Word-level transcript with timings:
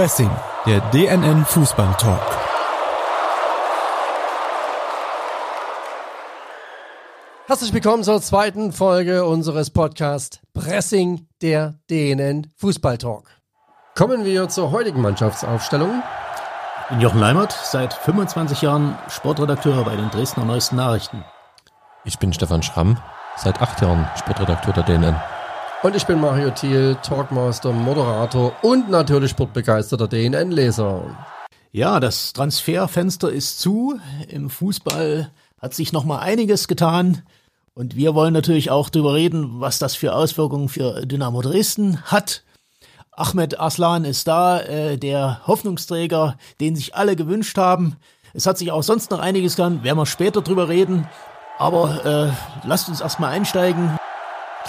Pressing, 0.00 0.30
der 0.64 0.80
DNN 0.92 1.44
Fußball 1.44 1.94
Talk. 1.98 2.22
Herzlich 7.46 7.74
willkommen 7.74 8.02
zur 8.02 8.22
zweiten 8.22 8.72
Folge 8.72 9.26
unseres 9.26 9.68
Podcasts 9.68 10.40
Pressing, 10.54 11.26
der 11.42 11.74
DNN 11.90 12.46
Fußball 12.56 12.96
Talk. 12.96 13.28
Kommen 13.94 14.24
wir 14.24 14.48
zur 14.48 14.70
heutigen 14.70 15.02
Mannschaftsaufstellung. 15.02 16.02
Ich 16.84 16.88
bin 16.88 17.00
Jochen 17.02 17.20
Leimert, 17.20 17.52
seit 17.52 17.92
25 17.92 18.62
Jahren 18.62 18.96
Sportredakteur 19.10 19.84
bei 19.84 19.96
den 19.96 20.08
Dresdner 20.08 20.46
Neuesten 20.46 20.76
Nachrichten. 20.76 21.26
Ich 22.06 22.18
bin 22.18 22.32
Stefan 22.32 22.62
Schramm, 22.62 22.96
seit 23.36 23.60
acht 23.60 23.82
Jahren 23.82 24.08
Sportredakteur 24.16 24.72
der 24.72 24.84
DNN. 24.84 25.16
Und 25.82 25.96
ich 25.96 26.04
bin 26.04 26.20
Mario 26.20 26.50
Thiel, 26.50 26.94
Talkmaster, 27.02 27.72
Moderator 27.72 28.52
und 28.60 28.90
natürlich 28.90 29.30
sportbegeisterter 29.30 30.08
DNN-Leser. 30.08 31.16
Ja, 31.72 32.00
das 32.00 32.34
Transferfenster 32.34 33.32
ist 33.32 33.60
zu. 33.60 33.98
Im 34.28 34.50
Fußball 34.50 35.30
hat 35.58 35.72
sich 35.72 35.94
noch 35.94 36.04
mal 36.04 36.18
einiges 36.18 36.68
getan. 36.68 37.22
Und 37.72 37.96
wir 37.96 38.14
wollen 38.14 38.34
natürlich 38.34 38.70
auch 38.70 38.90
darüber 38.90 39.14
reden, 39.14 39.60
was 39.60 39.78
das 39.78 39.96
für 39.96 40.14
Auswirkungen 40.14 40.68
für 40.68 41.06
Dynamo 41.06 41.40
Dresden 41.40 42.02
hat. 42.02 42.42
Ahmed 43.12 43.58
Aslan 43.58 44.04
ist 44.04 44.28
da, 44.28 44.60
äh, 44.60 44.98
der 44.98 45.46
Hoffnungsträger, 45.46 46.36
den 46.60 46.76
sich 46.76 46.94
alle 46.94 47.16
gewünscht 47.16 47.56
haben. 47.56 47.96
Es 48.34 48.46
hat 48.46 48.58
sich 48.58 48.70
auch 48.70 48.82
sonst 48.82 49.10
noch 49.10 49.18
einiges 49.18 49.56
getan, 49.56 49.82
werden 49.82 49.96
wir 49.96 50.04
später 50.04 50.42
drüber 50.42 50.68
reden. 50.68 51.08
Aber 51.58 52.04
äh, 52.04 52.66
lasst 52.66 52.90
uns 52.90 53.00
erstmal 53.00 53.32
einsteigen. 53.32 53.99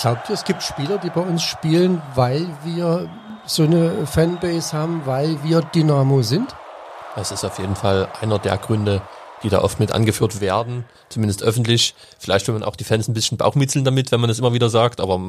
Glaubt 0.02 0.30
ihr, 0.30 0.33
es 0.33 0.45
gibt 0.45 0.63
Spieler, 0.63 0.97
die 0.97 1.11
bei 1.11 1.21
uns 1.21 1.44
spielen, 1.44 2.02
weil 2.16 2.47
wir 2.63 3.07
so 3.45 3.61
eine 3.61 4.07
Fanbase 4.07 4.73
haben, 4.73 5.05
weil 5.05 5.44
wir 5.44 5.61
Dynamo 5.61 6.23
sind? 6.23 6.55
Das 7.16 7.31
ist 7.31 7.45
auf 7.45 7.59
jeden 7.59 7.75
Fall 7.75 8.09
einer 8.19 8.39
der 8.39 8.57
Gründe, 8.57 9.03
die 9.44 9.49
da 9.49 9.61
oft 9.61 9.79
mit 9.79 9.91
angeführt 9.91 10.41
werden, 10.41 10.85
zumindest 11.09 11.44
öffentlich. 11.44 11.94
Vielleicht 12.17 12.47
will 12.47 12.55
man 12.55 12.63
auch 12.63 12.75
die 12.75 12.83
Fans 12.83 13.07
ein 13.07 13.13
bisschen 13.13 13.38
Bauchmitzeln 13.38 13.85
damit, 13.85 14.11
wenn 14.11 14.19
man 14.19 14.27
das 14.27 14.39
immer 14.39 14.53
wieder 14.53 14.72
sagt, 14.72 15.02
aber 15.02 15.22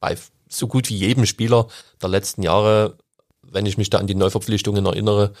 bei 0.00 0.16
so 0.48 0.68
gut 0.68 0.88
wie 0.88 0.96
jedem 0.96 1.26
Spieler 1.26 1.66
der 2.00 2.08
letzten 2.08 2.42
Jahre, 2.42 2.96
wenn 3.42 3.66
ich 3.66 3.76
mich 3.76 3.90
da 3.90 3.98
an 3.98 4.06
die 4.06 4.14
Neuverpflichtungen 4.14 4.86
erinnere, 4.86 5.34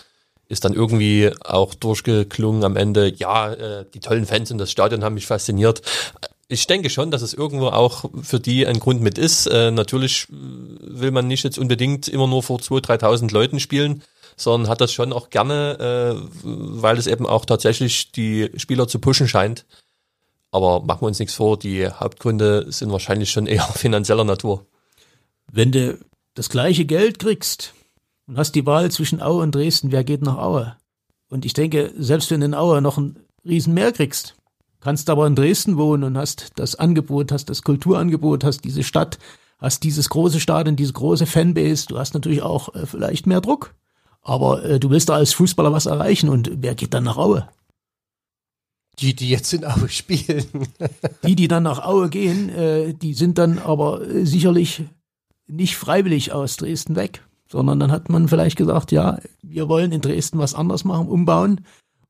ist 0.46 0.66
dann 0.66 0.74
irgendwie 0.74 1.32
auch 1.42 1.72
durchgeklungen 1.72 2.64
am 2.64 2.76
Ende, 2.76 3.14
ja, 3.14 3.50
äh, 3.50 3.86
die 3.94 4.00
tollen 4.00 4.26
Fans 4.26 4.50
in 4.50 4.58
das 4.58 4.70
Stadion 4.70 5.02
haben 5.02 5.14
mich 5.14 5.26
fasziniert 5.26 5.80
ich 6.48 6.66
denke 6.66 6.90
schon, 6.90 7.10
dass 7.10 7.22
es 7.22 7.34
irgendwo 7.34 7.68
auch 7.68 8.10
für 8.22 8.40
die 8.40 8.66
ein 8.66 8.78
Grund 8.78 9.00
mit 9.00 9.18
ist. 9.18 9.46
Äh, 9.46 9.70
natürlich 9.70 10.26
will 10.30 11.10
man 11.10 11.26
nicht 11.26 11.44
jetzt 11.44 11.58
unbedingt 11.58 12.08
immer 12.08 12.26
nur 12.26 12.42
vor 12.42 12.58
2.000, 12.58 13.00
3.000 13.00 13.32
Leuten 13.32 13.60
spielen, 13.60 14.02
sondern 14.36 14.70
hat 14.70 14.80
das 14.80 14.92
schon 14.92 15.12
auch 15.12 15.30
gerne, 15.30 16.18
äh, 16.18 16.28
weil 16.42 16.98
es 16.98 17.06
eben 17.06 17.26
auch 17.26 17.44
tatsächlich 17.44 18.12
die 18.12 18.50
Spieler 18.56 18.88
zu 18.88 18.98
pushen 18.98 19.28
scheint. 19.28 19.64
Aber 20.50 20.80
machen 20.80 21.02
wir 21.02 21.08
uns 21.08 21.18
nichts 21.18 21.34
vor, 21.34 21.58
die 21.58 21.88
Hauptgründe 21.88 22.70
sind 22.70 22.92
wahrscheinlich 22.92 23.30
schon 23.30 23.46
eher 23.46 23.62
finanzieller 23.74 24.24
Natur. 24.24 24.66
Wenn 25.50 25.72
du 25.72 25.98
das 26.34 26.48
gleiche 26.48 26.84
Geld 26.84 27.18
kriegst 27.18 27.74
und 28.26 28.38
hast 28.38 28.54
die 28.54 28.66
Wahl 28.66 28.90
zwischen 28.90 29.22
Aue 29.22 29.42
und 29.42 29.54
Dresden, 29.54 29.92
wer 29.92 30.04
geht 30.04 30.22
nach 30.22 30.38
Aue? 30.38 30.76
Und 31.28 31.44
ich 31.44 31.54
denke, 31.54 31.92
selbst 31.96 32.30
wenn 32.30 32.40
du 32.40 32.46
in 32.46 32.54
Aue 32.54 32.80
noch 32.82 32.98
ein 32.98 33.16
Riesen 33.44 33.74
mehr 33.74 33.92
kriegst, 33.92 34.36
kannst 34.84 35.08
aber 35.08 35.26
in 35.26 35.34
Dresden 35.34 35.78
wohnen 35.78 36.04
und 36.04 36.18
hast 36.18 36.52
das 36.56 36.74
Angebot, 36.76 37.32
hast 37.32 37.46
das 37.46 37.62
Kulturangebot, 37.62 38.44
hast 38.44 38.64
diese 38.64 38.82
Stadt, 38.82 39.18
hast 39.58 39.82
dieses 39.82 40.10
große 40.10 40.40
Stadion, 40.40 40.76
diese 40.76 40.92
große 40.92 41.24
Fanbase, 41.24 41.86
du 41.86 41.98
hast 41.98 42.12
natürlich 42.12 42.42
auch 42.42 42.74
äh, 42.74 42.84
vielleicht 42.84 43.26
mehr 43.26 43.40
Druck. 43.40 43.74
Aber 44.20 44.62
äh, 44.62 44.78
du 44.78 44.90
willst 44.90 45.08
da 45.08 45.14
als 45.14 45.32
Fußballer 45.32 45.72
was 45.72 45.86
erreichen 45.86 46.28
und 46.28 46.50
wer 46.56 46.74
geht 46.74 46.92
dann 46.92 47.04
nach 47.04 47.16
Aue? 47.16 47.48
Die, 48.98 49.14
die 49.14 49.30
jetzt 49.30 49.52
in 49.54 49.64
Aue 49.64 49.88
spielen. 49.88 50.44
die, 51.26 51.34
die 51.34 51.48
dann 51.48 51.62
nach 51.62 51.82
Aue 51.82 52.10
gehen, 52.10 52.50
äh, 52.50 52.92
die 52.92 53.14
sind 53.14 53.38
dann 53.38 53.58
aber 53.58 54.06
äh, 54.06 54.26
sicherlich 54.26 54.84
nicht 55.46 55.76
freiwillig 55.76 56.32
aus 56.32 56.56
Dresden 56.58 56.94
weg, 56.94 57.22
sondern 57.50 57.80
dann 57.80 57.90
hat 57.90 58.10
man 58.10 58.28
vielleicht 58.28 58.56
gesagt, 58.56 58.92
ja, 58.92 59.18
wir 59.42 59.68
wollen 59.70 59.92
in 59.92 60.02
Dresden 60.02 60.38
was 60.38 60.54
anderes 60.54 60.84
machen, 60.84 61.08
umbauen. 61.08 61.62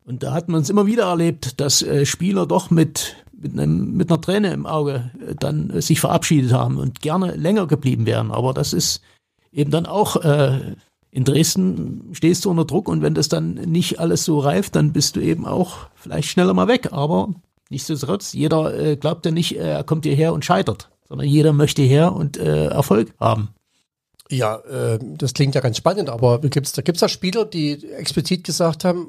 Und 0.06 0.22
da 0.22 0.32
hat 0.32 0.48
man 0.48 0.60
es 0.60 0.70
immer 0.70 0.86
wieder 0.86 1.04
erlebt, 1.04 1.60
dass 1.60 1.82
äh, 1.82 2.04
Spieler 2.04 2.46
doch 2.46 2.70
mit, 2.70 3.16
mit, 3.32 3.52
einem, 3.52 3.96
mit 3.96 4.10
einer 4.10 4.20
Träne 4.20 4.52
im 4.52 4.66
Auge 4.66 5.10
äh, 5.26 5.34
dann 5.34 5.70
äh, 5.70 5.80
sich 5.80 6.00
verabschiedet 6.00 6.52
haben 6.52 6.76
und 6.76 7.00
gerne 7.00 7.34
länger 7.36 7.66
geblieben 7.66 8.04
wären. 8.04 8.30
Aber 8.30 8.52
das 8.52 8.74
ist 8.74 9.00
eben 9.50 9.70
dann 9.70 9.86
auch, 9.86 10.16
äh, 10.16 10.74
in 11.10 11.24
Dresden 11.24 12.10
stehst 12.12 12.44
du 12.44 12.50
unter 12.50 12.66
Druck 12.66 12.88
und 12.88 13.00
wenn 13.00 13.14
das 13.14 13.28
dann 13.28 13.54
nicht 13.54 13.98
alles 13.98 14.24
so 14.24 14.40
reift, 14.40 14.76
dann 14.76 14.92
bist 14.92 15.16
du 15.16 15.20
eben 15.20 15.46
auch 15.46 15.86
vielleicht 15.94 16.28
schneller 16.28 16.52
mal 16.52 16.68
weg. 16.68 16.92
Aber 16.92 17.30
nichtsdestotrotz, 17.70 18.34
jeder 18.34 18.78
äh, 18.78 18.96
glaubt 18.96 19.24
ja 19.24 19.32
nicht, 19.32 19.56
äh, 19.56 19.70
er 19.70 19.84
kommt 19.84 20.04
hierher 20.04 20.34
und 20.34 20.44
scheitert, 20.44 20.90
sondern 21.08 21.26
jeder 21.26 21.54
möchte 21.54 21.80
her 21.80 22.12
und 22.12 22.36
äh, 22.36 22.66
Erfolg 22.66 23.14
haben. 23.18 23.50
Ja, 24.30 24.56
äh, 24.56 24.98
das 25.00 25.32
klingt 25.32 25.54
ja 25.54 25.62
ganz 25.62 25.78
spannend, 25.78 26.10
aber 26.10 26.40
gibt's, 26.40 26.72
da 26.72 26.82
gibt 26.82 26.96
es 26.96 27.00
da 27.00 27.08
Spieler, 27.08 27.46
die 27.46 27.84
explizit 27.92 28.44
gesagt 28.44 28.84
haben, 28.84 29.06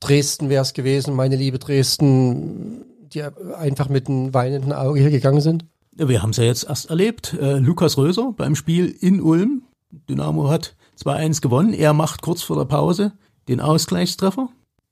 Dresden 0.00 0.48
wäre 0.48 0.62
es 0.62 0.72
gewesen, 0.72 1.14
meine 1.14 1.36
liebe 1.36 1.58
Dresden, 1.58 2.84
die 3.12 3.22
einfach 3.22 3.88
mit 3.88 4.08
einem 4.08 4.32
weinenden 4.34 4.72
Auge 4.72 5.00
hier 5.00 5.10
gegangen 5.10 5.40
sind? 5.40 5.64
Wir 5.92 6.22
haben 6.22 6.30
es 6.30 6.36
ja 6.36 6.44
jetzt 6.44 6.68
erst 6.68 6.90
erlebt. 6.90 7.34
Äh, 7.34 7.58
Lukas 7.58 7.98
Röser 7.98 8.32
beim 8.36 8.54
Spiel 8.54 8.86
in 8.86 9.20
Ulm. 9.20 9.62
Dynamo 10.08 10.48
hat 10.48 10.76
2-1 11.02 11.40
gewonnen. 11.40 11.72
Er 11.72 11.92
macht 11.92 12.22
kurz 12.22 12.42
vor 12.42 12.56
der 12.56 12.66
Pause 12.66 13.12
den 13.48 13.60
Ausgleichstreffer. 13.60 14.48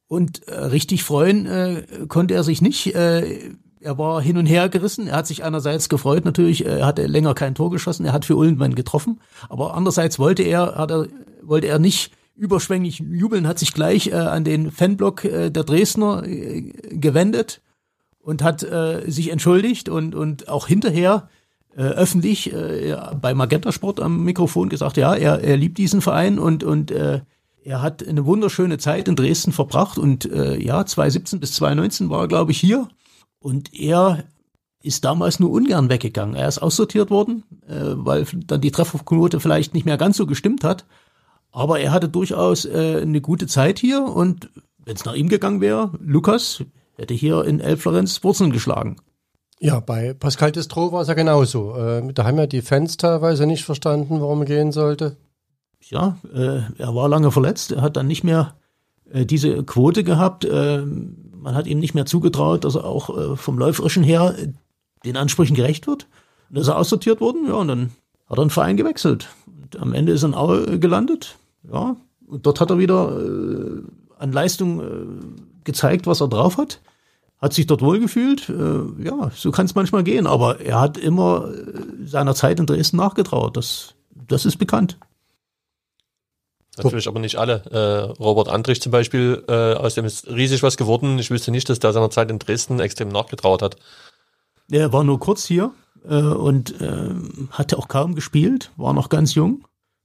Und 0.08 0.46
äh, 0.48 0.54
richtig 0.54 1.04
freuen 1.04 1.46
äh, 1.46 1.84
konnte 2.08 2.34
er 2.34 2.42
sich 2.42 2.62
nicht. 2.62 2.94
Äh, 2.94 3.54
er 3.80 3.98
war 3.98 4.20
hin 4.20 4.36
und 4.36 4.46
her 4.46 4.68
gerissen. 4.68 5.06
Er 5.08 5.18
hat 5.18 5.26
sich 5.26 5.44
einerseits 5.44 5.88
gefreut, 5.88 6.24
natürlich, 6.24 6.66
er 6.66 6.84
hatte 6.84 7.06
länger 7.06 7.34
kein 7.34 7.54
Tor 7.54 7.70
geschossen, 7.70 8.04
er 8.04 8.12
hat 8.12 8.24
für 8.24 8.36
Ulm 8.36 8.58
getroffen. 8.74 9.20
Aber 9.48 9.74
andererseits 9.74 10.18
wollte 10.18 10.42
er, 10.42 10.62
er, 10.62 11.06
wollte 11.42 11.68
er 11.68 11.78
nicht 11.78 12.12
überschwänglich 12.36 12.98
jubeln, 12.98 13.46
hat 13.46 13.58
sich 13.58 13.72
gleich 13.72 14.08
äh, 14.08 14.14
an 14.14 14.44
den 14.44 14.70
Fanblock 14.70 15.24
äh, 15.24 15.50
der 15.50 15.64
Dresdner 15.64 16.24
äh, 16.26 16.62
gewendet 16.90 17.62
und 18.20 18.42
hat 18.42 18.62
äh, 18.62 19.10
sich 19.10 19.30
entschuldigt 19.30 19.88
und, 19.88 20.14
und 20.14 20.48
auch 20.48 20.66
hinterher 20.66 21.28
äh, 21.76 21.82
öffentlich 21.82 22.52
äh, 22.52 22.96
bei 23.20 23.34
Magenta 23.34 23.72
Sport 23.72 24.00
am 24.00 24.24
Mikrofon 24.24 24.68
gesagt, 24.68 24.96
ja, 24.96 25.14
er, 25.14 25.42
er 25.42 25.56
liebt 25.56 25.78
diesen 25.78 26.00
Verein 26.00 26.38
und, 26.38 26.64
und 26.64 26.90
äh, 26.90 27.20
er 27.64 27.82
hat 27.82 28.06
eine 28.06 28.26
wunderschöne 28.26 28.78
Zeit 28.78 29.08
in 29.08 29.16
Dresden 29.16 29.52
verbracht 29.52 29.98
und 29.98 30.30
äh, 30.30 30.56
ja, 30.62 30.84
2017 30.84 31.40
bis 31.40 31.54
2019 31.54 32.10
war 32.10 32.22
er, 32.22 32.28
glaube 32.28 32.52
ich, 32.52 32.60
hier 32.60 32.88
und 33.38 33.74
er 33.74 34.24
ist 34.82 35.04
damals 35.04 35.40
nur 35.40 35.50
ungern 35.50 35.88
weggegangen. 35.88 36.36
Er 36.36 36.48
ist 36.48 36.58
aussortiert 36.58 37.10
worden, 37.10 37.42
äh, 37.66 37.74
weil 37.96 38.24
dann 38.46 38.60
die 38.60 38.70
Trefferquote 38.70 39.40
vielleicht 39.40 39.74
nicht 39.74 39.84
mehr 39.84 39.96
ganz 39.96 40.16
so 40.16 40.26
gestimmt 40.26 40.62
hat. 40.62 40.86
Aber 41.56 41.80
er 41.80 41.90
hatte 41.90 42.10
durchaus 42.10 42.66
äh, 42.66 43.00
eine 43.00 43.22
gute 43.22 43.46
Zeit 43.46 43.78
hier 43.78 44.02
und 44.02 44.50
wenn 44.84 44.94
es 44.94 45.06
nach 45.06 45.14
ihm 45.14 45.30
gegangen 45.30 45.62
wäre, 45.62 45.90
Lukas 46.00 46.62
hätte 46.96 47.14
hier 47.14 47.46
in 47.46 47.60
Elf-Florenz 47.60 48.22
Wurzeln 48.22 48.52
geschlagen. 48.52 48.96
Ja, 49.58 49.80
bei 49.80 50.12
Pascal 50.12 50.52
Destro 50.52 50.92
war 50.92 51.00
es 51.00 51.08
ja 51.08 51.14
genauso. 51.14 51.74
Äh, 51.74 52.12
da 52.12 52.26
haben 52.26 52.36
ja 52.36 52.46
die 52.46 52.60
Fans 52.60 52.98
teilweise 52.98 53.46
nicht 53.46 53.64
verstanden, 53.64 54.20
warum 54.20 54.40
er 54.40 54.44
gehen 54.44 54.70
sollte. 54.70 55.16
Ja, 55.80 56.18
äh, 56.30 56.60
er 56.76 56.94
war 56.94 57.08
lange 57.08 57.32
verletzt. 57.32 57.72
Er 57.72 57.80
hat 57.80 57.96
dann 57.96 58.06
nicht 58.06 58.22
mehr 58.22 58.54
äh, 59.10 59.24
diese 59.24 59.64
Quote 59.64 60.04
gehabt. 60.04 60.44
Äh, 60.44 60.84
man 60.84 61.54
hat 61.54 61.66
ihm 61.66 61.78
nicht 61.78 61.94
mehr 61.94 62.04
zugetraut, 62.04 62.64
dass 62.64 62.74
er 62.74 62.84
auch 62.84 63.16
äh, 63.16 63.36
vom 63.36 63.56
Läuferischen 63.56 64.02
her 64.02 64.36
den 65.06 65.16
Ansprüchen 65.16 65.56
gerecht 65.56 65.86
wird. 65.86 66.06
Und 66.50 66.58
ist 66.58 66.68
er 66.68 66.76
aussortiert 66.76 67.22
worden, 67.22 67.46
ja, 67.48 67.54
und 67.54 67.68
dann 67.68 67.92
hat 68.26 68.36
er 68.36 68.42
einen 68.42 68.50
Verein 68.50 68.76
gewechselt. 68.76 69.30
Und 69.46 69.80
am 69.80 69.94
Ende 69.94 70.12
ist 70.12 70.22
er 70.22 70.28
in 70.28 70.34
Aue 70.34 70.78
gelandet 70.78 71.38
ja, 71.72 71.96
und 72.26 72.46
dort 72.46 72.60
hat 72.60 72.70
er 72.70 72.78
wieder 72.78 73.16
äh, 73.18 73.82
an 74.18 74.32
Leistung 74.32 74.80
äh, 74.80 75.64
gezeigt, 75.64 76.06
was 76.06 76.20
er 76.20 76.28
drauf 76.28 76.58
hat. 76.58 76.80
Hat 77.38 77.52
sich 77.52 77.66
dort 77.66 77.82
wohlgefühlt. 77.82 78.48
Äh, 78.48 79.04
ja, 79.04 79.30
so 79.34 79.50
kann 79.50 79.66
es 79.66 79.74
manchmal 79.74 80.02
gehen. 80.02 80.26
Aber 80.26 80.60
er 80.60 80.80
hat 80.80 80.96
immer 80.96 81.50
äh, 81.50 82.06
seiner 82.06 82.34
Zeit 82.34 82.58
in 82.58 82.66
Dresden 82.66 82.96
nachgetraut. 82.96 83.56
Das, 83.56 83.94
das 84.10 84.46
ist 84.46 84.56
bekannt. 84.56 84.98
Natürlich 86.78 87.08
aber 87.08 87.20
nicht 87.20 87.36
alle. 87.36 87.62
Äh, 87.70 88.22
Robert 88.22 88.48
Andrich 88.48 88.82
zum 88.82 88.92
Beispiel, 88.92 89.44
äh, 89.48 89.74
aus 89.74 89.94
dem 89.94 90.04
ist 90.04 90.28
riesig 90.28 90.62
was 90.62 90.76
geworden. 90.76 91.18
Ich 91.18 91.30
wüsste 91.30 91.50
nicht, 91.50 91.68
dass 91.68 91.78
der 91.78 91.92
seiner 91.92 92.10
Zeit 92.10 92.30
in 92.30 92.38
Dresden 92.38 92.80
extrem 92.80 93.08
nachgetraut 93.08 93.62
hat. 93.62 93.76
Er 94.70 94.92
war 94.92 95.04
nur 95.04 95.20
kurz 95.20 95.46
hier 95.46 95.70
äh, 96.06 96.16
und 96.16 96.80
äh, 96.80 97.14
hatte 97.50 97.78
auch 97.78 97.88
kaum 97.88 98.14
gespielt, 98.14 98.72
war 98.76 98.92
noch 98.92 99.08
ganz 99.08 99.34
jung 99.34 99.64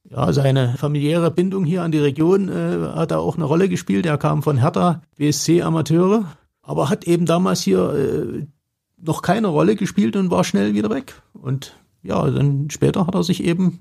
ja, 0.10 0.34
seine 0.34 0.76
familiäre 0.78 1.32
Bindung 1.32 1.64
hier 1.64 1.84
an 1.84 1.92
die 1.92 2.00
Region 2.00 2.50
äh, 2.50 2.96
hat 2.96 3.12
da 3.12 3.20
auch 3.20 3.36
eine 3.36 3.46
Rolle 3.46 3.70
gespielt. 3.70 4.06
Er 4.06 4.18
kam 4.18 4.44
von 4.44 4.58
Hertha 4.58 5.02
BSC 5.18 5.62
Amateure, 5.62 6.26
aber 6.62 6.90
hat 6.90 7.06
eben 7.06 7.26
damals 7.26 7.62
hier 7.62 7.94
äh, 7.94 8.46
noch 8.98 9.22
keine 9.22 9.48
Rolle 9.48 9.76
gespielt 9.76 10.16
und 10.16 10.32
war 10.32 10.44
schnell 10.44 10.74
wieder 10.74 10.90
weg. 10.90 11.22
Und 11.34 11.76
ja, 12.04 12.30
dann 12.30 12.70
später 12.70 13.08
hat 13.08 13.16
er 13.16 13.24
sich 13.24 13.44
eben 13.44 13.80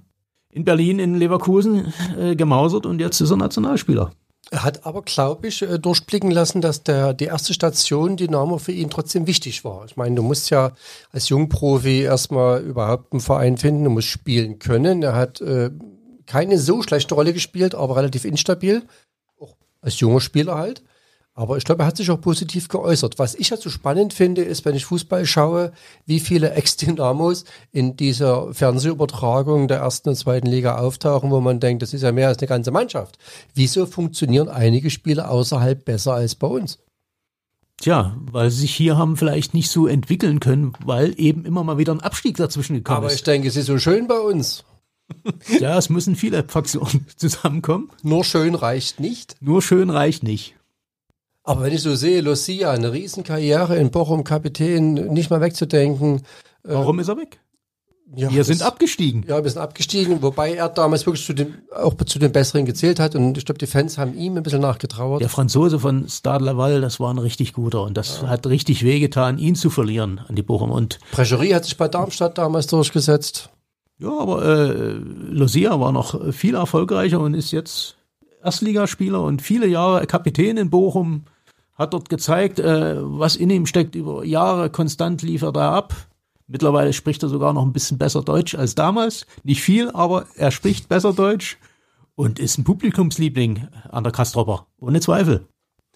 in 0.51 0.65
Berlin, 0.65 0.99
in 0.99 1.15
Leverkusen 1.15 1.93
äh, 2.19 2.37
gemausert 2.37 2.87
und 2.87 3.01
jetzt 3.01 3.21
ist 3.21 3.31
er 3.31 3.37
Nationalspieler. 3.37 4.13
Er 4.51 4.65
hat 4.65 4.85
aber, 4.85 5.03
glaube 5.03 5.47
ich, 5.47 5.63
äh, 5.63 5.79
durchblicken 5.79 6.31
lassen, 6.31 6.61
dass 6.61 6.83
der, 6.83 7.15
die 7.15 7.27
erste 7.27 7.55
Station 7.55 8.17
Dynamo 8.17 8.59
für 8.59 8.73
ihn 8.73 8.91
trotzdem 8.91 9.27
wichtig 9.27 9.65
war. 9.65 9.85
Ich 9.85 9.97
meine, 9.97 10.17
du 10.17 10.23
musst 10.23 10.51
ja 10.51 10.73
als 11.13 11.29
Jungprofi 11.29 12.01
erstmal 12.01 12.63
überhaupt 12.63 13.13
einen 13.13 13.21
Verein 13.21 13.59
finden, 13.59 13.85
du 13.85 13.91
musst 13.91 14.09
spielen 14.09 14.59
können. 14.59 15.03
Er 15.03 15.15
hat 15.15 15.41
äh, 15.41 15.71
keine 16.31 16.59
so 16.59 16.81
schlechte 16.83 17.17
Rolle 17.17 17.33
gespielt, 17.33 17.75
aber 17.75 17.97
relativ 17.97 18.25
instabil. 18.25 18.85
Auch 19.41 19.57
als 19.81 19.99
junger 19.99 20.21
Spieler 20.21 20.55
halt. 20.55 20.85
Aber 21.35 21.57
ich 21.57 21.65
glaube, 21.65 21.83
er 21.83 21.87
hat 21.87 21.97
sich 21.97 22.09
auch 22.11 22.21
positiv 22.21 22.69
geäußert. 22.69 23.19
Was 23.19 23.35
ich 23.35 23.51
ja 23.51 23.57
so 23.57 23.69
spannend 23.69 24.13
finde, 24.15 24.43
ist, 24.43 24.65
wenn 24.65 24.77
ich 24.77 24.85
Fußball 24.85 25.27
schaue, 25.27 25.73
wie 26.07 26.21
viele 26.21 26.53
Ex-Dynamos 26.53 27.45
in 27.73 27.97
dieser 27.97 28.55
Fernsehübertragung 28.55 29.67
der 29.67 29.79
ersten 29.79 30.11
und 30.11 30.15
zweiten 30.15 30.47
Liga 30.47 30.79
auftauchen, 30.79 31.33
wo 31.33 31.41
man 31.41 31.59
denkt, 31.59 31.83
das 31.83 31.95
ist 31.95 32.03
ja 32.03 32.13
mehr 32.13 32.29
als 32.29 32.39
eine 32.39 32.47
ganze 32.49 32.71
Mannschaft. 32.71 33.19
Wieso 33.55 33.87
funktionieren 33.87 34.49
einige 34.49 34.91
Spiele 34.91 35.29
außerhalb 35.29 35.85
besser 35.85 36.15
als 36.15 36.37
bei 36.37 36.47
uns? 36.47 36.79
Tja, 37.81 38.17
weil 38.31 38.51
sie 38.51 38.61
sich 38.61 38.75
hier 38.75 38.97
haben 38.97 39.17
vielleicht 39.17 39.55
nicht 39.55 39.71
so 39.71 39.89
entwickeln 39.89 40.39
können, 40.39 40.75
weil 40.85 41.15
eben 41.19 41.45
immer 41.45 41.65
mal 41.65 41.79
wieder 41.79 41.93
ein 41.93 42.01
Abstieg 42.01 42.37
dazwischen 42.37 42.75
gekommen 42.77 42.99
Aber 42.99 43.07
ist. 43.09 43.15
ich 43.15 43.23
denke, 43.25 43.49
es 43.49 43.57
ist 43.57 43.67
so 43.67 43.79
schön 43.79 44.07
bei 44.07 44.21
uns. 44.21 44.65
Ja, 45.61 45.77
es 45.79 45.91
müssen 45.91 46.17
viele 46.17 46.45
Faktoren 46.47 47.07
zusammenkommen. 47.17 47.91
Nur 48.03 48.25
schön 48.25 48.55
reicht 48.55 49.01
nicht. 49.01 49.37
Nur 49.41 49.63
schön 49.63 49.91
reicht 49.91 50.23
nicht. 50.23 50.55
Aber 51.43 51.63
wenn 51.63 51.73
ich 51.73 51.83
so 51.83 51.95
sehe, 51.95 52.21
Lucia, 52.21 52.71
eine 52.71 52.93
Riesenkarriere 52.93 53.77
in 53.77 53.91
Bochum, 53.91 54.25
Kapitän, 54.25 54.95
nicht 54.95 55.31
mal 55.31 55.41
wegzudenken. 55.41 56.23
Warum 56.63 56.99
ist 57.01 57.09
er 57.09 57.17
weg? 57.17 57.41
Ja, 58.15 58.31
Wir 58.33 58.43
sind 58.43 58.63
abgestiegen. 58.63 59.25
Ja, 59.29 59.43
wir 59.43 59.51
sind 59.51 59.61
abgestiegen, 59.63 60.21
wobei 60.21 60.55
er 60.55 60.69
damals 60.69 61.07
wirklich 61.07 61.25
zu 61.25 61.33
den, 61.33 61.59
auch 61.75 61.95
zu 62.07 62.19
den 62.19 62.33
Besseren 62.33 62.67
gezählt 62.67 62.99
hat 62.99 63.15
und 63.15 63.39
ich 63.39 63.45
glaube, 63.45 63.59
die 63.59 63.69
Fans 63.69 63.99
haben 63.99 64.15
ihm 64.15 64.37
ein 64.37 64.43
bisschen 64.43 64.61
nachgetrauert. 64.61 65.23
Der 65.23 65.29
Franzose 65.29 65.79
von 65.79 66.09
Stade 66.09 66.45
Laval, 66.45 66.81
das 66.81 66.99
war 66.99 67.15
ein 67.15 67.19
richtig 67.19 67.53
guter 67.53 67.83
und 67.85 67.97
das 67.97 68.23
hat 68.23 68.49
richtig 68.49 68.85
wehgetan, 68.85 69.39
ihn 69.39 69.55
zu 69.55 69.71
verlieren 69.71 70.21
an 70.27 70.35
die 70.35 70.43
Bochum. 70.43 70.73
Und 70.73 70.99
Brecherie 71.13 71.55
hat 71.55 71.65
sich 71.65 71.77
bei 71.77 71.87
Darmstadt 71.87 72.37
damals 72.37 72.67
durchgesetzt. 72.67 73.51
Ja, 74.01 74.19
aber 74.19 74.45
äh, 74.45 74.93
Lucia 75.31 75.79
war 75.79 75.93
noch 75.93 76.33
viel 76.33 76.55
erfolgreicher 76.55 77.21
und 77.21 77.35
ist 77.35 77.53
jetzt 77.53 77.97
Erstligaspieler 78.43 79.23
und 79.23 79.43
viele 79.43 79.67
Jahre 79.67 80.07
Kapitän 80.07 80.57
in 80.57 80.71
Bochum, 80.71 81.25
hat 81.75 81.95
dort 81.95 82.09
gezeigt, 82.09 82.59
äh, 82.59 82.97
was 83.01 83.37
in 83.37 83.51
ihm 83.51 83.67
steckt. 83.67 83.95
Über 83.95 84.25
Jahre 84.25 84.71
konstant 84.71 85.23
liefert 85.23 85.57
er 85.57 85.73
ab. 85.73 85.95
Mittlerweile 86.47 86.93
spricht 86.93 87.23
er 87.23 87.29
sogar 87.29 87.53
noch 87.53 87.63
ein 87.63 87.73
bisschen 87.73 87.97
besser 87.97 88.23
Deutsch 88.23 88.55
als 88.55 88.75
damals. 88.75 89.27
Nicht 89.45 89.63
viel, 89.63 89.91
aber 89.91 90.27
er 90.37 90.51
spricht 90.51 90.89
besser 90.89 91.13
Deutsch 91.13 91.59
und 92.17 92.39
ist 92.39 92.59
ein 92.59 92.65
Publikumsliebling 92.65 93.69
an 93.89 94.05
der 94.05 94.13
Kastropper. 94.13 94.67
Ohne 94.79 95.01
Zweifel. 95.01 95.47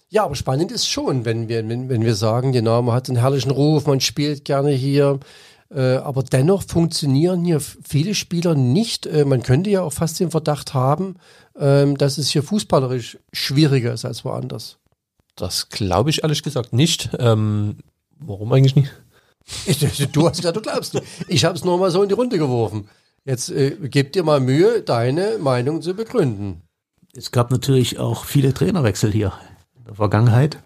Ja, 0.09 0.23
aber 0.23 0.35
spannend 0.35 0.71
ist 0.71 0.87
schon, 0.87 1.25
wenn 1.25 1.49
wir, 1.49 1.67
wenn, 1.67 1.89
wenn 1.89 2.03
wir 2.03 2.15
sagen, 2.15 2.53
Dynamo 2.53 2.93
hat 2.93 3.09
einen 3.09 3.19
herrlichen 3.19 3.51
Ruf, 3.51 3.85
man 3.85 3.99
spielt 3.99 4.45
gerne 4.45 4.71
hier. 4.71 5.19
Äh, 5.71 5.97
aber 5.97 6.23
dennoch 6.23 6.63
funktionieren 6.63 7.43
hier 7.43 7.59
viele 7.59 8.15
Spieler 8.15 8.55
nicht. 8.55 9.05
Äh, 9.07 9.25
man 9.25 9.43
könnte 9.43 9.69
ja 9.69 9.81
auch 9.81 9.93
fast 9.93 10.19
den 10.19 10.31
Verdacht 10.31 10.73
haben, 10.73 11.15
ähm, 11.57 11.97
dass 11.97 12.17
es 12.17 12.29
hier 12.29 12.43
fußballerisch 12.43 13.17
schwieriger 13.33 13.93
ist 13.93 14.05
als 14.05 14.23
woanders. 14.23 14.77
Das 15.35 15.69
glaube 15.69 16.11
ich 16.11 16.23
ehrlich 16.23 16.43
gesagt 16.43 16.71
nicht. 16.71 17.09
Ähm, 17.19 17.77
warum 18.19 18.51
eigentlich 18.53 18.75
nicht? 18.75 18.91
Ich, 19.65 19.77
du 20.11 20.27
hast 20.27 20.37
gesagt, 20.37 20.57
du 20.57 20.61
glaubst. 20.61 20.99
Ich 21.27 21.45
habe 21.45 21.55
es 21.55 21.63
nur 21.63 21.77
mal 21.77 21.91
so 21.91 22.01
in 22.01 22.09
die 22.09 22.15
Runde 22.15 22.37
geworfen. 22.37 22.89
Jetzt 23.25 23.49
äh, 23.49 23.77
gib 23.81 24.13
dir 24.13 24.23
mal 24.23 24.39
Mühe, 24.39 24.81
deine 24.81 25.37
Meinung 25.39 25.81
zu 25.81 25.93
begründen. 25.93 26.61
Es 27.15 27.31
gab 27.31 27.51
natürlich 27.51 27.99
auch 27.99 28.25
viele 28.25 28.53
Trainerwechsel 28.53 29.11
hier 29.11 29.33
in 29.77 29.85
der 29.85 29.95
Vergangenheit. 29.95 30.63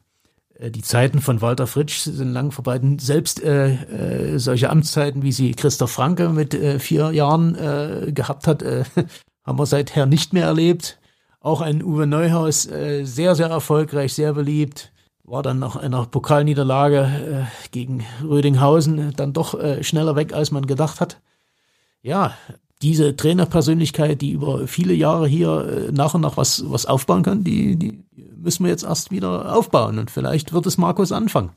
Äh, 0.60 0.72
Die 0.72 0.82
Zeiten 0.82 1.22
von 1.22 1.42
Walter 1.42 1.68
Fritsch 1.68 2.00
sind 2.00 2.34
lang 2.34 2.52
vorbei. 2.52 2.80
Selbst 3.00 3.42
äh, 3.42 4.34
äh, 4.34 4.38
solche 4.40 4.70
Amtszeiten, 4.70 5.24
wie 5.24 5.32
sie 5.32 5.52
Christoph 5.52 5.92
Franke 5.92 6.30
mit 6.30 6.54
äh, 6.54 6.80
vier 6.80 7.12
Jahren 7.12 7.56
äh, 7.56 8.12
gehabt 8.12 8.48
hat, 8.48 8.62
äh, 8.62 8.84
haben 9.46 9.60
wir 9.60 9.66
seither 9.66 10.06
nicht 10.06 10.34
mehr 10.34 10.46
erlebt. 10.46 11.00
Auch 11.42 11.62
ein 11.62 11.82
Uwe 11.82 12.06
Neuhaus, 12.06 12.68
äh, 12.68 13.06
sehr, 13.06 13.36
sehr 13.36 13.48
erfolgreich, 13.48 14.14
sehr 14.14 14.34
beliebt. 14.34 14.92
War 15.24 15.44
dann 15.44 15.60
nach 15.60 15.76
einer 15.76 16.06
Pokalniederlage 16.06 17.48
äh, 17.48 17.70
gegen 17.72 18.04
Rödinghausen 18.24 19.14
dann 19.16 19.32
doch 19.32 19.54
äh, 19.54 19.84
schneller 19.84 20.16
weg, 20.16 20.34
als 20.34 20.52
man 20.52 20.66
gedacht 20.66 21.00
hat. 21.00 21.22
Ja, 22.02 22.34
diese 22.82 23.16
Trainerpersönlichkeit, 23.16 24.22
die 24.22 24.32
über 24.32 24.68
viele 24.68 24.94
Jahre 24.94 25.28
hier 25.28 25.88
äh, 25.90 25.92
nach 25.92 26.14
und 26.14 26.22
nach 26.22 26.38
was, 26.38 26.64
was 26.68 26.86
aufbauen 26.86 27.24
kann, 27.24 27.44
die, 27.44 27.76
die 27.76 28.04
müssen 28.38 28.64
wir 28.64 28.72
jetzt 28.72 28.84
erst 28.84 29.12
wieder 29.12 29.54
aufbauen. 29.56 30.00
Und 30.00 30.12
vielleicht 30.12 30.54
wird 30.54 30.66
es 30.66 30.78
Markus 30.78 31.12
anfangen. 31.12 31.52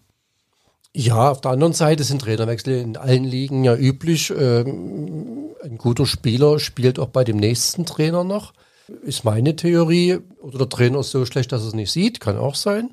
Ja, 0.95 1.31
auf 1.31 1.41
der 1.41 1.53
anderen 1.53 1.73
Seite 1.73 2.05
sind 2.05 2.23
Trainerwechsel 2.23 2.75
in 2.75 2.97
allen 2.97 3.25
Ligen 3.25 3.65
ja 3.65 3.75
üblich. 3.75 4.33
Ähm, 4.37 5.51
ein 5.63 5.79
guter 5.79 6.07
Spieler 6.07 6.59
spielt 6.59 6.99
auch 6.99 7.09
bei 7.09 7.25
dem 7.25 7.37
nächsten 7.37 7.87
Trainer 7.87 8.25
noch. 8.25 8.53
Ist 9.03 9.25
meine 9.25 9.57
Theorie. 9.57 10.19
Oder 10.41 10.59
der 10.59 10.69
Trainer 10.69 11.01
ist 11.01 11.13
so 11.13 11.25
schlecht, 11.25 11.53
dass 11.53 11.63
er 11.63 11.69
es 11.69 11.75
nicht 11.75 11.93
sieht. 11.93 12.21
Kann 12.21 12.37
auch 12.37 12.57
sein. 12.57 12.91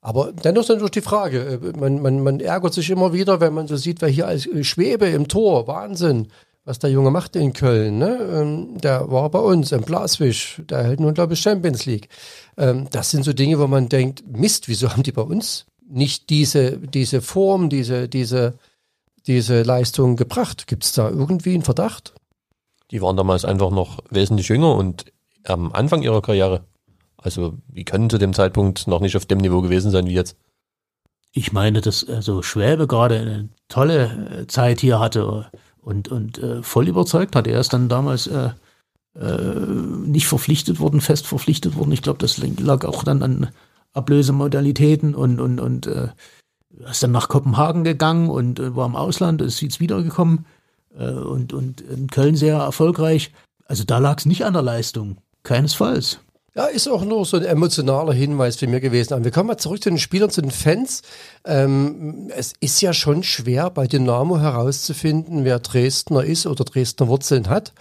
Aber 0.00 0.32
dennoch 0.32 0.62
ist 0.62 0.68
natürlich 0.68 0.92
die 0.92 1.00
Frage. 1.00 1.60
äh, 1.60 1.76
Man, 1.78 2.00
man, 2.02 2.22
man 2.22 2.40
ärgert 2.40 2.74
sich 2.74 2.88
immer 2.90 3.12
wieder, 3.12 3.40
wenn 3.40 3.54
man 3.54 3.66
so 3.66 3.76
sieht, 3.76 4.00
wer 4.00 4.08
hier 4.08 4.28
als 4.28 4.48
Schwebe 4.62 5.06
im 5.06 5.26
Tor, 5.26 5.66
Wahnsinn, 5.66 6.28
was 6.64 6.78
der 6.78 6.90
Junge 6.90 7.10
macht 7.10 7.36
in 7.36 7.52
Köln. 7.52 7.98
Ne? 7.98 8.18
Ähm, 8.32 8.78
Der 8.78 9.10
war 9.10 9.30
bei 9.30 9.38
uns 9.38 9.72
im 9.72 9.82
Blaswisch. 9.82 10.60
Der 10.68 10.84
hält 10.84 11.00
nun, 11.00 11.14
glaube 11.14 11.34
ich, 11.34 11.40
Champions 11.40 11.86
League. 11.86 12.08
Ähm, 12.56 12.88
Das 12.90 13.10
sind 13.10 13.24
so 13.24 13.32
Dinge, 13.32 13.58
wo 13.58 13.66
man 13.66 13.88
denkt, 13.88 14.24
Mist, 14.26 14.68
wieso 14.68 14.90
haben 14.90 15.02
die 15.02 15.12
bei 15.12 15.22
uns 15.22 15.66
nicht 15.88 16.30
diese, 16.30 16.78
diese 16.78 17.20
Form, 17.22 17.68
diese, 17.68 18.08
diese, 18.08 18.54
diese 19.26 19.62
Leistung 19.62 20.16
gebracht? 20.16 20.66
Gibt 20.66 20.84
es 20.84 20.92
da 20.92 21.08
irgendwie 21.08 21.54
einen 21.54 21.62
Verdacht? 21.62 22.14
Die 22.90 23.02
waren 23.02 23.16
damals 23.16 23.44
einfach 23.44 23.70
noch 23.70 23.98
wesentlich 24.10 24.48
jünger 24.48 24.74
und 24.74 25.06
am 25.44 25.72
Anfang 25.72 26.02
ihrer 26.02 26.22
Karriere. 26.22 26.64
Also, 27.16 27.54
die 27.68 27.84
können 27.84 28.10
zu 28.10 28.18
dem 28.18 28.32
Zeitpunkt 28.32 28.86
noch 28.86 29.00
nicht 29.00 29.16
auf 29.16 29.26
dem 29.26 29.38
Niveau 29.38 29.60
gewesen 29.60 29.90
sein 29.90 30.06
wie 30.06 30.14
jetzt. 30.14 30.36
Ich 31.32 31.52
meine, 31.52 31.80
dass 31.80 32.08
also 32.08 32.42
Schwäbe 32.42 32.86
gerade 32.86 33.20
eine 33.20 33.48
tolle 33.68 34.40
äh, 34.42 34.46
Zeit 34.46 34.80
hier 34.80 34.98
hatte 34.98 35.50
und, 35.82 36.08
und 36.08 36.38
äh, 36.38 36.62
voll 36.62 36.88
überzeugt 36.88 37.36
hat. 37.36 37.46
Er 37.46 37.60
ist 37.60 37.72
dann 37.72 37.88
damals 37.88 38.26
äh, 38.26 38.50
äh, 39.18 39.66
nicht 40.06 40.26
verpflichtet 40.26 40.80
worden, 40.80 41.00
fest 41.00 41.26
verpflichtet 41.26 41.76
worden. 41.76 41.92
Ich 41.92 42.02
glaube, 42.02 42.18
das 42.18 42.38
lag 42.38 42.84
auch 42.84 43.04
dann 43.04 43.22
an 43.22 43.48
Ablösemodalitäten 43.92 45.14
und, 45.14 45.40
und, 45.40 45.60
und 45.60 45.86
äh, 45.86 46.08
ist 46.88 47.02
dann 47.02 47.10
nach 47.10 47.28
Kopenhagen 47.28 47.84
gegangen 47.84 48.30
und 48.30 48.60
äh, 48.60 48.76
war 48.76 48.86
im 48.86 48.96
Ausland, 48.96 49.42
ist 49.42 49.60
jetzt 49.60 49.80
wiedergekommen 49.80 50.46
äh, 50.96 51.10
und, 51.10 51.52
und 51.52 51.80
in 51.80 52.08
Köln 52.08 52.36
sehr 52.36 52.56
erfolgreich. 52.56 53.32
Also 53.64 53.84
da 53.84 53.98
lag 53.98 54.18
es 54.18 54.26
nicht 54.26 54.44
an 54.44 54.52
der 54.52 54.62
Leistung, 54.62 55.18
keinesfalls. 55.42 56.20
Ja, 56.54 56.66
ist 56.66 56.88
auch 56.88 57.04
nur 57.04 57.24
so 57.24 57.36
ein 57.36 57.44
emotionaler 57.44 58.12
Hinweis 58.12 58.56
für 58.56 58.66
mich 58.66 58.82
gewesen. 58.82 59.14
Aber 59.14 59.24
wir 59.24 59.30
kommen 59.30 59.46
mal 59.46 59.56
zurück 59.56 59.82
zu 59.82 59.88
den 59.88 59.98
Spielern, 59.98 60.30
zu 60.30 60.42
den 60.42 60.50
Fans. 60.50 61.02
Ähm, 61.44 62.28
es 62.34 62.54
ist 62.60 62.80
ja 62.80 62.92
schon 62.92 63.22
schwer, 63.22 63.70
bei 63.70 63.86
Dynamo 63.86 64.38
herauszufinden, 64.38 65.44
wer 65.44 65.60
Dresdner 65.60 66.24
ist 66.24 66.46
oder 66.46 66.64
Dresdner 66.64 67.06
Wurzeln 67.06 67.48
hat. 67.48 67.72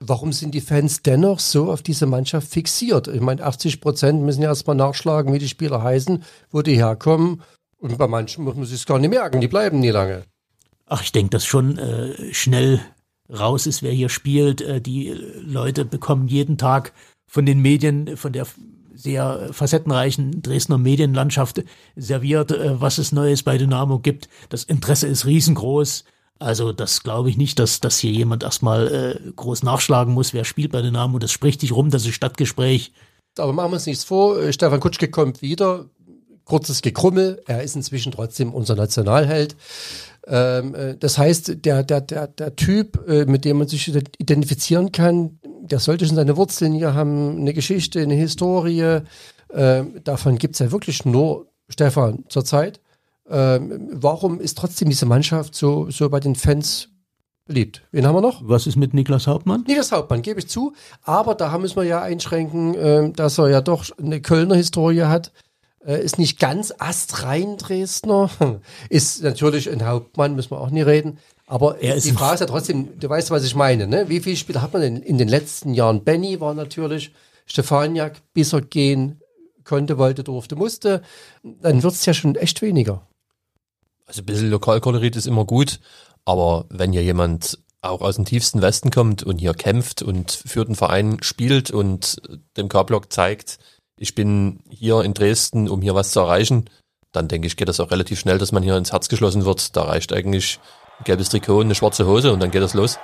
Warum 0.00 0.32
sind 0.32 0.54
die 0.54 0.62
Fans 0.62 1.02
dennoch 1.02 1.38
so 1.38 1.70
auf 1.70 1.82
diese 1.82 2.06
Mannschaft 2.06 2.48
fixiert? 2.48 3.08
Ich 3.08 3.20
meine, 3.20 3.44
80 3.44 3.80
Prozent 3.80 4.22
müssen 4.22 4.42
ja 4.42 4.48
erstmal 4.48 4.76
nachschlagen, 4.76 5.32
wie 5.32 5.38
die 5.38 5.48
Spieler 5.48 5.82
heißen, 5.82 6.24
wo 6.50 6.62
die 6.62 6.76
herkommen. 6.76 7.42
Und 7.78 7.98
bei 7.98 8.08
manchen 8.08 8.44
muss 8.44 8.54
man 8.56 8.64
sich 8.64 8.86
gar 8.86 8.98
nicht 8.98 9.10
merken, 9.10 9.40
die 9.40 9.48
bleiben 9.48 9.80
nie 9.80 9.90
lange. 9.90 10.24
Ach, 10.86 11.02
ich 11.02 11.12
denke, 11.12 11.30
dass 11.30 11.44
schon 11.44 11.78
äh, 11.78 12.32
schnell 12.32 12.80
raus 13.30 13.66
ist, 13.66 13.82
wer 13.82 13.92
hier 13.92 14.08
spielt. 14.08 14.60
Äh, 14.60 14.80
die 14.80 15.10
Leute 15.40 15.84
bekommen 15.84 16.28
jeden 16.28 16.58
Tag 16.58 16.92
von 17.34 17.46
den 17.46 17.58
Medien, 17.58 18.16
von 18.16 18.32
der 18.32 18.46
sehr 18.94 19.48
facettenreichen 19.50 20.40
Dresdner 20.40 20.78
Medienlandschaft 20.78 21.64
serviert, 21.96 22.52
äh, 22.52 22.80
was 22.80 22.98
es 22.98 23.10
Neues 23.10 23.42
bei 23.42 23.58
Dynamo 23.58 23.98
gibt. 23.98 24.28
Das 24.50 24.62
Interesse 24.62 25.08
ist 25.08 25.26
riesengroß. 25.26 26.04
Also 26.38 26.72
das 26.72 27.02
glaube 27.02 27.30
ich 27.30 27.36
nicht, 27.36 27.58
dass, 27.58 27.80
dass 27.80 27.98
hier 27.98 28.12
jemand 28.12 28.44
erstmal 28.44 28.86
äh, 28.86 29.32
groß 29.34 29.64
nachschlagen 29.64 30.14
muss, 30.14 30.32
wer 30.32 30.44
spielt 30.44 30.70
bei 30.70 30.80
Dynamo. 30.80 31.18
Das 31.18 31.32
spricht 31.32 31.60
sich 31.60 31.72
rum, 31.72 31.90
das 31.90 32.06
ist 32.06 32.14
Stadtgespräch. 32.14 32.92
Aber 33.36 33.52
machen 33.52 33.72
wir 33.72 33.74
uns 33.74 33.86
nichts 33.86 34.04
vor. 34.04 34.38
äh, 34.38 34.52
Stefan 34.52 34.78
Kutschke 34.78 35.10
kommt 35.10 35.42
wieder. 35.42 35.86
Kurzes 36.44 36.82
Gekrummel. 36.82 37.42
Er 37.48 37.64
ist 37.64 37.74
inzwischen 37.74 38.12
trotzdem 38.12 38.54
unser 38.54 38.76
Nationalheld. 38.76 39.56
Ähm, 40.28 40.72
äh, 40.76 40.96
das 40.96 41.18
heißt, 41.18 41.64
der, 41.64 41.82
der, 41.82 42.00
der, 42.00 42.28
der 42.28 42.54
Typ, 42.54 43.08
mit 43.08 43.44
dem 43.44 43.58
man 43.58 43.66
sich 43.66 43.92
identifizieren 44.18 44.92
kann, 44.92 45.40
der 45.70 45.78
sollte 45.78 46.06
schon 46.06 46.16
seine 46.16 46.36
Wurzeln 46.36 46.74
hier 46.74 46.94
haben, 46.94 47.38
eine 47.38 47.54
Geschichte, 47.54 48.00
eine 48.00 48.14
Historie. 48.14 49.00
Ähm, 49.52 50.00
davon 50.04 50.36
gibt's 50.36 50.58
ja 50.58 50.70
wirklich 50.70 51.04
nur, 51.04 51.46
Stefan, 51.68 52.24
zurzeit. 52.28 52.80
Ähm, 53.28 53.88
warum 53.92 54.40
ist 54.40 54.58
trotzdem 54.58 54.90
diese 54.90 55.06
Mannschaft 55.06 55.54
so, 55.54 55.90
so 55.90 56.10
bei 56.10 56.20
den 56.20 56.34
Fans 56.34 56.88
beliebt. 57.46 57.82
Wen 57.90 58.06
haben 58.06 58.14
wir 58.14 58.20
noch? 58.20 58.40
Was 58.44 58.66
ist 58.66 58.76
mit 58.76 58.94
Niklas 58.94 59.26
Hauptmann? 59.26 59.64
Niklas 59.66 59.92
Hauptmann, 59.92 60.22
gebe 60.22 60.40
ich 60.40 60.48
zu. 60.48 60.72
Aber 61.02 61.34
da 61.34 61.56
müssen 61.58 61.76
wir 61.76 61.84
ja 61.84 62.00
einschränken, 62.00 62.74
äh, 62.74 63.10
dass 63.12 63.38
er 63.38 63.48
ja 63.48 63.60
doch 63.60 63.84
eine 63.98 64.20
Kölner 64.20 64.54
Historie 64.54 65.02
hat. 65.02 65.32
Äh, 65.84 66.02
ist 66.02 66.18
nicht 66.18 66.38
ganz 66.38 66.72
astrein 66.78 67.58
Dresdner. 67.58 68.30
Ist 68.88 69.22
natürlich 69.22 69.70
ein 69.70 69.86
Hauptmann, 69.86 70.34
müssen 70.34 70.52
wir 70.52 70.60
auch 70.60 70.70
nie 70.70 70.82
reden. 70.82 71.18
Aber 71.46 71.80
Er 71.80 71.94
ist 71.94 72.06
die 72.06 72.12
Frage 72.12 72.34
ist 72.34 72.40
ja 72.40 72.46
trotzdem, 72.46 72.98
du 72.98 73.08
weißt, 73.08 73.30
was 73.30 73.44
ich 73.44 73.54
meine, 73.54 73.86
ne? 73.86 74.08
Wie 74.08 74.20
viele 74.20 74.36
Spieler 74.36 74.62
hat 74.62 74.72
man 74.72 74.82
denn 74.82 74.96
in 74.96 75.18
den 75.18 75.28
letzten 75.28 75.74
Jahren? 75.74 76.02
Benny 76.02 76.40
war 76.40 76.54
natürlich, 76.54 77.12
Stefaniak, 77.46 78.22
bis 78.32 78.52
er 78.52 78.62
gehen 78.62 79.20
konnte, 79.64 79.98
wollte, 79.98 80.24
durfte, 80.24 80.56
musste. 80.56 81.02
Dann 81.42 81.82
wird's 81.82 82.06
ja 82.06 82.14
schon 82.14 82.36
echt 82.36 82.62
weniger. 82.62 83.06
Also 84.06 84.22
ein 84.22 84.26
bisschen 84.26 84.50
Lokalkolorit 84.50 85.16
ist 85.16 85.26
immer 85.26 85.44
gut, 85.44 85.80
aber 86.24 86.66
wenn 86.68 86.92
hier 86.92 87.02
jemand 87.02 87.58
auch 87.80 88.00
aus 88.00 88.16
dem 88.16 88.24
tiefsten 88.24 88.62
Westen 88.62 88.90
kommt 88.90 89.22
und 89.22 89.38
hier 89.38 89.54
kämpft 89.54 90.02
und 90.02 90.30
für 90.30 90.64
den 90.64 90.74
Verein 90.74 91.18
spielt 91.22 91.70
und 91.70 92.20
dem 92.56 92.68
K-Block 92.68 93.12
zeigt, 93.12 93.58
ich 93.98 94.14
bin 94.14 94.60
hier 94.68 95.02
in 95.02 95.14
Dresden, 95.14 95.68
um 95.68 95.82
hier 95.82 95.94
was 95.94 96.10
zu 96.10 96.20
erreichen, 96.20 96.70
dann 97.12 97.28
denke 97.28 97.46
ich, 97.46 97.56
geht 97.56 97.68
das 97.68 97.80
auch 97.80 97.90
relativ 97.90 98.18
schnell, 98.18 98.38
dass 98.38 98.52
man 98.52 98.62
hier 98.62 98.76
ins 98.76 98.92
Herz 98.92 99.08
geschlossen 99.08 99.44
wird. 99.44 99.76
Da 99.76 99.84
reicht 99.84 100.12
eigentlich 100.12 100.58
gelbes 101.02 101.28
Trikot 101.28 101.58
und 101.58 101.66
eine 101.66 101.74
schwarze 101.74 102.06
Hose 102.06 102.32
und 102.32 102.40
dann 102.40 102.50
geht 102.50 102.62
das 102.62 102.74
los. 102.74 102.98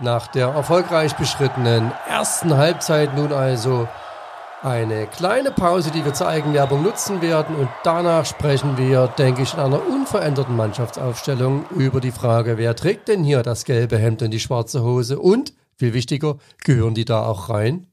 Nach 0.00 0.26
der 0.26 0.48
erfolgreich 0.48 1.14
beschrittenen 1.14 1.92
ersten 2.08 2.56
Halbzeit 2.56 3.14
nun 3.16 3.32
also 3.32 3.86
eine 4.62 5.06
kleine 5.06 5.50
Pause, 5.50 5.90
die 5.90 6.04
wir 6.04 6.14
zur 6.14 6.28
Eigenwerbung 6.28 6.82
nutzen 6.82 7.20
werden 7.20 7.56
und 7.56 7.68
danach 7.82 8.24
sprechen 8.24 8.78
wir, 8.78 9.08
denke 9.08 9.42
ich, 9.42 9.54
in 9.54 9.60
einer 9.60 9.84
unveränderten 9.86 10.56
Mannschaftsaufstellung 10.56 11.66
über 11.70 12.00
die 12.00 12.12
Frage, 12.12 12.58
wer 12.58 12.76
trägt 12.76 13.08
denn 13.08 13.24
hier 13.24 13.42
das 13.42 13.64
gelbe 13.64 13.98
Hemd 13.98 14.22
und 14.22 14.30
die 14.30 14.40
schwarze 14.40 14.82
Hose 14.82 15.18
und, 15.18 15.52
viel 15.76 15.94
wichtiger, 15.94 16.36
gehören 16.64 16.94
die 16.94 17.04
da 17.04 17.26
auch 17.26 17.48
rein? 17.48 17.86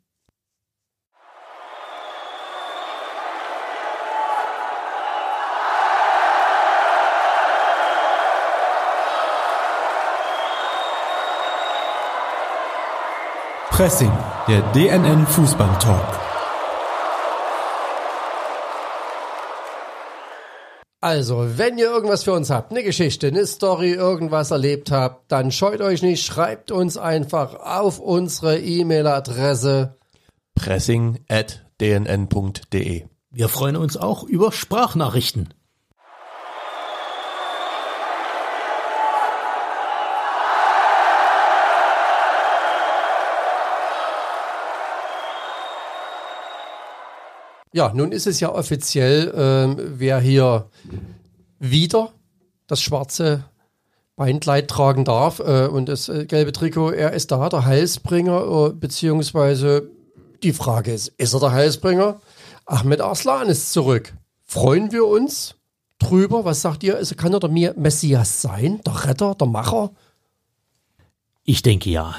Pressing, 13.80 14.12
der 14.50 14.62
DNN 14.74 15.26
Fußball 15.26 15.80
Talk. 15.80 16.20
Also, 21.00 21.58
wenn 21.58 21.78
ihr 21.78 21.86
irgendwas 21.86 22.26
für 22.26 22.34
uns 22.34 22.50
habt, 22.50 22.72
eine 22.72 22.84
Geschichte, 22.84 23.28
eine 23.28 23.46
Story, 23.46 23.92
irgendwas 23.92 24.52
erlebt 24.52 24.92
habt, 24.92 25.32
dann 25.32 25.54
scheut 25.54 25.80
euch 25.80 26.02
nicht, 26.02 26.26
schreibt 26.26 26.72
uns 26.72 26.98
einfach 26.98 27.54
auf 27.54 28.00
unsere 28.00 28.60
E-Mail-Adresse. 28.60 29.96
Pressing 30.56 31.20
at 31.30 31.66
dnn.de. 31.80 33.06
Wir 33.32 33.48
freuen 33.48 33.78
uns 33.78 33.96
auch 33.96 34.26
über 34.26 34.52
Sprachnachrichten. 34.52 35.54
Ja, 47.72 47.92
nun 47.94 48.12
ist 48.12 48.28
es 48.28 48.40
ja 48.40 48.54
offiziell, 48.54 49.32
ähm, 49.36 49.78
wer 49.98 50.20
hier 50.20 50.70
wieder 51.60 52.14
das 52.68 52.82
schwarze 52.82 53.44
Beinkleid 54.16 54.68
tragen 54.68 55.06
darf 55.06 55.40
äh, 55.40 55.68
und 55.68 55.88
das 55.88 56.10
äh, 56.10 56.26
gelbe 56.26 56.52
Trikot, 56.52 56.92
er 56.92 57.14
ist 57.14 57.32
da, 57.32 57.48
der 57.48 57.66
Heilsbringer, 57.66 58.68
äh, 58.68 58.74
beziehungsweise 58.74 59.90
die 60.44 60.54
Frage 60.54 60.94
ist, 60.94 61.10
ist 61.18 61.34
er 61.34 61.40
der 61.40 61.52
Heilsbringer? 61.52 62.20
Ahmed 62.66 63.02
Arslan 63.02 63.50
ist 63.50 63.72
zurück. 63.72 64.14
Freuen 64.44 64.92
wir 64.92 65.06
uns 65.06 65.56
drüber? 66.00 66.46
Was 66.46 66.62
sagt 66.62 66.84
ihr? 66.84 66.96
Also 66.96 67.16
kann 67.16 67.34
er 67.34 67.40
der 67.40 67.50
Messias 67.78 68.42
sein? 68.42 68.82
Der 68.86 69.06
Retter, 69.06 69.36
der 69.36 69.48
Macher? 69.48 69.92
Ich 71.44 71.62
denke 71.62 71.90
ja. 71.90 72.16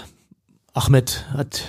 Ahmed 0.73 1.26
hat 1.33 1.64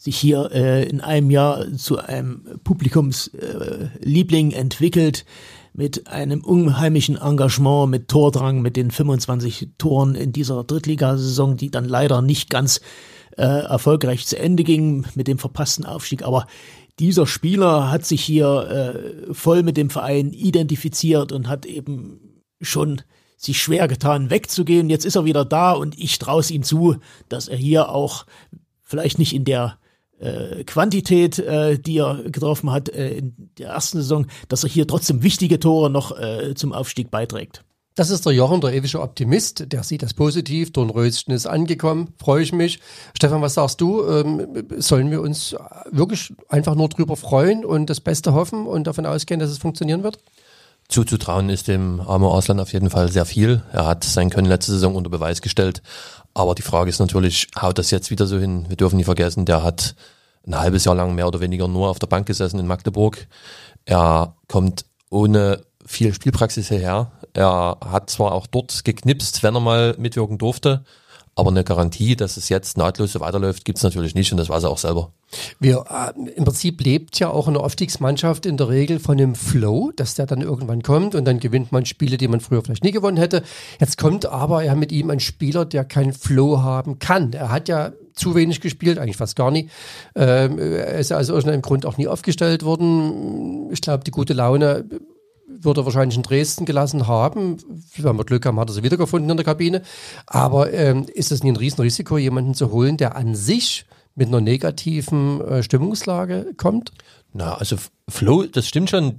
sich 0.00 0.16
hier 0.16 0.50
äh, 0.54 0.88
in 0.88 1.02
einem 1.02 1.30
Jahr 1.30 1.76
zu 1.76 1.98
einem 1.98 2.58
Publikumsliebling 2.64 4.50
äh, 4.50 4.54
entwickelt 4.54 5.26
mit 5.74 6.06
einem 6.06 6.42
unheimlichen 6.42 7.18
Engagement, 7.18 7.90
mit 7.90 8.08
Tordrang, 8.08 8.62
mit 8.62 8.76
den 8.76 8.90
25 8.90 9.68
Toren 9.76 10.14
in 10.14 10.32
dieser 10.32 10.64
Drittligasaison, 10.64 11.58
die 11.58 11.70
dann 11.70 11.84
leider 11.84 12.22
nicht 12.22 12.48
ganz 12.48 12.80
äh, 13.36 13.42
erfolgreich 13.42 14.26
zu 14.26 14.38
Ende 14.38 14.64
ging 14.64 15.04
mit 15.16 15.28
dem 15.28 15.36
verpassten 15.36 15.84
Aufstieg. 15.84 16.22
Aber 16.22 16.46
dieser 16.98 17.26
Spieler 17.26 17.90
hat 17.90 18.06
sich 18.06 18.22
hier 18.22 19.26
äh, 19.28 19.34
voll 19.34 19.62
mit 19.62 19.76
dem 19.76 19.90
Verein 19.90 20.32
identifiziert 20.32 21.30
und 21.30 21.46
hat 21.46 21.66
eben 21.66 22.42
schon 22.62 23.02
sich 23.36 23.60
schwer 23.60 23.86
getan, 23.86 24.30
wegzugehen. 24.30 24.88
Jetzt 24.88 25.04
ist 25.04 25.16
er 25.16 25.26
wieder 25.26 25.44
da 25.44 25.72
und 25.72 25.98
ich 25.98 26.18
traue 26.18 26.40
es 26.40 26.50
ihm 26.50 26.62
zu, 26.62 26.96
dass 27.28 27.48
er 27.48 27.58
hier 27.58 27.90
auch 27.90 28.24
vielleicht 28.82 29.18
nicht 29.18 29.34
in 29.34 29.44
der 29.44 29.76
äh, 30.20 30.64
Quantität, 30.64 31.38
äh, 31.38 31.78
die 31.78 31.98
er 31.98 32.22
getroffen 32.30 32.70
hat 32.70 32.88
äh, 32.88 33.18
in 33.18 33.50
der 33.58 33.70
ersten 33.70 33.98
Saison, 33.98 34.26
dass 34.48 34.64
er 34.64 34.70
hier 34.70 34.86
trotzdem 34.86 35.22
wichtige 35.22 35.58
Tore 35.58 35.90
noch 35.90 36.18
äh, 36.18 36.54
zum 36.54 36.72
Aufstieg 36.72 37.10
beiträgt. 37.10 37.64
Das 37.96 38.08
ist 38.08 38.24
der 38.24 38.32
Jochen, 38.32 38.60
der 38.60 38.72
ewige 38.72 39.00
Optimist. 39.00 39.72
Der 39.72 39.82
sieht 39.82 40.02
das 40.02 40.14
positiv. 40.14 40.72
Dornröschen 40.72 41.34
ist 41.34 41.46
angekommen. 41.46 42.14
Freue 42.18 42.42
ich 42.42 42.52
mich. 42.52 42.78
Stefan, 43.14 43.42
was 43.42 43.54
sagst 43.54 43.80
du? 43.80 44.06
Ähm, 44.06 44.64
sollen 44.78 45.10
wir 45.10 45.20
uns 45.20 45.56
wirklich 45.90 46.32
einfach 46.48 46.76
nur 46.76 46.88
drüber 46.88 47.16
freuen 47.16 47.64
und 47.64 47.90
das 47.90 48.00
Beste 48.00 48.32
hoffen 48.32 48.66
und 48.66 48.86
davon 48.86 49.06
ausgehen, 49.06 49.40
dass 49.40 49.50
es 49.50 49.58
funktionieren 49.58 50.02
wird? 50.02 50.18
Zuzutrauen 50.88 51.50
ist 51.50 51.68
dem 51.68 52.00
Amo 52.00 52.34
Arslan 52.34 52.58
auf 52.58 52.72
jeden 52.72 52.90
Fall 52.90 53.10
sehr 53.12 53.24
viel. 53.24 53.62
Er 53.72 53.86
hat 53.86 54.02
sein 54.02 54.30
Können 54.30 54.48
letzte 54.48 54.72
Saison 54.72 54.96
unter 54.96 55.10
Beweis 55.10 55.40
gestellt. 55.40 55.82
Aber 56.34 56.54
die 56.54 56.62
Frage 56.62 56.90
ist 56.90 57.00
natürlich, 57.00 57.48
haut 57.60 57.78
das 57.78 57.90
jetzt 57.90 58.10
wieder 58.10 58.26
so 58.26 58.38
hin? 58.38 58.66
Wir 58.68 58.76
dürfen 58.76 58.96
nicht 58.96 59.06
vergessen, 59.06 59.44
der 59.44 59.62
hat 59.62 59.94
ein 60.46 60.58
halbes 60.58 60.84
Jahr 60.84 60.94
lang 60.94 61.14
mehr 61.14 61.26
oder 61.26 61.40
weniger 61.40 61.68
nur 61.68 61.88
auf 61.88 61.98
der 61.98 62.06
Bank 62.06 62.26
gesessen 62.26 62.58
in 62.58 62.66
Magdeburg. 62.66 63.26
Er 63.84 64.36
kommt 64.48 64.84
ohne 65.10 65.62
viel 65.84 66.14
Spielpraxis 66.14 66.68
hierher. 66.68 67.10
Er 67.32 67.78
hat 67.84 68.10
zwar 68.10 68.32
auch 68.32 68.46
dort 68.46 68.84
geknipst, 68.84 69.42
wenn 69.42 69.54
er 69.54 69.60
mal 69.60 69.94
mitwirken 69.98 70.38
durfte, 70.38 70.84
aber 71.36 71.50
eine 71.50 71.64
Garantie, 71.64 72.16
dass 72.16 72.36
es 72.36 72.48
jetzt 72.48 72.76
nahtlos 72.76 73.12
so 73.12 73.20
weiterläuft, 73.20 73.64
gibt's 73.64 73.82
natürlich 73.82 74.14
nicht 74.14 74.32
und 74.32 74.38
das 74.38 74.48
weiß 74.48 74.64
er 74.64 74.70
auch 74.70 74.78
selber. 74.78 75.12
Wir, 75.58 75.84
äh, 75.88 76.30
Im 76.36 76.44
Prinzip 76.44 76.80
lebt 76.82 77.18
ja 77.18 77.30
auch 77.30 77.48
eine 77.48 77.60
Aufstiegsmannschaft 77.60 78.46
in 78.46 78.56
der 78.56 78.68
Regel 78.68 78.98
von 78.98 79.16
dem 79.16 79.34
Flow, 79.34 79.92
dass 79.94 80.14
der 80.14 80.26
dann 80.26 80.40
irgendwann 80.40 80.82
kommt 80.82 81.14
und 81.14 81.24
dann 81.24 81.38
gewinnt 81.38 81.72
man 81.72 81.86
Spiele, 81.86 82.16
die 82.16 82.28
man 82.28 82.40
früher 82.40 82.62
vielleicht 82.62 82.84
nie 82.84 82.90
gewonnen 82.90 83.16
hätte. 83.16 83.42
Jetzt 83.78 83.96
kommt 83.96 84.26
aber 84.26 84.64
ja 84.64 84.74
mit 84.74 84.92
ihm 84.92 85.10
ein 85.10 85.20
Spieler, 85.20 85.64
der 85.64 85.84
keinen 85.84 86.12
Flow 86.12 86.62
haben 86.62 86.98
kann. 86.98 87.32
Er 87.32 87.50
hat 87.50 87.68
ja 87.68 87.92
zu 88.14 88.34
wenig 88.34 88.60
gespielt, 88.60 88.98
eigentlich 88.98 89.16
fast 89.16 89.36
gar 89.36 89.50
nie. 89.50 89.70
Ähm, 90.14 90.58
er 90.58 90.98
ist 90.98 91.10
ja 91.10 91.16
also 91.16 91.32
aus 91.32 91.44
irgendeinem 91.44 91.62
Grund 91.62 91.86
auch 91.86 91.96
nie 91.96 92.08
aufgestellt 92.08 92.64
worden. 92.64 93.70
Ich 93.70 93.80
glaube, 93.80 94.04
die 94.04 94.10
gute 94.10 94.34
Laune 94.34 94.84
würde 95.64 95.82
er 95.82 95.84
wahrscheinlich 95.84 96.16
in 96.16 96.22
Dresden 96.22 96.64
gelassen 96.64 97.06
haben. 97.06 97.58
Wenn 97.96 98.16
wir 98.16 98.24
Glück 98.24 98.46
haben, 98.46 98.58
hat 98.58 98.70
er 98.70 98.74
sie 98.74 98.82
wiedergefunden 98.82 99.30
in 99.30 99.36
der 99.36 99.44
Kabine. 99.44 99.82
Aber 100.26 100.72
ähm, 100.72 101.06
ist 101.12 101.32
es 101.32 101.42
nie 101.42 101.52
ein 101.52 101.56
Riesenrisiko, 101.56 102.18
jemanden 102.18 102.54
zu 102.54 102.70
holen, 102.70 102.96
der 102.96 103.16
an 103.16 103.34
sich 103.34 103.84
mit 104.14 104.28
einer 104.28 104.40
negativen 104.40 105.40
äh, 105.40 105.62
Stimmungslage 105.62 106.52
kommt? 106.56 106.92
Na, 107.32 107.54
also 107.54 107.76
Flow, 108.08 108.44
das 108.44 108.66
stimmt 108.66 108.90
schon. 108.90 109.16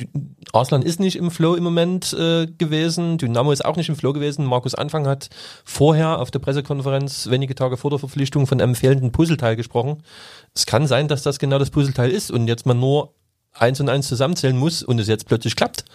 Arslan 0.51 0.81
ist 0.81 0.99
nicht 0.99 1.15
im 1.15 1.31
Flow 1.31 1.55
im 1.55 1.63
Moment 1.63 2.11
äh, 2.13 2.45
gewesen. 2.45 3.17
Dynamo 3.17 3.53
ist 3.53 3.63
auch 3.63 3.77
nicht 3.77 3.87
im 3.87 3.95
Flow 3.95 4.11
gewesen. 4.11 4.45
Markus 4.45 4.75
Anfang 4.75 5.07
hat 5.07 5.29
vorher 5.63 6.19
auf 6.19 6.29
der 6.29 6.39
Pressekonferenz 6.39 7.29
wenige 7.29 7.55
Tage 7.55 7.77
vor 7.77 7.89
der 7.89 7.99
Verpflichtung 7.99 8.47
von 8.47 8.59
einem 8.59 8.75
fehlenden 8.75 9.13
Puzzleteil 9.13 9.55
gesprochen. 9.55 10.03
Es 10.53 10.65
kann 10.65 10.87
sein, 10.87 11.07
dass 11.07 11.23
das 11.23 11.39
genau 11.39 11.57
das 11.57 11.69
Puzzleteil 11.69 12.11
ist 12.11 12.31
und 12.31 12.47
jetzt 12.47 12.65
man 12.65 12.79
nur 12.79 13.13
eins 13.53 13.79
und 13.79 13.87
eins 13.87 14.09
zusammenzählen 14.09 14.57
muss 14.57 14.83
und 14.83 14.99
es 14.99 15.07
jetzt 15.07 15.25
plötzlich 15.25 15.55
klappt. 15.55 15.85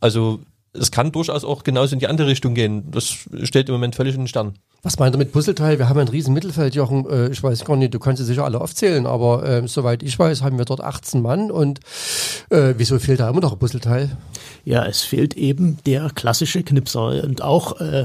Also 0.00 0.40
es 0.72 0.90
kann 0.90 1.12
durchaus 1.12 1.44
auch 1.44 1.64
genauso 1.64 1.94
in 1.94 1.98
die 1.98 2.06
andere 2.06 2.28
Richtung 2.28 2.54
gehen. 2.54 2.90
Das 2.90 3.26
steht 3.42 3.68
im 3.68 3.74
Moment 3.74 3.94
völlig 3.94 4.14
in 4.14 4.22
den 4.22 4.28
Sternen. 4.28 4.54
Was 4.82 4.98
meint 4.98 5.14
er 5.14 5.18
mit 5.18 5.32
Puzzleteil? 5.32 5.78
Wir 5.78 5.88
haben 5.88 5.98
ein 5.98 6.08
riesen 6.08 6.34
Mittelfeld, 6.34 6.74
Jochen. 6.76 7.08
Äh, 7.10 7.30
ich 7.30 7.42
weiß 7.42 7.64
gar 7.64 7.76
nicht, 7.76 7.94
du 7.94 7.98
kannst 7.98 8.20
sie 8.20 8.24
sicher 8.24 8.44
alle 8.44 8.60
aufzählen, 8.60 9.06
aber 9.06 9.44
äh, 9.44 9.66
soweit 9.66 10.04
ich 10.04 10.16
weiß, 10.16 10.42
haben 10.42 10.56
wir 10.56 10.64
dort 10.64 10.80
18 10.80 11.20
Mann 11.20 11.50
und 11.50 11.80
äh, 12.50 12.74
wieso 12.76 12.98
fehlt 12.98 13.18
da 13.18 13.28
immer 13.28 13.40
noch 13.40 13.52
ein 13.52 13.58
Puzzleteil? 13.58 14.16
Ja, 14.64 14.86
es 14.86 15.02
fehlt 15.02 15.34
eben 15.34 15.78
der 15.84 16.10
klassische 16.14 16.62
Knipser 16.62 17.24
und 17.24 17.42
auch 17.42 17.80
äh, 17.80 18.04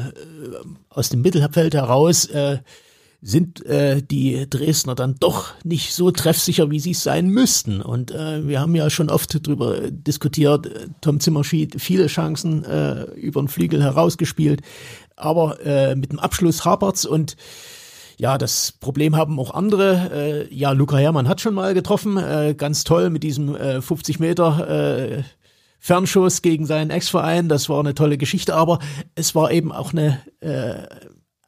aus 0.90 1.10
dem 1.10 1.22
Mittelfeld 1.22 1.76
heraus 1.76 2.26
äh, 2.26 2.58
sind 3.26 3.66
äh, 3.66 4.02
die 4.04 4.50
Dresdner 4.50 4.96
dann 4.96 5.16
doch 5.18 5.54
nicht 5.64 5.94
so 5.94 6.12
treffsicher, 6.12 6.70
wie 6.72 6.82
sie 6.82 6.92
es 6.92 7.04
sein 7.04 7.30
müssten. 7.30 7.82
Und 7.82 8.12
äh, 8.12 8.46
wir 8.46 8.60
haben 8.60 8.76
ja 8.76 8.90
schon 8.90 9.10
oft 9.10 9.48
darüber 9.48 9.90
diskutiert, 9.90 10.70
Tom 11.00 11.22
Zimmerschied 11.22 11.82
viele 11.82 12.08
Chancen 12.08 12.66
äh, 12.66 13.04
über 13.14 13.42
den 13.42 13.48
Flügel 13.48 13.82
herausgespielt, 13.82 14.62
aber 15.16 15.66
äh, 15.66 15.96
mit 15.96 16.12
dem 16.12 16.20
Abschluss 16.20 16.66
hapert's 16.66 17.06
und 17.06 17.38
ja, 18.18 18.38
das 18.38 18.74
Problem 18.74 19.16
haben 19.16 19.40
auch 19.40 19.52
andere. 19.52 20.12
Äh, 20.50 20.54
ja, 20.54 20.72
Luca 20.72 20.98
Herrmann 20.98 21.28
hat 21.30 21.40
schon 21.40 21.54
mal 21.56 21.74
getroffen, 21.74 22.18
äh, 22.18 22.54
ganz 22.56 22.84
toll 22.84 23.10
mit 23.10 23.24
diesem 23.24 23.56
äh, 23.56 23.82
50 23.82 24.20
Meter 24.20 24.70
äh, 24.70 25.24
Fernschuss 25.80 26.42
gegen 26.42 26.66
seinen 26.66 26.92
Ex-Verein. 26.92 27.50
Das 27.50 27.70
war 27.70 27.80
eine 27.80 27.96
tolle 27.96 28.18
Geschichte, 28.18 28.54
aber 28.54 28.80
es 29.16 29.34
war 29.34 29.52
eben 29.52 29.72
auch 29.72 29.94
eine 29.94 30.20
äh, 30.42 30.88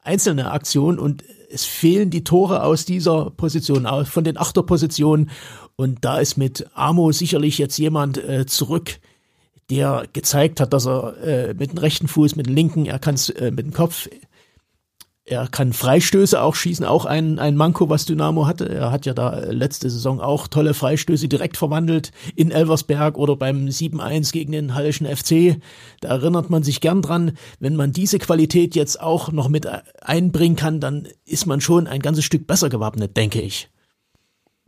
einzelne 0.02 0.50
Aktion 0.50 0.98
und 0.98 1.22
es 1.50 1.64
fehlen 1.64 2.10
die 2.10 2.24
Tore 2.24 2.62
aus 2.62 2.84
dieser 2.84 3.30
Position, 3.30 3.86
von 4.04 4.24
den 4.24 4.36
Achterpositionen. 4.36 5.30
Und 5.76 6.04
da 6.04 6.18
ist 6.18 6.36
mit 6.36 6.66
Amo 6.74 7.12
sicherlich 7.12 7.58
jetzt 7.58 7.78
jemand 7.78 8.18
äh, 8.18 8.46
zurück, 8.46 8.98
der 9.70 10.06
gezeigt 10.12 10.60
hat, 10.60 10.72
dass 10.72 10.86
er 10.86 11.16
äh, 11.22 11.54
mit 11.54 11.72
dem 11.72 11.78
rechten 11.78 12.08
Fuß, 12.08 12.36
mit 12.36 12.46
dem 12.46 12.54
linken, 12.54 12.86
er 12.86 12.98
kann 12.98 13.14
es 13.14 13.30
äh, 13.30 13.50
mit 13.50 13.66
dem 13.66 13.72
Kopf, 13.72 14.08
er 15.28 15.48
kann 15.48 15.72
Freistöße 15.72 16.40
auch 16.40 16.54
schießen, 16.54 16.86
auch 16.86 17.04
ein, 17.04 17.40
ein 17.40 17.56
Manko, 17.56 17.88
was 17.88 18.04
Dynamo 18.04 18.46
hatte. 18.46 18.68
Er 18.68 18.92
hat 18.92 19.06
ja 19.06 19.12
da 19.12 19.40
letzte 19.50 19.90
Saison 19.90 20.20
auch 20.20 20.46
tolle 20.46 20.72
Freistöße 20.72 21.26
direkt 21.26 21.56
verwandelt 21.56 22.12
in 22.36 22.52
Elversberg 22.52 23.18
oder 23.18 23.34
beim 23.34 23.66
7-1 23.66 24.32
gegen 24.32 24.52
den 24.52 24.74
Hallischen 24.74 25.04
FC. 25.04 25.60
Da 26.00 26.10
erinnert 26.10 26.48
man 26.48 26.62
sich 26.62 26.80
gern 26.80 27.02
dran. 27.02 27.32
Wenn 27.58 27.74
man 27.74 27.92
diese 27.92 28.20
Qualität 28.20 28.76
jetzt 28.76 29.00
auch 29.00 29.32
noch 29.32 29.48
mit 29.48 29.66
einbringen 30.00 30.54
kann, 30.54 30.78
dann 30.78 31.08
ist 31.24 31.46
man 31.46 31.60
schon 31.60 31.88
ein 31.88 32.02
ganzes 32.02 32.24
Stück 32.24 32.46
besser 32.46 32.68
gewappnet, 32.68 33.16
denke 33.16 33.40
ich. 33.40 33.68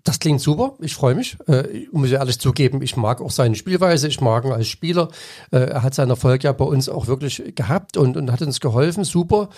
Das 0.04 0.20
klingt 0.20 0.40
super, 0.40 0.74
ich 0.80 0.94
freue 0.94 1.14
mich. 1.14 1.36
Äh, 1.48 1.66
ich 1.68 1.92
muss 1.92 2.10
ja 2.10 2.18
ehrlich 2.18 2.38
zugeben, 2.38 2.80
ich 2.82 2.96
mag 2.96 3.20
auch 3.20 3.30
seine 3.30 3.56
Spielweise, 3.56 4.08
ich 4.08 4.20
mag 4.20 4.44
ihn 4.44 4.52
als 4.52 4.68
Spieler. 4.68 5.08
Äh, 5.50 5.58
er 5.58 5.82
hat 5.82 5.94
seinen 5.94 6.10
Erfolg 6.10 6.44
ja 6.44 6.52
bei 6.52 6.64
uns 6.64 6.88
auch 6.88 7.08
wirklich 7.08 7.42
gehabt 7.54 7.96
und, 7.96 8.16
und 8.16 8.30
hat 8.30 8.42
uns 8.42 8.60
geholfen, 8.60 9.04
super. 9.04 9.48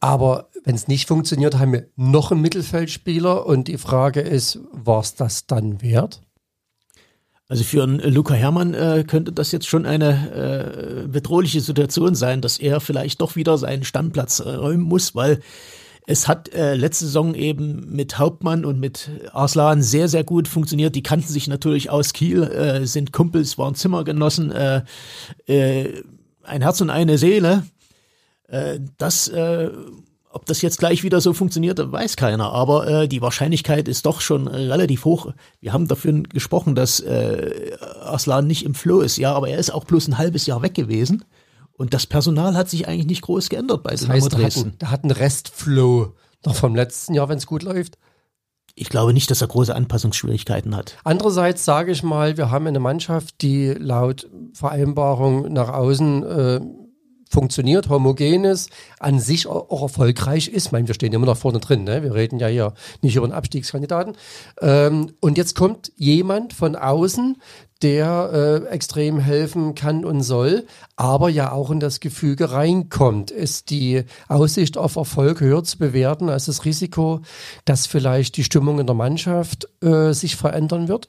Aber 0.00 0.48
wenn 0.64 0.74
es 0.74 0.88
nicht 0.88 1.06
funktioniert, 1.06 1.58
haben 1.58 1.72
wir 1.72 1.86
noch 1.96 2.32
einen 2.32 2.40
Mittelfeldspieler 2.40 3.46
und 3.46 3.68
die 3.68 3.78
Frage 3.78 4.20
ist, 4.20 4.58
war 4.72 5.00
es 5.00 5.14
das 5.14 5.46
dann 5.46 5.82
wert? 5.82 6.22
Also 7.50 7.64
für 7.64 7.82
einen 7.82 7.98
Luca 7.98 8.32
Herrmann 8.32 8.74
äh, 8.74 9.04
könnte 9.04 9.32
das 9.32 9.50
jetzt 9.50 9.66
schon 9.66 9.84
eine 9.84 11.02
äh, 11.04 11.08
bedrohliche 11.08 11.60
Situation 11.60 12.14
sein, 12.14 12.40
dass 12.40 12.58
er 12.58 12.80
vielleicht 12.80 13.20
doch 13.20 13.34
wieder 13.34 13.58
seinen 13.58 13.82
Stammplatz 13.82 14.38
äh, 14.38 14.50
räumen 14.50 14.84
muss, 14.84 15.16
weil 15.16 15.40
es 16.10 16.26
hat 16.26 16.52
äh, 16.52 16.74
letzte 16.74 17.04
Saison 17.04 17.36
eben 17.36 17.94
mit 17.94 18.18
Hauptmann 18.18 18.64
und 18.64 18.80
mit 18.80 19.10
Arslan 19.32 19.80
sehr, 19.80 20.08
sehr 20.08 20.24
gut 20.24 20.48
funktioniert. 20.48 20.96
Die 20.96 21.04
kannten 21.04 21.28
sich 21.28 21.46
natürlich 21.46 21.88
aus 21.88 22.12
Kiel, 22.12 22.42
äh, 22.42 22.84
sind 22.84 23.12
Kumpels, 23.12 23.58
waren 23.58 23.76
Zimmergenossen, 23.76 24.50
äh, 24.50 24.82
äh, 25.46 26.02
ein 26.42 26.62
Herz 26.62 26.80
und 26.80 26.90
eine 26.90 27.16
Seele. 27.16 27.62
Äh, 28.48 28.80
das, 28.98 29.28
äh, 29.28 29.70
ob 30.32 30.46
das 30.46 30.62
jetzt 30.62 30.80
gleich 30.80 31.04
wieder 31.04 31.20
so 31.20 31.32
funktioniert, 31.32 31.78
weiß 31.80 32.16
keiner. 32.16 32.50
Aber 32.52 32.88
äh, 32.88 33.08
die 33.08 33.22
Wahrscheinlichkeit 33.22 33.86
ist 33.86 34.04
doch 34.04 34.20
schon 34.20 34.48
relativ 34.48 35.04
hoch. 35.04 35.32
Wir 35.60 35.72
haben 35.72 35.86
dafür 35.86 36.24
gesprochen, 36.24 36.74
dass 36.74 36.98
äh, 36.98 37.70
Arslan 38.00 38.48
nicht 38.48 38.64
im 38.64 38.74
Flow 38.74 39.00
ist. 39.00 39.16
Ja, 39.16 39.32
aber 39.34 39.48
er 39.48 39.58
ist 39.58 39.70
auch 39.70 39.84
bloß 39.84 40.08
ein 40.08 40.18
halbes 40.18 40.46
Jahr 40.46 40.60
weg 40.62 40.74
gewesen. 40.74 41.24
Und 41.80 41.94
das 41.94 42.06
Personal 42.06 42.58
hat 42.58 42.68
sich 42.68 42.88
eigentlich 42.88 43.06
nicht 43.06 43.22
groß 43.22 43.48
geändert 43.48 43.82
bei 43.82 43.92
das 43.92 44.00
Dynamo 44.00 44.20
heißt, 44.20 44.36
Dresden. 44.36 44.74
Der 44.82 44.90
hat 44.90 45.02
einen 45.02 45.12
Restflow 45.12 46.12
noch 46.44 46.54
vom 46.54 46.74
letzten 46.76 47.14
Jahr, 47.14 47.30
wenn 47.30 47.38
es 47.38 47.46
gut 47.46 47.62
läuft. 47.62 47.96
Ich 48.74 48.90
glaube 48.90 49.14
nicht, 49.14 49.30
dass 49.30 49.40
er 49.40 49.48
große 49.48 49.74
Anpassungsschwierigkeiten 49.74 50.76
hat. 50.76 50.98
Andererseits 51.04 51.64
sage 51.64 51.92
ich 51.92 52.02
mal, 52.02 52.36
wir 52.36 52.50
haben 52.50 52.66
eine 52.66 52.80
Mannschaft, 52.80 53.40
die 53.40 53.68
laut 53.68 54.28
Vereinbarung 54.52 55.50
nach 55.54 55.70
außen 55.70 56.22
äh, 56.22 56.60
funktioniert, 57.30 57.88
homogen 57.88 58.44
ist, 58.44 58.70
an 58.98 59.20
sich 59.20 59.46
auch 59.46 59.82
erfolgreich 59.82 60.48
ist. 60.48 60.66
Ich 60.66 60.72
meine, 60.72 60.88
wir 60.88 60.94
stehen 60.94 61.12
immer 61.12 61.26
noch 61.26 61.36
vorne 61.36 61.60
drin, 61.60 61.84
ne? 61.84 62.02
wir 62.02 62.14
reden 62.14 62.38
ja 62.38 62.48
hier 62.48 62.74
nicht 63.02 63.16
über 63.16 63.24
einen 63.24 63.32
Abstiegskandidaten. 63.32 64.16
Ähm, 64.60 65.12
und 65.20 65.38
jetzt 65.38 65.54
kommt 65.54 65.92
jemand 65.96 66.52
von 66.52 66.74
außen, 66.74 67.36
der 67.82 68.64
äh, 68.68 68.74
extrem 68.74 69.18
helfen 69.20 69.74
kann 69.74 70.04
und 70.04 70.22
soll, 70.22 70.66
aber 70.96 71.30
ja 71.30 71.52
auch 71.52 71.70
in 71.70 71.80
das 71.80 72.00
Gefüge 72.00 72.50
reinkommt. 72.50 73.30
Ist 73.30 73.70
die 73.70 74.04
Aussicht 74.28 74.76
auf 74.76 74.96
Erfolg 74.96 75.40
höher 75.40 75.64
zu 75.64 75.78
bewerten 75.78 76.28
als 76.28 76.46
das 76.46 76.64
Risiko, 76.64 77.20
dass 77.64 77.86
vielleicht 77.86 78.36
die 78.36 78.44
Stimmung 78.44 78.80
in 78.80 78.86
der 78.86 78.96
Mannschaft 78.96 79.68
äh, 79.82 80.12
sich 80.12 80.36
verändern 80.36 80.88
wird? 80.88 81.08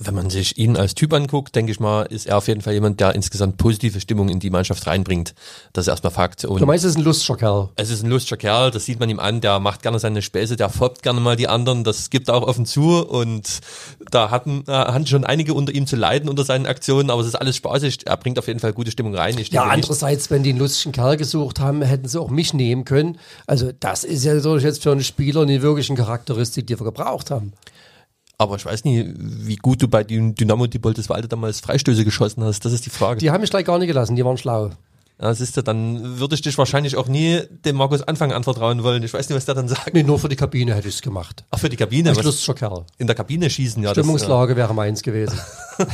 Wenn 0.00 0.14
man 0.14 0.30
sich 0.30 0.56
ihn 0.56 0.76
als 0.76 0.94
Typ 0.94 1.12
anguckt, 1.12 1.56
denke 1.56 1.72
ich 1.72 1.80
mal, 1.80 2.02
ist 2.02 2.28
er 2.28 2.38
auf 2.38 2.46
jeden 2.46 2.60
Fall 2.60 2.72
jemand, 2.72 3.00
der 3.00 3.16
insgesamt 3.16 3.56
positive 3.56 4.00
Stimmung 4.00 4.28
in 4.28 4.38
die 4.38 4.48
Mannschaft 4.48 4.86
reinbringt. 4.86 5.34
Das 5.72 5.86
ist 5.86 5.88
erstmal 5.88 6.12
Fakt. 6.12 6.44
Und 6.44 6.60
du 6.60 6.66
meinst, 6.66 6.84
es 6.84 6.92
ist 6.92 6.98
ein 6.98 7.02
lustiger 7.02 7.36
Kerl? 7.36 7.68
Es 7.74 7.90
ist 7.90 8.04
ein 8.04 8.08
lustiger 8.08 8.36
Kerl, 8.36 8.70
das 8.70 8.84
sieht 8.84 9.00
man 9.00 9.10
ihm 9.10 9.18
an, 9.18 9.40
der 9.40 9.58
macht 9.58 9.82
gerne 9.82 9.98
seine 9.98 10.22
Späße, 10.22 10.54
der 10.54 10.68
foppt 10.68 11.02
gerne 11.02 11.20
mal 11.20 11.34
die 11.34 11.48
anderen, 11.48 11.82
das 11.82 12.10
gibt 12.10 12.28
er 12.28 12.36
auch 12.36 12.46
offen 12.46 12.64
zu 12.64 13.04
und 13.04 13.58
da 14.08 14.30
hatten, 14.30 14.62
äh, 14.68 14.72
hatten 14.72 15.08
schon 15.08 15.24
einige 15.24 15.52
unter 15.52 15.74
ihm 15.74 15.88
zu 15.88 15.96
leiden 15.96 16.28
unter 16.28 16.44
seinen 16.44 16.66
Aktionen, 16.66 17.10
aber 17.10 17.22
es 17.22 17.26
ist 17.26 17.34
alles 17.34 17.56
spaßig, 17.56 18.06
er 18.06 18.16
bringt 18.18 18.38
auf 18.38 18.46
jeden 18.46 18.60
Fall 18.60 18.72
gute 18.72 18.92
Stimmung 18.92 19.16
rein. 19.16 19.36
ja, 19.50 19.64
andererseits, 19.64 20.24
nicht. 20.24 20.30
wenn 20.30 20.44
die 20.44 20.50
einen 20.50 20.60
lustigen 20.60 20.92
Kerl 20.92 21.16
gesucht 21.16 21.58
haben, 21.58 21.82
hätten 21.82 22.06
sie 22.06 22.20
auch 22.20 22.30
mich 22.30 22.54
nehmen 22.54 22.84
können. 22.84 23.18
Also 23.48 23.72
das 23.80 24.04
ist 24.04 24.24
ja 24.24 24.38
so 24.38 24.56
jetzt 24.58 24.84
für 24.84 24.92
einen 24.92 25.02
Spieler 25.02 25.42
eine 25.42 25.60
wirkliche 25.60 25.92
Charakteristik, 25.94 26.68
die 26.68 26.78
wir 26.78 26.84
gebraucht 26.84 27.32
haben. 27.32 27.52
Aber 28.38 28.54
ich 28.54 28.64
weiß 28.64 28.84
nicht, 28.84 29.10
wie 29.18 29.56
gut 29.56 29.82
du 29.82 29.88
bei 29.88 30.04
Dynamo 30.04 30.68
Dieboldeswalde 30.68 31.26
damals 31.26 31.60
Freistöße 31.60 32.04
geschossen 32.04 32.44
hast. 32.44 32.64
Das 32.64 32.72
ist 32.72 32.86
die 32.86 32.90
Frage. 32.90 33.18
Die 33.18 33.32
haben 33.32 33.40
mich 33.40 33.50
gleich 33.50 33.64
gar 33.64 33.78
nicht 33.78 33.88
gelassen, 33.88 34.14
die 34.14 34.24
waren 34.24 34.38
schlau. 34.38 34.70
Ja, 35.20 35.34
siehst 35.34 35.56
du, 35.56 35.62
dann 35.62 36.20
würde 36.20 36.36
ich 36.36 36.42
dich 36.42 36.56
wahrscheinlich 36.58 36.96
auch 36.96 37.08
nie 37.08 37.40
dem 37.64 37.74
Markus 37.74 38.02
Anfang 38.02 38.32
anvertrauen 38.32 38.84
wollen. 38.84 39.02
Ich 39.02 39.12
weiß 39.12 39.28
nicht, 39.28 39.36
was 39.36 39.46
der 39.46 39.56
dann 39.56 39.66
sagt. 39.66 39.92
Nee, 39.92 40.04
nur 40.04 40.20
für 40.20 40.28
die 40.28 40.36
Kabine 40.36 40.76
hätte 40.76 40.86
ich 40.86 40.94
es 40.94 41.02
gemacht. 41.02 41.44
Ach, 41.50 41.58
für 41.58 41.68
die 41.68 41.76
Kabine? 41.76 42.10
Ein 42.10 42.16
lustiger 42.16 42.54
Kerl. 42.54 42.86
In 42.98 43.08
der 43.08 43.16
Kabine 43.16 43.50
schießen, 43.50 43.82
ja. 43.82 43.90
Stimmungslage 43.90 44.54
das, 44.54 44.58
ja. 44.58 44.64
wäre 44.64 44.74
meins 44.74 45.02
gewesen. 45.02 45.36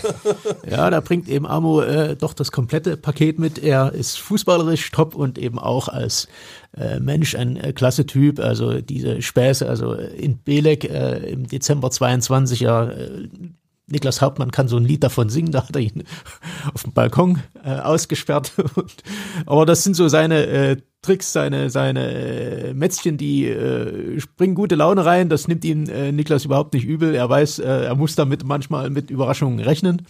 ja, 0.70 0.90
da 0.90 1.00
bringt 1.00 1.28
eben 1.30 1.46
Amo 1.46 1.80
äh, 1.80 2.16
doch 2.16 2.34
das 2.34 2.52
komplette 2.52 2.98
Paket 2.98 3.38
mit. 3.38 3.58
Er 3.58 3.92
ist 3.92 4.18
fußballerisch 4.18 4.90
top 4.90 5.14
und 5.14 5.38
eben 5.38 5.58
auch 5.58 5.88
als 5.88 6.28
äh, 6.76 7.00
Mensch 7.00 7.34
ein 7.34 7.56
äh, 7.56 7.72
klasse 7.72 8.04
Typ. 8.04 8.40
Also 8.40 8.82
diese 8.82 9.22
Späße, 9.22 9.66
also 9.66 9.94
in 9.94 10.37
Belek 10.37 10.84
äh, 10.84 11.30
im 11.30 11.46
Dezember 11.46 11.90
22 11.90 12.60
ja 12.60 12.90
äh, 12.90 13.28
Niklas 13.87 14.23
Hauptmann 14.23 14.51
kann 14.51 14.68
so 14.68 14.77
ein 14.77 14.85
Lied 14.85 15.05
davon 15.05 15.29
singen, 15.29 15.53
da 15.53 15.66
hat 15.68 15.77
er 15.77 15.83
ihn 15.83 16.05
auf 16.73 16.85
dem 16.85 16.92
Balkon 16.92 17.40
äh, 17.62 17.77
ausgesperrt. 17.77 18.53
Und, 18.77 18.94
aber 19.47 19.66
das 19.66 19.85
sind 19.85 19.94
so 19.94 20.09
seine 20.09 20.47
äh, 20.47 20.77
Tricks, 21.03 21.33
seine, 21.33 21.68
seine 21.68 22.11
äh, 22.12 22.75
Mätzchen, 22.75 23.18
die 23.18 23.47
äh, 23.47 24.18
bringen 24.38 24.55
gute 24.55 24.75
Laune 24.75 25.05
rein. 25.05 25.29
Das 25.29 25.49
nimmt 25.49 25.64
ihn 25.64 25.88
äh, 25.88 26.12
Niklas 26.12 26.47
überhaupt 26.47 26.73
nicht 26.73 26.87
übel. 26.87 27.14
Er 27.14 27.29
weiß, 27.29 27.59
äh, 27.59 27.85
er 27.85 27.94
muss 27.94 28.14
damit 28.14 28.44
manchmal 28.44 28.88
mit 28.88 29.11
Überraschungen 29.11 29.61
rechnen. 29.61 30.07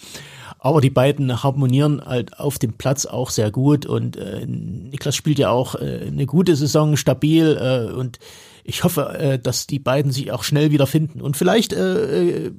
Aber 0.61 0.81
die 0.81 0.91
beiden 0.91 1.43
harmonieren 1.43 2.01
halt 2.05 2.39
auf 2.39 2.59
dem 2.59 2.75
Platz 2.75 3.07
auch 3.07 3.31
sehr 3.31 3.51
gut 3.51 3.85
und 3.87 4.17
äh, 4.17 4.47
Niklas 4.47 5.15
spielt 5.17 5.39
ja 5.39 5.51
auch 5.51 5.75
äh, 5.75 6.05
eine 6.07 6.27
gute 6.27 6.57
Saison, 6.57 6.97
stabil 6.97 7.59
äh, 7.61 7.93
und 7.93 8.19
ich 8.63 8.83
hoffe, 8.83 9.15
äh, 9.19 9.39
dass 9.39 9.67
die 9.67 9.79
beiden 9.79 10.11
sich 10.11 10.33
auch 10.33 10.43
schnell 10.43 10.71
wieder 10.71 10.87
finden. 10.87 11.21
Und 11.21 11.37
vielleicht 11.37 11.73
äh, 11.75 12.47
äh 12.47 12.53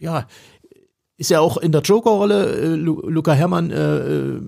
ja, 0.00 0.26
ist 1.16 1.30
ja 1.30 1.40
auch 1.40 1.56
in 1.56 1.72
der 1.72 1.82
Joker-Rolle. 1.82 2.56
Äh, 2.56 2.74
Luca 2.76 3.32
Herrmann 3.32 3.70
äh, 3.70 3.98
äh, 3.98 4.40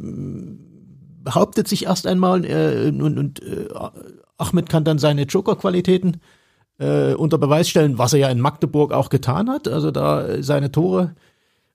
behauptet 1.23 1.69
sich 1.69 1.87
erst 1.87 2.07
einmal 2.07 2.45
äh, 2.45 2.89
und, 2.89 3.19
und 3.19 3.43
äh, 3.43 3.69
Ahmed 4.39 4.69
kann 4.69 4.85
dann 4.85 4.99
seine 4.99 5.23
Joker-Qualitäten 5.23 6.21
äh, 6.79 7.15
unter 7.15 7.39
Beweis 7.39 7.69
stellen, 7.69 7.99
was 7.99 8.13
er 8.13 8.21
ja 8.21 8.29
in 8.29 8.41
Magdeburg 8.41 8.93
auch 8.93 9.11
getan 9.11 9.51
hat. 9.51 9.69
Also 9.69 9.91
da 9.91 10.43
seine 10.43 10.73
Tore 10.73 11.15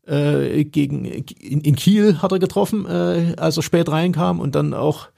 äh, 0.07 0.63
gegen 0.63 1.05
in, 1.05 1.61
in 1.61 1.75
Kiel 1.75 2.21
hat 2.21 2.31
er 2.31 2.39
getroffen, 2.39 2.85
äh, 2.85 3.35
als 3.38 3.57
er 3.57 3.63
spät 3.63 3.89
reinkam 3.89 4.39
und 4.39 4.55
dann 4.55 4.73
auch 4.73 5.09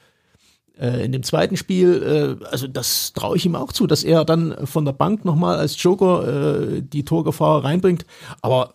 in 1.05 1.11
dem 1.11 1.23
zweiten 1.23 1.57
Spiel, 1.57 2.37
äh, 2.41 2.45
also 2.45 2.67
das 2.67 3.13
traue 3.13 3.37
ich 3.37 3.45
ihm 3.45 3.55
auch 3.55 3.71
zu, 3.71 3.87
dass 3.87 4.03
er 4.03 4.25
dann 4.25 4.67
von 4.67 4.85
der 4.85 4.93
Bank 4.93 5.25
nochmal 5.25 5.57
als 5.57 5.81
Joker 5.81 6.77
äh, 6.77 6.81
die 6.81 7.03
Torgefahr 7.03 7.63
reinbringt. 7.63 8.05
Aber 8.41 8.73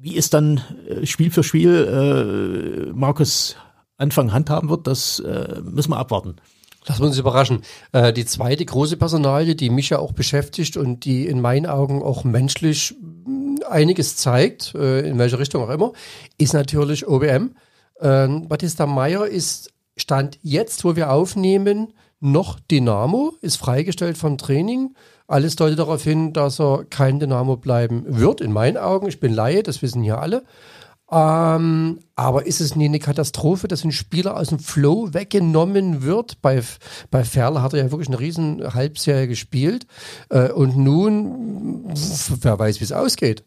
wie 0.00 0.16
es 0.16 0.30
dann 0.30 0.62
äh, 0.88 1.06
Spiel 1.06 1.30
für 1.30 1.42
Spiel 1.42 2.88
äh, 2.88 2.92
Markus 2.92 3.56
Anfang 3.96 4.32
handhaben 4.32 4.70
wird, 4.70 4.86
das 4.86 5.18
äh, 5.20 5.60
müssen 5.62 5.90
wir 5.90 5.96
abwarten. 5.98 6.36
Wir 6.86 7.04
uns 7.04 7.18
überraschen. 7.18 7.62
Äh, 7.92 8.14
die 8.14 8.24
zweite 8.24 8.64
große 8.64 8.96
Personalie, 8.96 9.54
die 9.54 9.68
mich 9.68 9.90
ja 9.90 9.98
auch 9.98 10.12
beschäftigt 10.12 10.76
und 10.78 11.04
die 11.04 11.26
in 11.26 11.40
meinen 11.40 11.66
Augen 11.66 12.02
auch 12.02 12.24
menschlich 12.24 12.94
hm, 13.24 13.58
einiges 13.68 14.16
zeigt, 14.16 14.74
äh, 14.74 15.00
in 15.00 15.18
welche 15.18 15.38
Richtung 15.38 15.62
auch 15.64 15.68
immer, 15.68 15.92
ist 16.38 16.54
natürlich 16.54 17.06
OBM. 17.06 17.50
Ähm, 18.00 18.48
Batista 18.48 18.86
Meyer 18.86 19.26
ist 19.26 19.70
Stand 19.98 20.38
jetzt, 20.42 20.84
wo 20.84 20.96
wir 20.96 21.10
aufnehmen, 21.10 21.92
noch 22.20 22.58
Dynamo, 22.58 23.34
ist 23.40 23.56
freigestellt 23.56 24.18
vom 24.18 24.38
Training. 24.38 24.94
Alles 25.26 25.56
deutet 25.56 25.78
darauf 25.78 26.02
hin, 26.02 26.32
dass 26.32 26.58
er 26.58 26.84
kein 26.88 27.20
Dynamo 27.20 27.56
bleiben 27.56 28.04
wird, 28.06 28.40
in 28.40 28.52
meinen 28.52 28.76
Augen. 28.76 29.08
Ich 29.08 29.20
bin 29.20 29.32
Laie, 29.32 29.62
das 29.62 29.82
wissen 29.82 30.02
hier 30.02 30.20
alle. 30.20 30.44
Ähm, 31.10 32.00
aber 32.16 32.46
ist 32.46 32.60
es 32.60 32.76
nie 32.76 32.84
eine 32.84 32.98
Katastrophe, 32.98 33.66
dass 33.66 33.84
ein 33.84 33.92
Spieler 33.92 34.36
aus 34.36 34.48
dem 34.48 34.58
Flow 34.58 35.14
weggenommen 35.14 36.02
wird? 36.02 36.42
Bei, 36.42 36.62
bei 37.10 37.24
Ferl 37.24 37.62
hat 37.62 37.72
er 37.72 37.84
ja 37.84 37.90
wirklich 37.90 38.08
eine 38.08 38.20
riesen 38.20 38.74
Halbserie 38.74 39.28
gespielt. 39.28 39.86
Äh, 40.28 40.50
und 40.50 40.76
nun, 40.76 41.84
wer 42.40 42.58
weiß, 42.58 42.80
wie 42.80 42.84
es 42.84 42.92
ausgeht. 42.92 43.44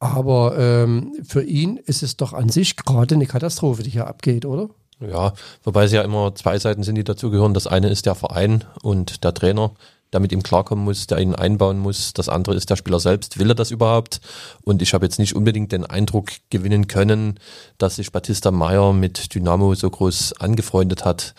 Aber 0.00 0.58
ähm, 0.58 1.14
für 1.26 1.42
ihn 1.42 1.76
ist 1.76 2.02
es 2.02 2.16
doch 2.16 2.32
an 2.32 2.48
sich 2.48 2.76
gerade 2.76 3.14
eine 3.14 3.26
Katastrophe, 3.26 3.84
die 3.84 3.90
hier 3.90 4.08
abgeht, 4.08 4.44
oder? 4.44 4.70
Ja, 5.00 5.32
wobei 5.62 5.84
es 5.84 5.92
ja 5.92 6.02
immer 6.02 6.34
zwei 6.34 6.58
Seiten 6.58 6.82
sind, 6.82 6.94
die 6.94 7.04
dazugehören. 7.04 7.54
Das 7.54 7.66
eine 7.66 7.88
ist 7.88 8.06
der 8.06 8.14
Verein 8.14 8.64
und 8.82 9.24
der 9.24 9.34
Trainer 9.34 9.72
der 10.14 10.20
mit 10.20 10.32
ihm 10.32 10.44
klarkommen 10.44 10.84
muss, 10.84 11.08
der 11.08 11.18
ihn 11.18 11.34
einbauen 11.34 11.80
muss. 11.80 12.12
Das 12.12 12.28
andere 12.28 12.54
ist 12.54 12.70
der 12.70 12.76
Spieler 12.76 13.00
selbst. 13.00 13.40
Will 13.40 13.50
er 13.50 13.56
das 13.56 13.72
überhaupt? 13.72 14.20
Und 14.62 14.80
ich 14.80 14.94
habe 14.94 15.04
jetzt 15.04 15.18
nicht 15.18 15.34
unbedingt 15.34 15.72
den 15.72 15.84
Eindruck 15.84 16.30
gewinnen 16.50 16.86
können, 16.86 17.40
dass 17.78 17.96
sich 17.96 18.12
Batista 18.12 18.52
Meyer 18.52 18.92
mit 18.92 19.34
Dynamo 19.34 19.74
so 19.74 19.90
groß 19.90 20.34
angefreundet 20.34 21.04
hat. 21.04 21.34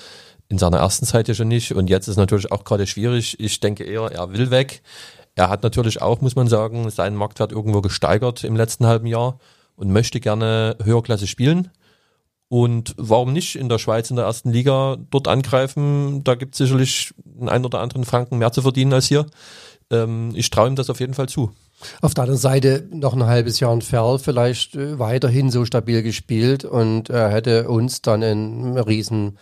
In 0.50 0.58
seiner 0.58 0.80
ersten 0.80 1.06
Zeit 1.06 1.30
ja 1.30 1.34
schon 1.34 1.48
nicht. 1.48 1.74
Und 1.74 1.90
jetzt 1.90 2.10
ist 2.10 2.18
natürlich 2.18 2.52
auch 2.52 2.66
gerade 2.66 2.86
schwierig. 2.86 3.40
Ich 3.40 3.62
denke 3.62 3.86
eher, 3.86 4.12
er 4.12 4.34
will 4.34 4.52
weg. 4.52 4.82
Er 5.36 5.50
hat 5.50 5.64
natürlich 5.64 6.02
auch, 6.02 6.20
muss 6.20 6.36
man 6.36 6.50
sagen, 6.50 6.90
seinen 6.90 7.16
Marktwert 7.16 7.54
irgendwo 7.54 7.80
gesteigert 7.80 8.44
im 8.44 8.58
letzten 8.58 8.86
halben 8.86 9.08
Jahr 9.08 9.40
und 9.78 9.90
möchte 9.90 10.20
gerne 10.20 10.76
höherklasse 10.84 11.28
spielen. 11.28 11.72
Und 12.48 12.94
warum 12.98 13.34
nicht 13.34 13.56
in 13.56 13.70
der 13.70 13.80
Schweiz 13.80 14.10
in 14.10 14.18
der 14.18 14.26
ersten 14.26 14.52
Liga 14.52 14.98
dort 15.10 15.28
angreifen? 15.28 16.24
Da 16.24 16.36
gibt 16.36 16.54
es 16.54 16.60
sicherlich 16.60 17.14
einen, 17.40 17.66
oder 17.66 17.80
anderen 17.80 18.06
Franken 18.06 18.38
mehr 18.38 18.52
zu 18.52 18.62
verdienen 18.62 18.94
als 18.94 19.08
hier. 19.08 19.26
Ähm, 19.92 20.32
ich 20.36 20.50
traue 20.50 20.68
ihm 20.68 20.76
das 20.76 20.90
auf 20.90 21.00
jeden 21.00 21.14
Fall 21.14 21.28
zu. 21.28 21.52
Auf 22.02 22.14
der 22.14 22.24
anderen 22.24 22.40
Seite 22.40 22.88
noch 22.92 23.14
ein 23.14 23.26
halbes 23.26 23.60
Jahr 23.60 23.74
entfernt, 23.74 24.22
vielleicht 24.22 24.76
äh, 24.76 24.98
weiterhin 24.98 25.50
so 25.50 25.66
stabil 25.66 26.04
gespielt 26.04 26.66
und 26.66 27.10
er 27.10 27.30
hätte 27.30 27.68
uns 27.68 28.02
dann 28.02 28.24
einen 28.24 28.78
riesen 28.78 29.38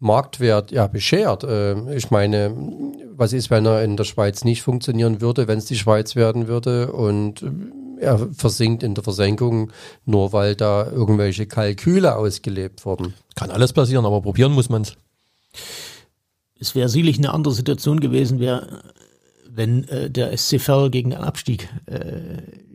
Marktwert 0.00 0.72
ja 0.72 0.86
beschert. 0.86 1.44
Äh, 1.44 1.94
ich 1.94 2.10
meine, 2.10 2.56
was 3.14 3.32
ist, 3.32 3.50
wenn 3.50 3.66
er 3.66 3.84
in 3.84 3.96
der 3.96 4.04
Schweiz 4.04 4.44
nicht 4.44 4.62
funktionieren 4.62 5.20
würde, 5.20 5.46
wenn 5.46 5.58
es 5.58 5.66
die 5.66 5.76
Schweiz 5.76 6.16
werden 6.16 6.48
würde 6.48 6.92
und 6.92 7.44
er 8.00 8.18
versinkt 8.32 8.82
in 8.82 8.94
der 8.94 9.04
Versenkung, 9.04 9.72
nur 10.06 10.32
weil 10.32 10.56
da 10.56 10.90
irgendwelche 10.90 11.46
Kalküle 11.46 12.16
ausgelebt 12.16 12.84
wurden. 12.84 13.14
Kann 13.36 13.50
alles 13.50 13.72
passieren, 13.72 14.06
aber 14.06 14.22
probieren 14.22 14.52
muss 14.52 14.70
man 14.70 14.82
es. 14.82 14.96
Es 16.58 16.74
wäre 16.74 16.88
sicherlich 16.88 17.18
eine 17.18 17.32
andere 17.32 17.54
Situation 17.54 18.00
gewesen, 18.00 18.40
wäre 18.40 18.82
wenn 19.60 19.86
äh, 19.88 20.10
der 20.10 20.34
SC 20.36 20.58
Verl 20.58 20.88
gegen 20.88 21.10
den 21.10 21.20
Abstieg 21.20 21.68
äh, 21.84 21.98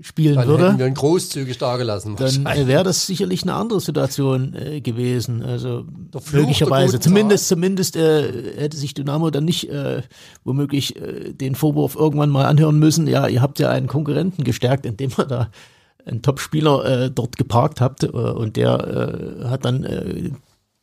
spielen 0.02 0.36
dann 0.36 0.48
würde. 0.48 0.62
Dann 0.62 0.72
hätten 0.74 0.80
wir 0.80 0.88
ihn 0.88 0.94
großzügig 0.94 1.58
dagelassen. 1.58 2.16
Dann 2.16 2.46
äh, 2.46 2.68
wäre 2.68 2.84
das 2.84 3.08
sicherlich 3.08 3.42
eine 3.42 3.56
andere 3.56 3.80
Situation 3.82 4.54
äh, 4.54 4.82
gewesen. 4.82 5.42
Also 5.42 5.86
möglicherweise. 6.32 7.00
Zumindest, 7.00 7.48
zumindest 7.48 7.96
äh, 7.96 8.62
hätte 8.62 8.78
sich 8.78 8.94
Dynamo 8.94 9.32
dann 9.32 9.46
nicht 9.46 9.68
äh, 9.72 10.04
womöglich 10.44 10.96
äh, 10.96 11.34
den 11.34 11.56
Vorwurf 11.56 11.96
irgendwann 11.96 12.30
mal 12.30 12.46
anhören 12.46 12.78
müssen. 12.78 13.08
Ja, 13.08 13.28
ihr 13.28 13.42
habt 13.42 13.58
ja 13.58 13.72
einen 13.72 13.88
Konkurrenten 13.88 14.44
gestärkt, 14.44 14.86
indem 14.86 15.10
ihr 15.18 15.26
da 15.26 15.50
einen 16.06 16.22
Top-Spieler 16.22 16.86
äh, 16.86 17.10
dort 17.10 17.36
geparkt 17.36 17.82
habt 17.82 18.04
äh, 18.04 18.08
und 18.08 18.58
der 18.58 19.40
äh, 19.42 19.46
hat 19.46 19.66
dann 19.66 19.84
äh, 19.84 20.30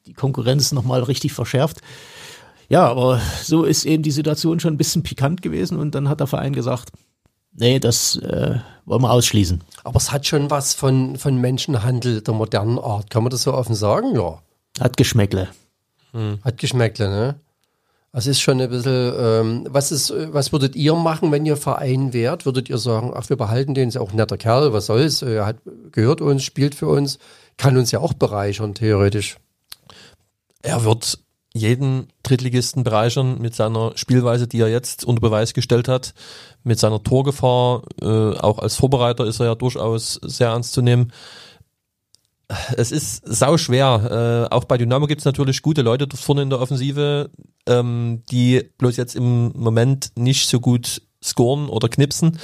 die 0.07 0.15
Konkurrenz 0.15 0.73
nochmal 0.73 1.05
richtig 1.05 1.33
verschärft. 1.33 1.81
Ja, 2.73 2.89
aber 2.89 3.21
so 3.43 3.65
ist 3.65 3.85
eben 3.85 4.03
die 4.03 4.11
Situation 4.11 4.59
schon 4.59 4.73
ein 4.73 4.79
bisschen 4.79 5.03
pikant 5.03 5.43
gewesen 5.43 5.79
und 5.79 5.95
dann 5.95 6.09
hat 6.09 6.21
der 6.21 6.27
Verein 6.27 6.55
gesagt, 6.55 6.89
nee, 7.53 7.79
das 7.79 8.17
äh, 8.17 8.61
wollen 8.87 9.03
wir 9.03 9.11
ausschließen. 9.11 9.63
Aber 9.85 9.99
es 9.99 10.11
hat 10.11 10.27
schon 10.27 10.51
was 10.51 10.73
von, 10.73 11.19
von 11.19 11.37
Menschenhandel 11.39 12.23
der 12.23 12.33
modernen 12.33 12.79
Art. 12.79 13.11
Kann 13.11 13.25
man 13.25 13.31
das 13.31 13.43
so 13.43 13.53
offen 13.53 13.75
sagen? 13.75 14.15
Ja. 14.15 14.41
Hat 14.81 14.97
Geschmäckle. 14.97 15.49
Hm. 16.13 16.39
Hat 16.43 16.57
Geschmäckle, 16.57 17.11
ne? 17.11 17.35
Das 18.11 18.27
ist 18.27 18.41
schon 18.41 18.59
ein 18.59 18.71
bisschen, 18.71 19.13
ähm, 19.19 19.67
was 19.69 19.93
ist, 19.93 20.11
was 20.33 20.51
würdet 20.53 20.75
ihr 20.75 20.95
machen, 20.95 21.31
wenn 21.31 21.45
ihr 21.45 21.59
Verein 21.59 22.15
wärt? 22.15 22.47
Würdet 22.47 22.71
ihr 22.71 22.79
sagen, 22.79 23.13
ach, 23.15 23.29
wir 23.29 23.37
behalten 23.37 23.75
den, 23.75 23.89
ist 23.89 23.97
ja 23.97 24.01
auch 24.01 24.13
ein 24.13 24.17
netter 24.17 24.39
Kerl, 24.39 24.73
was 24.73 24.87
soll's, 24.87 25.21
er 25.21 25.45
hat, 25.45 25.57
gehört 25.91 26.23
uns, 26.23 26.43
spielt 26.43 26.75
für 26.75 26.89
uns, 26.89 27.19
kann 27.59 27.77
uns 27.77 27.91
ja 27.91 27.99
auch 28.01 28.15
bereichern, 28.15 28.75
theoretisch. 28.75 29.37
Er 30.63 30.85
wird 30.85 31.22
jeden 31.55 32.09
Drittligisten 32.23 32.83
bereichern 32.83 33.41
mit 33.41 33.55
seiner 33.55 33.93
Spielweise, 33.97 34.49
die 34.49 34.61
er 34.61 34.69
jetzt 34.69 35.05
unter 35.05 35.21
Beweis 35.21 35.53
gestellt 35.55 35.89
hat, 35.89 36.15
mit 36.65 36.79
seiner 36.79 37.03
Torgefahr. 37.03 37.83
Äh, 38.01 38.37
auch 38.39 38.59
als 38.59 38.77
Vorbereiter 38.77 39.27
ist 39.27 39.41
er 39.41 39.47
ja 39.47 39.55
durchaus 39.55 40.15
sehr 40.23 40.49
ernst 40.49 40.73
zu 40.73 40.83
nehmen. 40.83 41.13
Es 42.77 42.93
ist 42.93 43.23
sau 43.25 43.57
schwer. 43.57 44.49
Äh, 44.51 44.55
auch 44.55 44.65
bei 44.65 44.79
Dynamo 44.79 45.07
gibt 45.07 45.21
es 45.21 45.25
natürlich 45.25 45.63
gute 45.63 45.83
Leute 45.83 46.09
vorne 46.17 46.43
in 46.43 46.51
der 46.51 46.61
Offensive, 46.61 47.31
ähm, 47.67 48.23
die 48.31 48.71
bloß 48.79 48.97
jetzt 48.97 49.15
im 49.15 49.53
Moment 49.55 50.13
nicht 50.17 50.49
so 50.49 50.61
gut 50.61 51.03
scoren 51.23 51.69
oder 51.69 51.89
knipsen. 51.89 52.39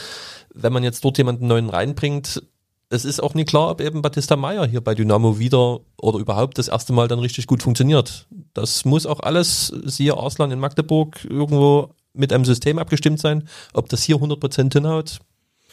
Wenn 0.54 0.72
man 0.72 0.84
jetzt 0.84 1.04
dort 1.04 1.18
jemanden 1.18 1.46
neuen 1.46 1.70
reinbringt, 1.70 2.42
es 2.90 3.04
ist 3.04 3.22
auch 3.22 3.34
nicht 3.34 3.48
klar, 3.48 3.70
ob 3.70 3.80
eben 3.80 4.02
Batista 4.02 4.36
Meyer 4.36 4.66
hier 4.66 4.80
bei 4.80 4.94
Dynamo 4.94 5.38
wieder 5.38 5.80
oder 6.00 6.18
überhaupt 6.18 6.58
das 6.58 6.68
erste 6.68 6.92
Mal 6.92 7.08
dann 7.08 7.18
richtig 7.18 7.46
gut 7.46 7.62
funktioniert. 7.62 8.26
Das 8.54 8.84
muss 8.84 9.06
auch 9.06 9.20
alles, 9.20 9.72
siehe 9.84 10.16
Arslan 10.16 10.50
in 10.50 10.60
Magdeburg, 10.60 11.24
irgendwo 11.28 11.90
mit 12.14 12.32
einem 12.32 12.44
System 12.44 12.78
abgestimmt 12.78 13.20
sein. 13.20 13.48
Ob 13.74 13.88
das 13.88 14.02
hier 14.02 14.16
100% 14.16 14.72
hinhaut, 14.72 15.18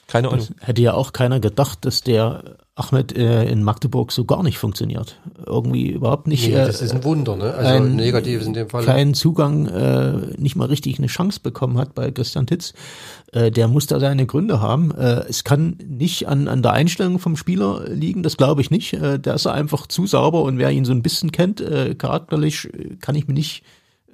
keine 0.08 0.30
Ahnung. 0.30 0.46
Das 0.58 0.68
hätte 0.68 0.82
ja 0.82 0.94
auch 0.94 1.14
keiner 1.14 1.40
gedacht, 1.40 1.86
dass 1.86 2.02
der 2.02 2.58
Ahmed 2.76 3.18
äh, 3.18 3.46
in 3.46 3.64
Magdeburg 3.64 4.12
so 4.12 4.26
gar 4.26 4.44
nicht 4.44 4.58
funktioniert. 4.58 5.18
Irgendwie 5.46 5.92
überhaupt 5.92 6.28
nicht. 6.28 6.46
Nee, 6.46 6.56
das 6.56 6.82
äh, 6.82 6.86
ist 6.86 6.92
ein 6.94 7.04
Wunder, 7.06 7.38
ne? 7.38 7.54
Also 7.54 7.76
ein, 7.76 7.96
negatives 7.96 8.46
in 8.46 8.54
dem 8.54 8.70
Fall. 8.70 8.84
Keinen 8.84 9.14
Zugang, 9.14 9.68
äh, 9.68 10.12
nicht 10.38 10.58
mal 10.58 10.66
richtig 10.66 10.98
eine 10.98 11.08
Chance 11.08 11.40
bekommen 11.42 11.78
hat 11.78 11.96
bei 11.96 12.12
Christian 12.12 12.48
Titz. 12.48 12.74
Äh, 13.32 13.50
der 13.50 13.70
muss 13.70 13.88
da 13.88 14.02
seine 14.02 14.26
Gründe 14.26 14.60
haben. 14.60 14.92
Äh, 14.92 15.24
es 15.30 15.46
kann 15.46 15.78
nicht 15.88 16.28
an, 16.28 16.50
an 16.50 16.62
der 16.62 16.74
Einstellung 16.74 17.18
vom 17.18 17.38
Spieler 17.38 17.88
liegen, 17.88 18.24
das 18.24 18.36
glaube 18.36 18.60
ich 18.60 18.70
nicht. 18.70 18.94
Äh, 18.94 19.20
der 19.20 19.36
ist 19.36 19.48
einfach 19.48 19.88
zu 19.88 20.06
sauber 20.06 20.44
und 20.44 20.58
wer 20.58 20.70
ihn 20.70 20.84
so 20.84 20.92
ein 20.92 21.02
bisschen 21.02 21.32
kennt, 21.32 21.62
äh, 21.62 21.96
charakterlich, 21.96 22.66
äh, 22.74 22.98
kann 23.00 23.16
ich 23.16 23.28
mir 23.28 23.34
nicht 23.34 23.64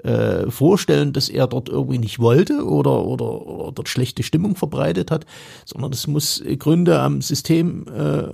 äh, 0.04 0.50
vorstellen, 0.50 1.14
dass 1.14 1.30
er 1.30 1.48
dort 1.48 1.70
irgendwie 1.70 2.00
nicht 2.00 2.20
wollte 2.20 2.66
oder, 2.66 3.06
oder, 3.06 3.46
oder 3.46 3.72
dort 3.72 3.90
schlechte 3.90 4.24
Stimmung 4.24 4.56
verbreitet 4.56 5.12
hat, 5.12 5.26
sondern 5.66 5.92
das 5.92 6.08
muss 6.08 6.44
Gründe 6.60 7.00
am 7.00 7.22
System 7.22 7.86
äh, 7.88 8.32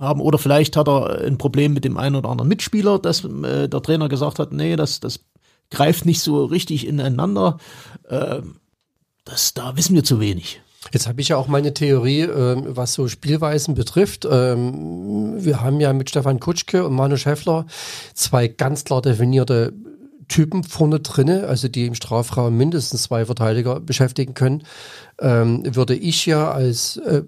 haben. 0.00 0.20
Oder 0.20 0.38
vielleicht 0.38 0.76
hat 0.76 0.88
er 0.88 1.22
ein 1.22 1.38
Problem 1.38 1.72
mit 1.72 1.84
dem 1.84 1.96
einen 1.96 2.16
oder 2.16 2.28
anderen 2.28 2.48
Mitspieler, 2.48 2.98
dass 2.98 3.24
äh, 3.24 3.68
der 3.68 3.82
Trainer 3.82 4.08
gesagt 4.08 4.38
hat, 4.38 4.52
nee, 4.52 4.76
das, 4.76 5.00
das 5.00 5.20
greift 5.70 6.06
nicht 6.06 6.20
so 6.20 6.44
richtig 6.44 6.86
ineinander. 6.86 7.58
Äh, 8.08 8.42
das, 9.24 9.54
da 9.54 9.76
wissen 9.76 9.94
wir 9.94 10.04
zu 10.04 10.20
wenig. 10.20 10.60
Jetzt 10.92 11.08
habe 11.08 11.20
ich 11.20 11.28
ja 11.28 11.36
auch 11.36 11.48
meine 11.48 11.74
Theorie, 11.74 12.22
ähm, 12.22 12.64
was 12.68 12.94
so 12.94 13.08
Spielweisen 13.08 13.74
betrifft. 13.74 14.26
Ähm, 14.30 15.44
wir 15.44 15.60
haben 15.60 15.80
ja 15.80 15.92
mit 15.92 16.08
Stefan 16.08 16.40
Kutschke 16.40 16.86
und 16.86 16.94
Manu 16.94 17.16
Schäffler 17.16 17.66
zwei 18.14 18.48
ganz 18.48 18.84
klar 18.84 19.02
definierte 19.02 19.72
Typen 20.28 20.64
vorne 20.64 21.00
drinne, 21.00 21.46
also 21.46 21.68
die 21.68 21.86
im 21.86 21.94
Strafraum 21.94 22.56
mindestens 22.56 23.04
zwei 23.04 23.24
Verteidiger 23.24 23.80
beschäftigen 23.80 24.34
können, 24.34 24.62
ähm, 25.20 25.62
würde 25.74 25.94
ich 25.94 26.26
ja 26.26 26.50
als 26.50 26.98
äh, 26.98 27.22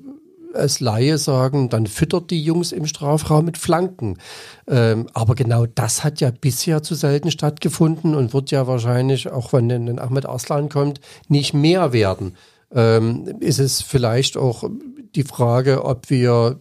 als 0.54 0.80
Laie 0.80 1.18
sagen, 1.18 1.68
dann 1.68 1.86
füttert 1.86 2.30
die 2.30 2.42
Jungs 2.42 2.72
im 2.72 2.86
Strafraum 2.86 3.44
mit 3.44 3.58
Flanken. 3.58 4.18
Ähm, 4.66 5.06
aber 5.14 5.34
genau 5.34 5.66
das 5.66 6.04
hat 6.04 6.20
ja 6.20 6.30
bisher 6.30 6.82
zu 6.82 6.94
selten 6.94 7.30
stattgefunden 7.30 8.14
und 8.14 8.34
wird 8.34 8.50
ja 8.50 8.66
wahrscheinlich, 8.66 9.30
auch 9.30 9.52
wenn 9.52 9.70
ein 9.70 9.98
Ahmed 9.98 10.26
Arslan 10.26 10.68
kommt, 10.68 11.00
nicht 11.28 11.54
mehr 11.54 11.92
werden. 11.92 12.36
Ähm, 12.72 13.36
ist 13.40 13.58
es 13.58 13.82
vielleicht 13.82 14.36
auch 14.36 14.64
die 15.14 15.24
Frage, 15.24 15.84
ob 15.84 16.10
wir 16.10 16.60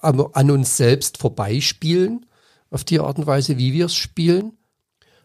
an 0.00 0.50
uns 0.50 0.76
selbst 0.76 1.16
vorbeispielen? 1.18 2.26
Auf 2.74 2.84
die 2.84 3.00
Art 3.00 3.18
und 3.18 3.26
Weise, 3.26 3.56
wie 3.56 3.72
wir 3.72 3.86
es 3.86 3.94
spielen? 3.94 4.52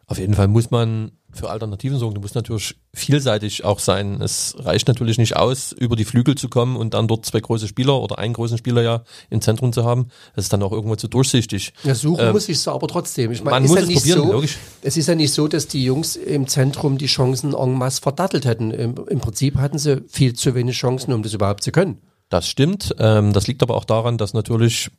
Auf 0.06 0.18
jeden 0.18 0.34
Fall 0.34 0.48
muss 0.48 0.72
man 0.72 1.12
für 1.32 1.50
Alternativen 1.50 2.00
sorgen. 2.00 2.16
Du 2.16 2.22
musst 2.22 2.34
natürlich 2.34 2.76
vielseitig 2.94 3.64
auch 3.64 3.80
sein. 3.80 4.22
Es 4.22 4.56
reicht 4.58 4.88
natürlich 4.88 5.20
nicht 5.20 5.36
aus, 5.36 5.72
über 5.72 5.96
die 5.96 6.06
Flügel 6.06 6.36
zu 6.36 6.50
kommen 6.50 6.76
und 6.76 6.96
dann 6.96 7.08
dort 7.08 7.26
zwei 7.26 7.40
große 7.40 7.68
Spieler 7.68 8.02
oder 8.02 8.18
einen 8.18 8.34
großen 8.34 8.58
Spieler 8.58 8.82
ja 8.82 9.04
im 9.30 9.42
Zentrum 9.42 9.72
zu 9.72 9.84
haben. 9.84 10.08
Das 10.36 10.46
ist 10.46 10.54
dann 10.54 10.64
auch 10.64 10.72
irgendwo 10.72 10.96
zu 10.96 11.08
durchsichtig. 11.08 11.74
Ja, 11.84 11.94
suchen 11.94 12.26
ähm, 12.26 12.34
muss 12.34 12.50
ich 12.50 12.58
es 12.58 12.68
aber 12.68 12.88
trotzdem. 12.88 13.32
Ich 13.32 13.44
meine, 13.44 13.60
man 13.60 13.64
muss 13.64 13.76
ja 13.76 13.84
es 13.84 13.94
probieren, 13.94 14.20
so, 14.20 14.32
logisch. 14.34 14.58
Es 14.82 14.98
ist 14.98 15.08
ja 15.08 15.16
nicht 15.16 15.34
so, 15.34 15.48
dass 15.48 15.68
die 15.68 15.84
Jungs 15.84 16.16
im 16.16 16.48
Zentrum 16.48 16.98
die 16.98 17.06
Chancen 17.06 17.54
en 17.54 17.74
masse 17.74 18.02
verdattelt 18.02 18.46
hätten. 18.46 18.72
Im, 18.72 18.96
Im, 19.08 19.20
Prinzip 19.20 19.58
hatten 19.58 19.78
sie 19.78 20.02
viel 20.08 20.34
zu 20.34 20.56
wenig 20.56 20.76
Chancen, 20.76 21.14
um 21.14 21.22
das 21.22 21.34
überhaupt 21.34 21.64
zu 21.64 21.72
können. 21.72 22.02
Das 22.30 22.48
stimmt. 22.48 22.96
Ähm, 22.98 23.34
das 23.34 23.48
liegt 23.48 23.62
aber 23.62 23.76
auch 23.76 23.86
daran, 23.86 24.18
dass 24.18 24.34
natürlich 24.34 24.90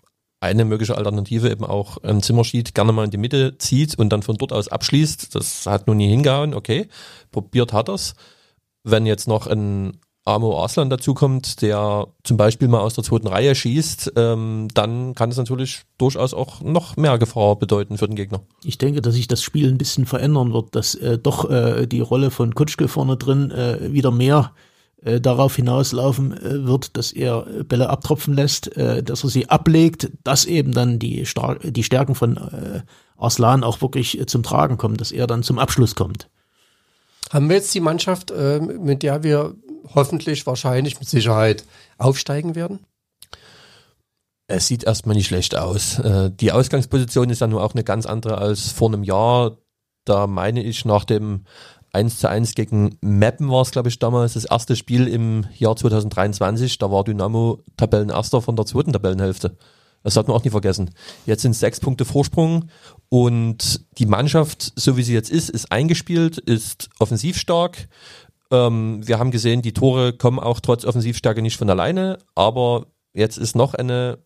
eine 0.41 0.65
mögliche 0.65 0.97
Alternative 0.97 1.51
eben 1.51 1.65
auch 1.65 1.99
ein 2.03 2.23
Zimmerschied 2.23 2.75
gerne 2.75 2.93
mal 2.93 3.05
in 3.05 3.11
die 3.11 3.19
Mitte 3.19 3.59
zieht 3.59 3.99
und 3.99 4.11
dann 4.11 4.23
von 4.23 4.37
dort 4.37 4.53
aus 4.53 4.69
abschließt. 4.69 5.35
Das 5.35 5.67
hat 5.67 5.87
nun 5.87 5.99
nie 5.99 6.09
hingehauen, 6.09 6.55
okay. 6.55 6.89
Probiert 7.31 7.73
hat 7.73 7.89
er's. 7.89 8.15
Wenn 8.83 9.05
jetzt 9.05 9.29
noch 9.29 9.47
ein 9.47 9.99
Amo 10.25 10.63
Arslan 10.63 10.91
dazukommt, 10.91 11.61
der 11.61 12.09
zum 12.25 12.37
Beispiel 12.37 12.69
mal 12.69 12.81
aus 12.81 12.95
der 12.95 13.05
zweiten 13.05 13.27
Reihe 13.27 13.55
schießt, 13.55 14.13
ähm, 14.17 14.69
dann 14.73 15.15
kann 15.15 15.31
es 15.31 15.37
natürlich 15.37 15.83
durchaus 15.99 16.35
auch 16.35 16.61
noch 16.61 16.97
mehr 16.97 17.19
Gefahr 17.19 17.57
bedeuten 17.57 17.99
für 17.99 18.07
den 18.07 18.17
Gegner. 18.17 18.41
Ich 18.65 18.79
denke, 18.79 19.03
dass 19.03 19.15
sich 19.15 19.29
das 19.29 19.43
Spiel 19.43 19.69
ein 19.69 19.79
bisschen 19.79 20.07
verändern 20.07 20.53
wird, 20.53 20.75
dass 20.75 20.95
äh, 20.95 21.19
doch 21.19 21.51
äh, 21.51 21.87
die 21.87 22.01
Rolle 22.01 22.31
von 22.31 22.55
Kutschke 22.55 22.89
vorne 22.89 23.17
drin 23.17 23.51
äh, 23.51 23.93
wieder 23.93 24.11
mehr 24.11 24.53
äh, 25.03 25.21
darauf 25.21 25.57
hinauslaufen 25.57 26.33
äh, 26.33 26.67
wird, 26.67 26.97
dass 26.97 27.13
er 27.13 27.43
Bälle 27.65 27.91
abtropfen 27.91 28.35
lässt, 28.35 28.77
äh, 28.77 29.03
dass 29.03 29.25
er 29.25 29.31
sie 29.31 29.49
ablegt, 29.49 30.11
dass 30.25 30.45
eben 30.45 30.73
dann 30.73 30.99
die, 30.99 31.25
Star 31.25 31.57
die 31.57 31.85
Stärken 31.85 32.15
von 32.15 32.37
äh, 32.37 32.83
Arslan 33.17 33.65
auch 33.65 33.81
wirklich 33.81 34.19
äh, 34.19 34.27
zum 34.27 34.43
Tragen 34.43 34.77
kommen, 34.77 34.97
dass 34.97 35.13
er 35.13 35.27
dann 35.27 35.43
zum 35.43 35.59
Abschluss 35.59 35.95
kommt. 35.95 36.29
Haben 37.31 37.49
wir 37.49 37.57
jetzt 37.57 37.75
die 37.75 37.81
Mannschaft, 37.81 38.31
äh, 38.31 38.61
mit 38.61 39.03
der 39.03 39.23
wir 39.23 39.55
hoffentlich, 39.95 40.47
wahrscheinlich, 40.47 40.99
mit 40.99 41.09
Sicherheit 41.09 41.65
aufsteigen 41.99 42.55
werden? 42.55 42.81
Es 44.49 44.67
sieht 44.67 44.83
erstmal 44.83 45.15
nicht 45.15 45.29
schlecht 45.29 45.57
aus. 45.57 46.01
Äh, 46.01 46.31
die 46.33 46.51
Ausgangsposition 46.51 47.31
ist 47.31 47.41
ja 47.41 47.47
nur 47.47 47.63
auch 47.63 47.75
eine 47.75 47.85
ganz 47.85 48.05
andere 48.05 48.39
als 48.39 48.73
vor 48.73 48.89
einem 48.89 49.05
Jahr. 49.05 49.59
Da 50.05 50.27
meine 50.27 50.63
ich 50.63 50.85
nach 50.85 51.05
dem 51.05 51.45
1 51.93 52.19
zu 52.19 52.29
1 52.29 52.55
gegen 52.55 52.97
Meppen 53.01 53.51
war 53.51 53.63
es, 53.63 53.71
glaube 53.71 53.89
ich, 53.89 53.99
damals 53.99 54.35
das 54.35 54.45
erste 54.45 54.77
Spiel 54.77 55.09
im 55.09 55.47
Jahr 55.57 55.77
2023. 55.77 56.79
Da 56.79 56.91
war 56.91 57.05
Dynamo 57.05 57.63
Tabellenerster 57.77 58.43
von 58.43 58.57
der 58.57 58.67
zweiten 58.67 58.93
Tabellenhälfte. 58.93 59.57
Das 60.03 60.17
hat 60.17 60.29
man 60.29 60.37
auch 60.37 60.45
nie 60.45 60.51
vergessen. 60.51 60.91
Jetzt 61.27 61.43
sind 61.43 61.55
sechs 61.55 61.81
Punkte 61.81 62.05
Vorsprung 62.05 62.67
und 63.09 63.85
die 63.99 64.07
Mannschaft, 64.07 64.73
so 64.77 64.97
wie 64.97 65.03
sie 65.03 65.13
jetzt 65.13 65.31
ist, 65.31 65.51
ist 65.51 65.71
eingespielt, 65.71 66.39
ist 66.39 66.89
offensiv 66.99 67.37
stark. 67.37 67.89
Ähm, 68.51 69.07
wir 69.07 69.19
haben 69.19 69.31
gesehen, 69.31 69.63
die 69.63 69.75
Tore 69.75 70.13
kommen 70.13 70.39
auch 70.39 70.61
trotz 70.61 70.85
Offensivstärke 70.85 71.43
nicht 71.43 71.59
von 71.59 71.69
alleine, 71.69 72.19
aber 72.35 72.87
jetzt 73.13 73.37
ist 73.37 73.55
noch 73.55 73.75
eine 73.75 74.19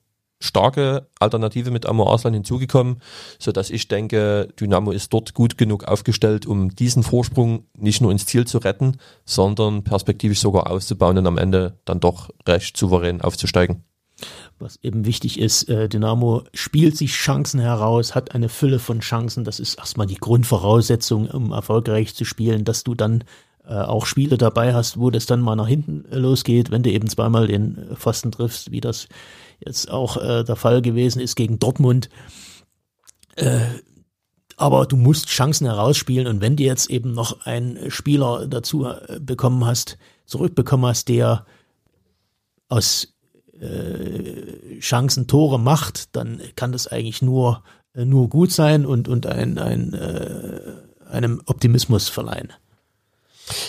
starke 0.45 1.09
Alternative 1.19 1.71
mit 1.71 1.87
Amor 1.87 2.11
Arslan 2.11 2.35
hinzugekommen, 2.35 3.01
so 3.39 3.51
dass 3.53 3.71
ich 3.71 3.89
denke, 3.89 4.49
Dynamo 4.61 4.91
ist 4.91 5.13
dort 5.13 5.35
gut 5.35 5.57
genug 5.59 5.85
aufgestellt, 5.85 6.47
um 6.47 6.75
diesen 6.75 7.03
Vorsprung 7.03 7.67
nicht 7.77 8.01
nur 8.01 8.13
ins 8.13 8.27
Ziel 8.27 8.47
zu 8.47 8.59
retten, 8.59 8.99
sondern 9.25 9.85
perspektivisch 9.85 10.41
sogar 10.41 10.71
auszubauen 10.71 11.19
und 11.19 11.27
am 11.27 11.39
Ende 11.39 11.79
dann 11.85 12.01
doch 12.01 12.31
recht 12.47 12.77
souverän 12.77 13.21
aufzusteigen. 13.21 13.85
Was 14.59 14.79
eben 14.83 15.05
wichtig 15.05 15.41
ist, 15.41 15.69
äh, 15.69 15.89
Dynamo 15.89 16.45
spielt 16.53 16.97
sich 16.97 17.13
Chancen 17.13 17.59
heraus, 17.59 18.15
hat 18.15 18.35
eine 18.35 18.49
Fülle 18.49 18.79
von 18.79 19.01
Chancen. 19.01 19.45
Das 19.45 19.59
ist 19.59 19.77
erstmal 19.77 20.07
die 20.07 20.15
Grundvoraussetzung, 20.17 21.29
um 21.29 21.51
erfolgreich 21.51 22.15
zu 22.15 22.25
spielen, 22.25 22.65
dass 22.65 22.85
du 22.85 22.95
dann 22.95 23.25
äh, 23.67 23.75
auch 23.75 24.07
Spiele 24.07 24.39
dabei 24.39 24.73
hast, 24.73 24.99
wo 25.01 25.11
das 25.11 25.27
dann 25.27 25.41
mal 25.41 25.57
nach 25.57 25.67
hinten 25.67 26.05
losgeht, 26.11 26.71
wenn 26.71 26.83
du 26.83 26.91
eben 26.91 27.09
zweimal 27.09 27.49
den 27.49 27.97
Pfosten 27.97 28.31
triffst, 28.31 28.71
wie 28.71 28.81
das 28.81 29.09
jetzt 29.61 29.91
auch 29.91 30.17
äh, 30.17 30.45
der 30.45 30.57
Fall 30.57 30.83
gewesen 30.83 31.21
ist 31.21 31.37
gegen 31.37 31.59
Dortmund. 31.59 32.09
Äh, 33.37 33.61
aber 34.57 34.87
du 34.87 34.97
musst 34.97 35.27
Chancen 35.29 35.67
herausspielen 35.67 36.27
und 36.27 36.41
wenn 36.41 36.57
du 36.57 36.63
jetzt 36.63 36.89
eben 36.91 37.13
noch 37.13 37.45
einen 37.45 37.91
Spieler 37.91 38.47
dazu 38.47 38.87
äh, 38.87 39.19
bekommen 39.21 39.65
hast, 39.65 39.99
zurückbekommen 40.27 40.87
hast, 40.87 41.09
der 41.09 41.45
aus 42.69 43.15
äh, 43.61 44.79
Chancen 44.81 45.27
Tore 45.27 45.59
macht, 45.59 46.15
dann 46.17 46.41
kann 46.57 46.73
das 46.73 46.87
eigentlich 46.87 47.23
nur, 47.23 47.63
äh, 47.95 48.05
nur 48.05 48.29
gut 48.29 48.53
sein 48.53 48.87
und, 48.87 49.09
und 49.09 49.27
ein, 49.27 49.59
ein, 49.59 49.93
äh, 49.93 50.61
einem 51.11 51.43
Optimismus 51.47 52.09
verleihen. 52.09 52.53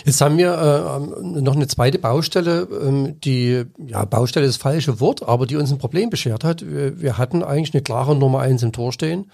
Jetzt 0.06 0.22
haben 0.22 0.38
wir 0.38 0.54
äh, 0.54 1.42
noch 1.42 1.56
eine 1.56 1.68
zweite 1.68 2.00
Baustelle, 2.00 2.68
ähm, 2.82 3.20
die, 3.22 3.64
ja, 3.86 4.06
Baustelle 4.06 4.46
ist 4.46 4.56
das 4.56 4.62
falsche 4.62 5.00
Wort, 5.00 5.28
aber 5.28 5.46
die 5.46 5.58
uns 5.58 5.72
ein 5.72 5.78
Problem 5.78 6.10
beschert 6.10 6.44
hat. 6.44 6.66
Wir, 6.66 7.00
wir 7.02 7.18
hatten 7.18 7.44
eigentlich 7.44 7.74
eine 7.74 7.84
klare 7.84 8.16
Nummer 8.16 8.40
eins 8.40 8.64
im 8.64 8.72
Tor 8.72 8.94
stehen, 8.94 9.32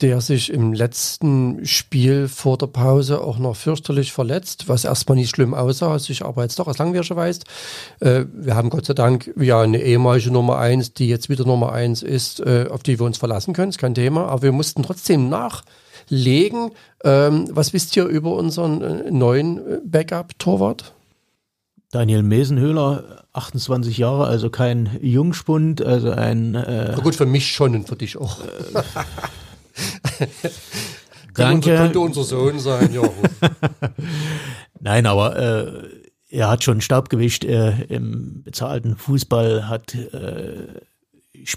der 0.00 0.20
sich 0.20 0.52
im 0.52 0.72
letzten 0.72 1.64
Spiel 1.64 2.28
vor 2.28 2.58
der 2.58 2.66
Pause 2.66 3.20
auch 3.20 3.38
noch 3.38 3.56
fürchterlich 3.56 4.12
verletzt, 4.12 4.68
was 4.68 4.84
erstmal 4.84 5.16
nicht 5.16 5.30
schlimm 5.30 5.54
aussah, 5.54 5.98
sich 5.98 6.24
aber 6.24 6.42
jetzt 6.42 6.58
doch 6.58 6.68
als 6.68 6.78
langwierig 6.78 7.14
weiß. 7.14 7.40
Äh, 8.00 8.24
wir 8.32 8.56
haben 8.56 8.70
Gott 8.70 8.86
sei 8.86 8.94
Dank 8.94 9.32
ja 9.36 9.60
eine 9.60 9.80
ehemalige 9.80 10.30
Nummer 10.30 10.58
eins, 10.58 10.92
die 10.92 11.08
jetzt 11.08 11.28
wieder 11.28 11.46
Nummer 11.46 11.72
eins 11.72 12.02
ist, 12.02 12.40
äh, 12.40 12.66
auf 12.70 12.82
die 12.82 12.98
wir 12.98 13.06
uns 13.06 13.18
verlassen 13.18 13.54
können, 13.54 13.70
ist 13.70 13.78
kein 13.78 13.94
Thema, 13.94 14.26
aber 14.26 14.42
wir 14.42 14.52
mussten 14.52 14.82
trotzdem 14.82 15.28
nach 15.28 15.62
legen. 16.08 16.70
Ähm, 17.04 17.48
was 17.50 17.72
wisst 17.72 17.96
ihr 17.96 18.04
über 18.04 18.32
unseren 18.34 18.82
äh, 18.82 19.10
neuen 19.10 19.58
äh, 19.58 19.80
Backup-Torwart? 19.84 20.94
Daniel 21.90 22.22
Mesenhöhler, 22.22 23.24
28 23.32 23.96
Jahre, 23.98 24.26
also 24.26 24.50
kein 24.50 24.98
Jungspund, 25.00 25.82
also 25.82 26.10
ein. 26.10 26.54
Äh, 26.54 26.92
Na 26.96 27.02
gut, 27.02 27.14
für 27.14 27.26
mich 27.26 27.52
schon 27.52 27.74
und 27.74 27.88
für 27.88 27.96
dich 27.96 28.16
auch. 28.16 28.38
Danke. 31.34 31.76
Könnte 31.76 32.00
unser 32.00 32.24
Sohn 32.24 32.58
sein, 32.58 32.92
ja. 32.92 33.02
Nein, 34.80 35.06
aber 35.06 35.36
äh, 35.36 35.88
er 36.28 36.48
hat 36.48 36.64
schon 36.64 36.80
Staubgewicht 36.80 37.44
äh, 37.44 37.82
im 37.84 38.42
bezahlten 38.42 38.96
Fußball, 38.96 39.68
hat 39.68 39.94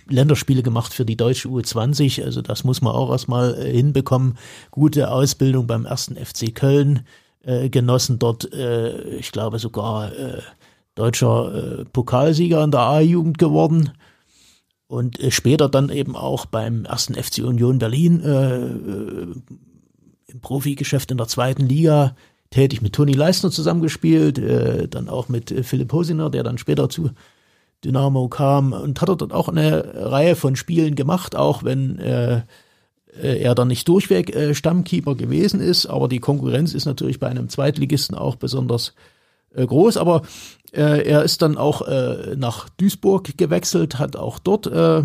Länderspiele 0.08 0.64
gemacht 0.64 0.94
für 0.94 1.06
die 1.06 1.18
deutsche 1.18 1.50
U20, 1.50 2.24
also 2.24 2.42
das 2.42 2.64
muss 2.64 2.82
man 2.82 2.94
auch 2.94 3.12
erstmal 3.12 3.56
äh, 3.56 3.72
hinbekommen. 3.72 4.38
Gute 4.72 5.12
Ausbildung 5.12 5.68
beim 5.68 5.86
ersten 5.86 6.16
FC 6.16 6.54
Köln 6.54 7.06
äh, 7.44 7.70
genossen, 7.70 8.20
dort, 8.20 8.54
äh, 8.54 9.16
ich 9.16 9.32
glaube 9.32 9.60
sogar 9.60 10.12
äh, 10.14 10.42
deutscher 10.96 11.82
äh, 11.82 11.86
Pokalsieger 11.86 12.64
in 12.64 12.72
der 12.72 12.82
A-Jugend 12.82 13.38
geworden. 13.38 13.92
Und 14.88 15.20
äh, 15.20 15.32
später 15.32 15.70
dann 15.70 15.90
eben 15.90 16.16
auch 16.16 16.46
beim 16.46 16.86
ersten 16.86 17.16
FC 17.16 17.40
Union 17.40 17.80
Berlin 17.80 18.22
im 20.28 20.42
Profigeschäft 20.42 21.12
in 21.12 21.18
der 21.18 21.28
zweiten 21.28 21.66
Liga 21.68 22.16
tätig 22.52 22.82
mit 22.82 22.94
Toni 22.94 23.14
Leisner 23.14 23.52
zusammengespielt, 23.52 24.42
dann 24.94 25.10
auch 25.10 25.30
mit 25.30 25.54
Philipp 25.66 25.94
Hosiner, 25.94 26.30
der 26.30 26.44
dann 26.44 26.58
später 26.58 26.90
zu 26.90 27.12
Dynamo 27.84 28.28
kam 28.28 28.74
und 28.74 29.02
hat 29.02 29.10
er 29.10 29.16
dort 29.16 29.34
auch 29.34 29.48
eine 29.48 30.12
Reihe 30.12 30.36
von 30.36 30.56
Spielen 30.56 30.96
gemacht, 30.96 31.36
auch 31.36 31.64
wenn 31.64 31.98
äh, 32.00 32.42
äh, 33.18 33.42
er 33.42 33.56
dann 33.56 33.68
nicht 33.68 33.88
durchweg 33.88 34.36
äh, 34.36 34.54
Stammkeeper 34.54 35.16
gewesen 35.16 35.62
ist, 35.62 35.86
aber 35.86 36.08
die 36.08 36.20
Konkurrenz 36.20 36.74
ist 36.74 36.86
natürlich 36.86 37.20
bei 37.20 37.28
einem 37.28 37.50
Zweitligisten 37.50 38.16
auch 38.16 38.36
besonders 38.36 38.94
äh, 39.54 39.66
groß, 39.66 39.98
aber 39.98 40.24
äh, 40.72 41.08
er 41.08 41.24
ist 41.24 41.42
dann 41.42 41.58
auch 41.58 41.88
äh, 41.88 42.36
nach 42.36 42.70
Duisburg 42.70 43.38
gewechselt, 43.38 43.98
hat 43.98 44.16
auch 44.16 44.40
dort 44.40 44.68
äh, 44.68 45.04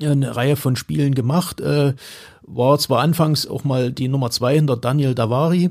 eine 0.00 0.36
Reihe 0.36 0.56
von 0.56 0.76
Spielen 0.76 1.14
gemacht, 1.14 1.60
äh, 1.60 1.94
war 2.42 2.78
zwar 2.78 3.00
anfangs 3.00 3.46
auch 3.46 3.64
mal 3.64 3.92
die 3.92 4.08
Nummer 4.08 4.30
zwei 4.30 4.54
hinter 4.54 4.76
Daniel 4.76 5.14
Davari, 5.14 5.70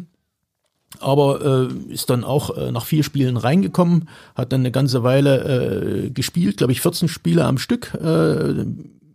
aber 0.99 1.69
äh, 1.69 1.93
ist 1.93 2.09
dann 2.09 2.23
auch 2.23 2.57
äh, 2.57 2.71
nach 2.71 2.85
vier 2.85 3.03
Spielen 3.03 3.37
reingekommen, 3.37 4.09
hat 4.35 4.51
dann 4.51 4.61
eine 4.61 4.71
ganze 4.71 5.03
Weile 5.03 6.05
äh, 6.05 6.09
gespielt, 6.09 6.57
glaube 6.57 6.73
ich 6.73 6.81
14 6.81 7.07
Spiele 7.07 7.45
am 7.45 7.57
Stück, 7.57 7.93
äh, 7.93 8.65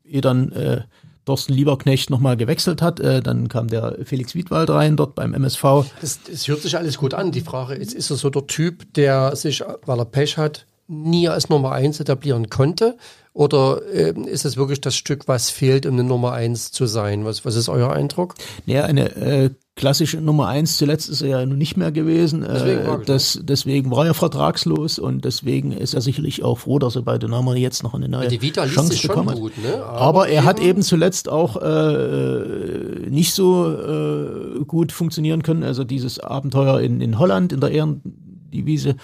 ehe 0.04 0.20
dann 0.20 0.52
äh, 0.52 0.82
Thorsten 1.28 1.52
Lieberknecht 1.52 2.08
nochmal 2.08 2.38
gewechselt 2.38 2.80
hat. 2.80 3.00
Äh, 3.00 3.20
dann 3.20 3.48
kam 3.48 3.68
der 3.68 3.98
Felix 4.04 4.34
Wiedwald 4.34 4.70
rein, 4.70 4.96
dort 4.96 5.14
beim 5.14 5.34
MSV. 5.34 5.84
Das, 6.00 6.20
das 6.22 6.48
hört 6.48 6.62
sich 6.62 6.76
alles 6.76 6.96
gut 6.96 7.12
an. 7.12 7.32
Die 7.32 7.42
Frage 7.42 7.74
ist, 7.74 7.92
ist 7.92 8.10
er 8.10 8.16
so 8.16 8.30
der 8.30 8.46
Typ, 8.46 8.94
der 8.94 9.36
sich, 9.36 9.62
weil 9.84 9.98
er 9.98 10.06
Pech 10.06 10.38
hat, 10.38 10.64
nie 10.86 11.28
als 11.28 11.50
Nummer 11.50 11.72
eins 11.72 12.00
etablieren 12.00 12.48
konnte? 12.48 12.96
Oder 13.38 13.82
äh, 13.94 14.14
ist 14.26 14.44
es 14.44 14.56
wirklich 14.56 14.80
das 14.80 14.96
Stück, 14.96 15.28
was 15.28 15.48
fehlt, 15.48 15.86
um 15.86 15.92
eine 15.92 16.02
Nummer 16.02 16.32
eins 16.32 16.72
zu 16.72 16.86
sein? 16.86 17.24
Was, 17.24 17.44
was 17.44 17.54
ist 17.54 17.68
euer 17.68 17.92
Eindruck? 17.92 18.34
Ja, 18.66 18.82
eine 18.82 19.14
äh, 19.14 19.50
klassische 19.76 20.20
Nummer 20.20 20.48
eins 20.48 20.76
zuletzt 20.76 21.08
ist 21.08 21.22
er 21.22 21.28
ja 21.28 21.46
nun 21.46 21.56
nicht 21.56 21.76
mehr 21.76 21.92
gewesen. 21.92 22.40
Deswegen, 22.40 22.80
äh, 22.80 23.04
das, 23.06 23.38
deswegen 23.40 23.92
war 23.92 24.06
er 24.06 24.14
vertragslos 24.14 24.98
und 24.98 25.24
deswegen 25.24 25.70
ist 25.70 25.94
er 25.94 26.00
sicherlich 26.00 26.42
auch 26.42 26.58
froh, 26.58 26.80
dass 26.80 26.96
er 26.96 27.02
bei 27.02 27.16
Dynamo 27.16 27.54
jetzt 27.54 27.84
noch 27.84 27.94
eine 27.94 28.08
neue 28.08 28.26
die 28.26 28.42
Vita 28.42 28.66
Chance 28.66 29.06
bekommen 29.06 29.30
hat. 29.30 29.36
Gut, 29.36 29.56
ne? 29.62 29.84
Aber, 29.84 30.00
Aber, 30.00 30.28
er 30.28 30.42
hat 30.42 30.58
eben 30.58 30.82
zuletzt 30.82 31.28
auch 31.28 31.62
äh, 31.62 33.08
nicht 33.08 33.34
so 33.34 33.72
äh, 33.72 34.64
gut 34.64 34.90
funktionieren 34.90 35.44
können. 35.44 35.62
Also 35.62 35.84
dieses 35.84 36.18
Abenteuer 36.18 36.80
in, 36.80 37.00
in 37.00 37.20
Holland 37.20 37.52
in 37.52 37.60
der 37.60 37.70
Ehrendivise 37.70 38.96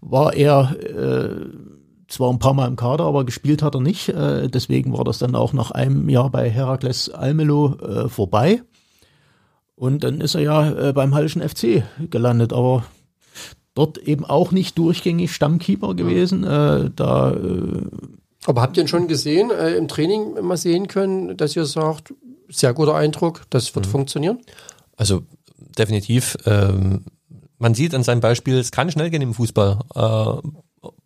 war 0.00 0.32
er 0.32 0.76
äh, 0.80 1.71
zwar 2.12 2.30
ein 2.30 2.38
paar 2.38 2.52
Mal 2.52 2.68
im 2.68 2.76
Kader, 2.76 3.04
aber 3.04 3.24
gespielt 3.24 3.62
hat 3.62 3.74
er 3.74 3.80
nicht. 3.80 4.10
Äh, 4.10 4.48
deswegen 4.48 4.92
war 4.96 5.04
das 5.04 5.18
dann 5.18 5.34
auch 5.34 5.52
nach 5.52 5.70
einem 5.70 6.08
Jahr 6.08 6.30
bei 6.30 6.48
Herakles 6.50 7.08
Almelo 7.08 7.76
äh, 7.78 8.08
vorbei. 8.08 8.62
Und 9.74 10.04
dann 10.04 10.20
ist 10.20 10.34
er 10.34 10.42
ja 10.42 10.88
äh, 10.88 10.92
beim 10.92 11.14
Hallischen 11.14 11.42
FC 11.42 11.82
gelandet, 12.10 12.52
aber 12.52 12.84
dort 13.74 13.96
eben 13.98 14.26
auch 14.26 14.52
nicht 14.52 14.76
durchgängig 14.76 15.32
Stammkeeper 15.32 15.94
gewesen. 15.94 16.44
Äh, 16.44 16.90
da 16.94 17.32
äh, 17.32 17.86
Aber 18.44 18.60
habt 18.60 18.76
ihr 18.76 18.84
ihn 18.84 18.88
schon 18.88 19.08
gesehen, 19.08 19.50
äh, 19.50 19.72
im 19.72 19.88
Training 19.88 20.34
mal 20.42 20.58
sehen 20.58 20.88
können, 20.88 21.36
dass 21.38 21.56
ihr 21.56 21.64
sagt, 21.64 22.12
sehr 22.50 22.74
guter 22.74 22.94
Eindruck, 22.94 23.44
das 23.48 23.74
wird 23.74 23.86
mhm. 23.86 23.90
funktionieren? 23.90 24.38
Also 24.96 25.22
definitiv. 25.78 26.36
Ähm, 26.44 27.04
man 27.58 27.74
sieht 27.74 27.94
an 27.94 28.02
seinem 28.02 28.20
Beispiel, 28.20 28.58
es 28.58 28.70
kann 28.70 28.90
schnell 28.90 29.08
gehen 29.08 29.22
im 29.22 29.32
Fußball. 29.32 29.78
Äh, 29.94 30.48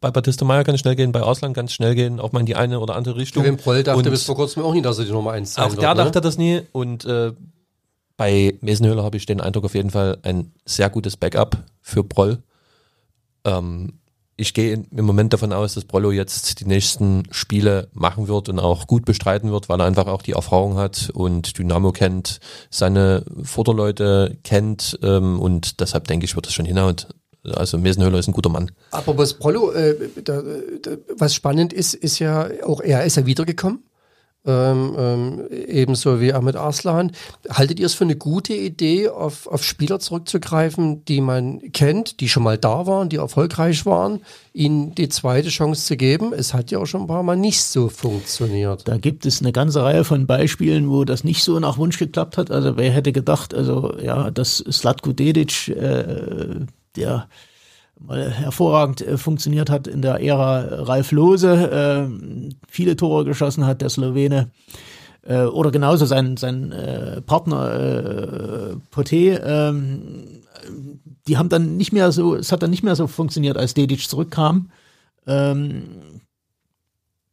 bei 0.01 0.11
Batista 0.11 0.45
Meyer 0.45 0.65
kann 0.65 0.75
es 0.75 0.81
schnell 0.81 0.97
gehen, 0.97 1.13
bei 1.13 1.23
Ausland 1.23 1.55
kann 1.55 1.67
es 1.67 1.73
schnell 1.73 1.95
gehen, 1.95 2.21
auch 2.21 2.33
mal 2.33 2.41
in 2.41 2.47
die 2.47 2.57
eine 2.57 2.81
oder 2.81 2.97
andere 2.97 3.17
Richtung. 3.17 3.43
Kevin 3.43 3.57
Proll 3.59 3.83
dachte 3.83 3.99
und 3.99 4.11
bis 4.11 4.25
vor 4.25 4.37
kurzem 4.37 4.63
auch 4.63 4.73
nie, 4.73 4.83
dass 4.83 4.99
er 4.99 5.05
die 5.05 5.13
Nummer 5.13 5.33
1 5.33 5.55
sein 5.55 5.65
Auch 5.65 5.75
der 5.75 5.89
wird, 5.89 5.97
ne? 5.97 6.05
dachte 6.05 6.21
das 6.21 6.39
nie 6.39 6.63
und 6.73 7.05
äh, 7.05 7.33
bei 8.17 8.57
Mesenhöhler 8.61 9.05
habe 9.05 9.17
ich 9.17 9.27
den 9.27 9.41
Eindruck 9.41 9.67
auf 9.67 9.75
jeden 9.75 9.91
Fall 9.91 10.19
ein 10.23 10.53
sehr 10.65 10.89
gutes 10.89 11.17
Backup 11.17 11.59
für 11.83 12.03
Proll. 12.03 12.43
Ähm, 13.45 14.01
ich 14.39 14.53
gehe 14.53 14.85
im 14.91 15.05
Moment 15.05 15.33
davon 15.33 15.53
aus, 15.53 15.75
dass 15.75 15.85
Brollo 15.85 16.13
jetzt 16.13 16.61
die 16.61 16.67
nächsten 16.67 17.23
Spiele 17.31 17.89
machen 17.95 18.29
wird 18.29 18.51
und 18.51 18.59
auch 18.59 18.87
gut 18.87 19.07
bestreiten 19.07 19.51
wird, 19.51 19.71
weil 19.71 19.81
er 19.81 19.87
einfach 19.87 20.07
auch 20.07 20.21
die 20.21 20.33
Erfahrung 20.33 20.77
hat 20.77 21.11
und 21.15 21.59
Dynamo 21.59 21.93
kennt, 21.93 22.39
seine 22.71 23.25
Vorderleute 23.43 24.37
kennt 24.45 24.99
ähm, 25.03 25.41
und 25.41 25.81
deshalb 25.81 26.07
denke 26.07 26.27
ich, 26.27 26.37
wird 26.37 26.47
das 26.47 26.53
schon 26.53 26.67
hinhauen. 26.67 26.97
Also 27.55 27.79
Mesenhöhler 27.79 28.19
ist 28.19 28.29
ein 28.29 28.33
guter 28.33 28.51
Mann. 28.51 28.71
Aber 28.91 29.17
was 29.19 29.35
Brollo, 29.35 29.73
äh, 29.73 29.95
da, 30.25 30.43
da, 30.83 30.91
was 31.17 31.35
spannend 31.35 31.73
ist, 31.73 31.95
ist 31.95 32.19
ja 32.19 32.49
auch 32.65 32.81
er 32.81 33.05
ist 33.05 33.17
ja 33.17 33.27
wiedergekommen 33.27 33.83
ähm, 34.47 34.95
ähm, 34.97 35.49
ebenso 35.51 36.21
wie 36.21 36.33
Ahmed 36.33 36.57
Arslan. 36.57 37.13
Haltet 37.51 37.81
ihr 37.81 37.87
es 37.87 37.95
für 37.95 38.05
eine 38.05 38.17
gute 38.17 38.55
Idee, 38.55 39.09
auf, 39.09 39.47
auf 39.49 39.65
Spieler 39.65 39.99
zurückzugreifen, 39.99 41.05
die 41.05 41.21
man 41.21 41.73
kennt, 41.73 42.21
die 42.21 42.29
schon 42.29 42.45
mal 42.45 42.57
da 42.57 42.87
waren, 42.87 43.09
die 43.09 43.17
erfolgreich 43.17 43.85
waren, 43.87 44.21
ihnen 44.53 44.95
die 44.95 45.09
zweite 45.09 45.49
Chance 45.49 45.85
zu 45.85 45.97
geben? 45.97 46.33
Es 46.33 46.55
hat 46.55 46.71
ja 46.71 46.79
auch 46.79 46.87
schon 46.87 47.03
ein 47.03 47.07
paar 47.09 47.25
Mal 47.25 47.37
nicht 47.37 47.63
so 47.63 47.89
funktioniert. 47.89 48.87
Da 48.87 48.99
gibt 48.99 49.27
es 49.27 49.41
eine 49.41 49.53
ganze 49.53 49.83
Reihe 49.83 50.05
von 50.05 50.27
Beispielen, 50.27 50.91
wo 50.91 51.05
das 51.05 51.25
nicht 51.25 51.43
so 51.43 51.59
nach 51.59 51.77
Wunsch 51.77 51.99
geklappt 51.99 52.39
hat. 52.39 52.51
Also 52.51 52.77
wer 52.77 52.93
hätte 52.93 53.13
gedacht, 53.13 53.53
also 53.53 53.97
ja, 54.01 54.31
dass 54.31 54.59
Slatko 54.59 55.13
Dedic, 55.13 55.69
äh, 55.69 56.67
der 56.97 57.29
mal 57.99 58.31
hervorragend 58.31 59.01
äh, 59.01 59.17
funktioniert 59.17 59.71
hat 59.71 59.87
in 59.87 60.03
der 60.03 60.21
Ära 60.21 60.83
Ralf 60.83 61.13
Lose, 61.13 61.49
äh, 61.49 62.09
viele 62.69 62.97
Tore 62.97 63.25
geschossen 63.25 63.67
hat, 63.67 63.81
der 63.81 63.89
Slowene. 63.89 64.51
Äh, 65.23 65.45
oder 65.45 65.71
genauso 65.71 66.07
sein, 66.07 66.37
sein 66.37 66.73
äh, 66.73 67.21
Partner 67.23 67.75
äh, 67.75 68.77
Poté, 68.95 69.41
ähm, 69.43 70.43
die 71.27 71.37
haben 71.37 71.49
dann 71.49 71.77
nicht 71.77 71.93
mehr 71.93 72.13
so, 72.13 72.37
es 72.37 72.53
hat 72.53 72.63
dann 72.63 72.71
nicht 72.71 72.83
mehr 72.83 72.97
so 72.97 73.07
funktioniert, 73.07 73.57
als 73.57 73.75
Dedic 73.75 74.09
zurückkam. 74.09 74.71
Ähm, 75.27 76.21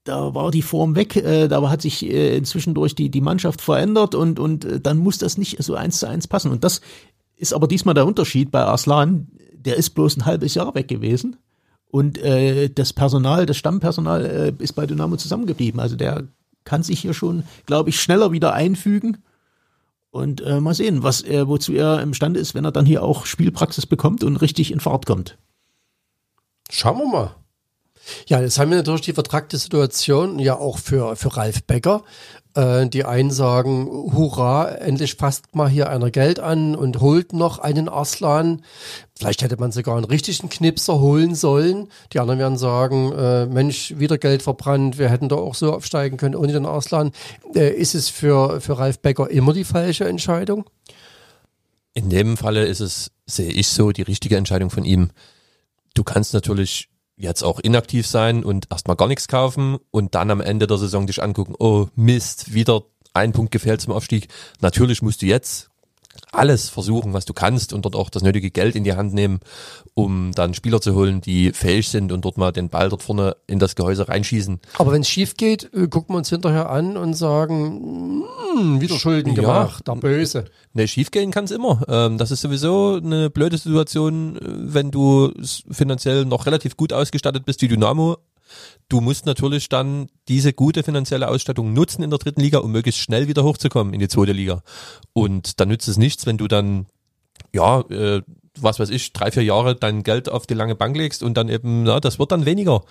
da 0.04 0.34
war 0.34 0.52
die 0.52 0.62
Form 0.62 0.96
weg, 0.96 1.16
äh, 1.16 1.48
da 1.48 1.70
hat 1.70 1.82
sich 1.82 2.04
äh, 2.04 2.36
inzwischen 2.36 2.74
durch 2.74 2.96
die, 2.96 3.10
die 3.10 3.22
Mannschaft 3.22 3.62
verändert 3.62 4.16
und, 4.16 4.40
und 4.40 4.66
äh, 4.66 4.80
dann 4.80 4.98
muss 4.98 5.18
das 5.18 5.38
nicht 5.38 5.62
so 5.64 5.76
eins 5.76 6.00
zu 6.00 6.08
eins 6.08 6.28
passen. 6.28 6.52
Und 6.52 6.64
das 6.64 6.82
ist 7.38 7.54
aber 7.54 7.68
diesmal 7.68 7.94
der 7.94 8.06
Unterschied 8.06 8.52
bei 8.52 8.64
Arslan 8.64 9.28
der 9.66 9.78
ist 9.78 9.92
bloß 9.92 10.18
ein 10.18 10.26
halbes 10.26 10.56
Jahr 10.56 10.74
weg 10.76 10.88
gewesen. 10.88 11.38
Und 11.88 12.18
äh, 12.18 12.70
das 12.70 12.94
Personal, 12.94 13.46
das 13.46 13.58
Stammpersonal 13.58 14.26
äh, 14.26 14.64
ist 14.64 14.74
bei 14.74 14.86
Dynamo 14.86 15.16
zusammengeblieben. 15.16 15.80
Also 15.80 15.96
der 15.96 16.24
kann 16.64 16.82
sich 16.82 17.00
hier 17.00 17.14
schon, 17.14 17.44
glaube 17.66 17.90
ich, 17.90 18.00
schneller 18.00 18.32
wieder 18.32 18.54
einfügen. 18.54 19.20
Und 20.10 20.42
äh, 20.42 20.60
mal 20.60 20.74
sehen, 20.74 21.04
was 21.04 21.22
er, 21.22 21.48
wozu 21.48 21.74
er 21.74 22.02
imstande 22.02 22.40
ist, 22.40 22.56
wenn 22.56 22.66
er 22.66 22.72
dann 22.72 22.86
hier 22.86 23.04
auch 23.04 23.26
Spielpraxis 23.26 23.86
bekommt 23.86 24.24
und 24.24 24.38
richtig 24.38 24.72
in 24.72 24.80
Fahrt 24.80 25.06
kommt. 25.06 25.38
Schauen 26.70 26.98
wir 26.98 27.08
mal. 27.08 27.36
Ja, 28.28 28.42
jetzt 28.42 28.60
haben 28.60 28.70
wir 28.70 28.78
natürlich 28.78 29.02
die 29.02 29.14
vertragte 29.14 29.58
Situation 29.58 30.40
ja 30.40 30.56
auch 30.56 30.78
für, 30.78 31.16
für 31.16 31.36
Ralf 31.36 31.64
Becker. 31.64 32.04
Äh, 32.56 32.88
die 32.88 33.04
einen 33.04 33.32
sagen, 33.32 33.88
hurra, 34.14 34.70
endlich 34.70 35.16
fasst 35.16 35.56
mal 35.56 35.70
hier 35.70 35.90
einer 35.90 36.12
Geld 36.12 36.40
an 36.40 36.76
und 36.76 37.02
holt 37.02 37.34
noch 37.34 37.60
einen 37.60 37.90
Arslan. 37.90 38.62
Vielleicht 39.18 39.42
hätte 39.42 39.58
man 39.58 39.72
sogar 39.72 39.96
einen 39.96 40.06
richtigen 40.06 40.50
Knipser 40.50 41.00
holen 41.00 41.34
sollen. 41.34 41.88
Die 42.12 42.20
anderen 42.20 42.40
werden 42.40 42.58
sagen, 42.58 43.12
äh, 43.14 43.46
Mensch, 43.48 43.96
wieder 43.98 44.18
Geld 44.20 44.44
verbrannt, 44.44 45.00
wir 45.00 45.10
hätten 45.10 45.30
da 45.30 45.36
auch 45.36 45.56
so 45.56 45.74
aufsteigen 45.74 46.18
können 46.18 46.36
ohne 46.36 46.54
den 46.54 46.66
Arslan. 46.66 47.12
Äh, 47.56 47.74
ist 47.74 47.96
es 47.96 48.10
für, 48.10 48.62
für 48.62 48.78
Ralf 48.78 49.00
Becker 49.00 49.32
immer 49.32 49.54
die 49.54 49.64
falsche 49.64 50.06
Entscheidung? 50.06 50.66
In 51.96 52.10
dem 52.10 52.38
Falle 52.38 52.66
ist 52.66 52.82
es, 52.82 53.12
sehe 53.26 53.52
ich 53.52 53.70
so, 53.70 53.92
die 53.92 54.02
richtige 54.04 54.38
Entscheidung 54.38 54.70
von 54.70 54.86
ihm. 54.86 55.10
Du 55.96 56.04
kannst 56.04 56.34
natürlich 56.34 56.90
jetzt 57.16 57.44
auch 57.44 57.60
inaktiv 57.60 58.08
sein 58.08 58.44
und 58.44 58.68
erstmal 58.72 58.98
gar 58.98 59.08
nichts 59.08 59.28
kaufen 59.28 59.78
und 59.92 60.16
dann 60.16 60.32
am 60.32 60.42
Ende 60.42 60.68
der 60.68 60.78
Saison 60.78 61.08
dich 61.08 61.22
angucken, 61.22 61.56
oh 61.60 61.88
Mist, 61.96 62.54
wieder 62.54 62.84
ein 63.14 63.32
Punkt 63.32 63.52
gefehlt 63.52 63.82
zum 63.82 63.94
Aufstieg. 63.94 64.28
Natürlich 64.62 65.02
musst 65.02 65.22
du 65.22 65.28
jetzt 65.28 65.70
alles 66.32 66.70
versuchen, 66.70 67.14
was 67.14 67.26
du 67.26 67.34
kannst 67.34 67.74
und 67.74 67.86
dort 67.86 67.96
auch 67.96 68.10
das 68.10 68.24
nötige 68.24 68.52
Geld 68.52 68.76
in 68.76 68.84
die 68.84 68.94
Hand 68.94 69.14
nehmen, 69.14 69.40
um 69.94 70.32
dann 70.34 70.54
Spieler 70.54 70.82
zu 70.82 70.96
holen, 70.96 71.22
die 71.22 71.52
fähig 71.52 71.90
sind 71.90 72.12
und 72.12 72.26
dort 72.26 72.38
mal 72.38 72.52
den 72.52 72.70
Ball 72.70 72.90
dort 72.90 73.04
vorne 73.04 73.36
in 73.48 73.60
das 73.60 73.76
Gehäuse 73.76 74.08
reinschießen. 74.08 74.60
Aber 74.78 74.92
wenn 74.92 75.02
es 75.02 75.10
schief 75.10 75.36
geht, 75.38 75.72
äh, 75.74 75.88
gucken 75.88 76.16
wir 76.16 76.18
uns 76.18 76.30
hinterher 76.30 76.70
an 76.70 76.98
und 76.98 77.14
sagen, 77.14 78.24
hm, 78.56 78.82
wieder 78.82 78.96
Schulden 78.96 79.36
gemacht, 79.36 79.84
ja, 79.88 79.94
der 79.94 80.02
Böse. 80.02 80.46
Ne, 80.74 80.88
schief 80.88 81.12
gehen 81.12 81.32
kann 81.32 81.46
es 81.46 81.52
immer. 81.52 81.84
Ähm, 81.88 82.18
das 82.18 82.32
ist 82.32 82.42
sowieso 82.42 83.00
eine 83.02 83.30
blöde 83.30 83.58
Situation, 83.58 84.38
äh, 84.38 84.42
wenn 84.46 84.92
du 84.92 85.32
finanziell 85.70 86.26
noch 86.26 86.46
relativ 86.46 86.78
gut 86.78 86.94
ausgestattet 86.94 87.46
bist, 87.46 87.62
wie 87.62 87.68
Dynamo 87.68 88.18
Du 88.90 89.02
musst 89.02 89.26
natürlich 89.26 89.70
dann 89.70 90.08
diese 90.28 90.54
gute 90.54 90.84
finanzielle 90.84 91.28
Ausstattung 91.28 91.74
nutzen 91.74 92.04
in 92.04 92.10
der 92.10 92.20
dritten 92.20 92.42
Liga, 92.42 92.60
um 92.60 92.72
möglichst 92.72 93.02
schnell 93.02 93.28
wieder 93.28 93.44
hochzukommen 93.44 93.94
in 93.94 94.00
die 94.00 94.08
zweite 94.08 94.34
Liga. 94.34 94.62
Und 95.14 95.60
da 95.60 95.66
nützt 95.66 95.88
es 95.88 95.98
nichts, 95.98 96.26
wenn 96.26 96.38
du 96.38 96.48
dann, 96.48 96.86
ja, 97.54 97.82
äh, 97.90 98.22
was 98.60 98.80
weiß 98.80 98.90
ich, 98.92 99.14
drei, 99.14 99.32
vier 99.32 99.44
Jahre 99.44 99.76
dein 99.76 100.04
Geld 100.04 100.30
auf 100.30 100.46
die 100.46 100.54
lange 100.54 100.76
Bank 100.76 100.96
legst 100.96 101.24
und 101.24 101.36
dann 101.36 101.50
eben, 101.50 101.84
na, 101.84 102.00
das 102.00 102.20
wird 102.20 102.32
dann 102.32 102.46
weniger. 102.46 102.84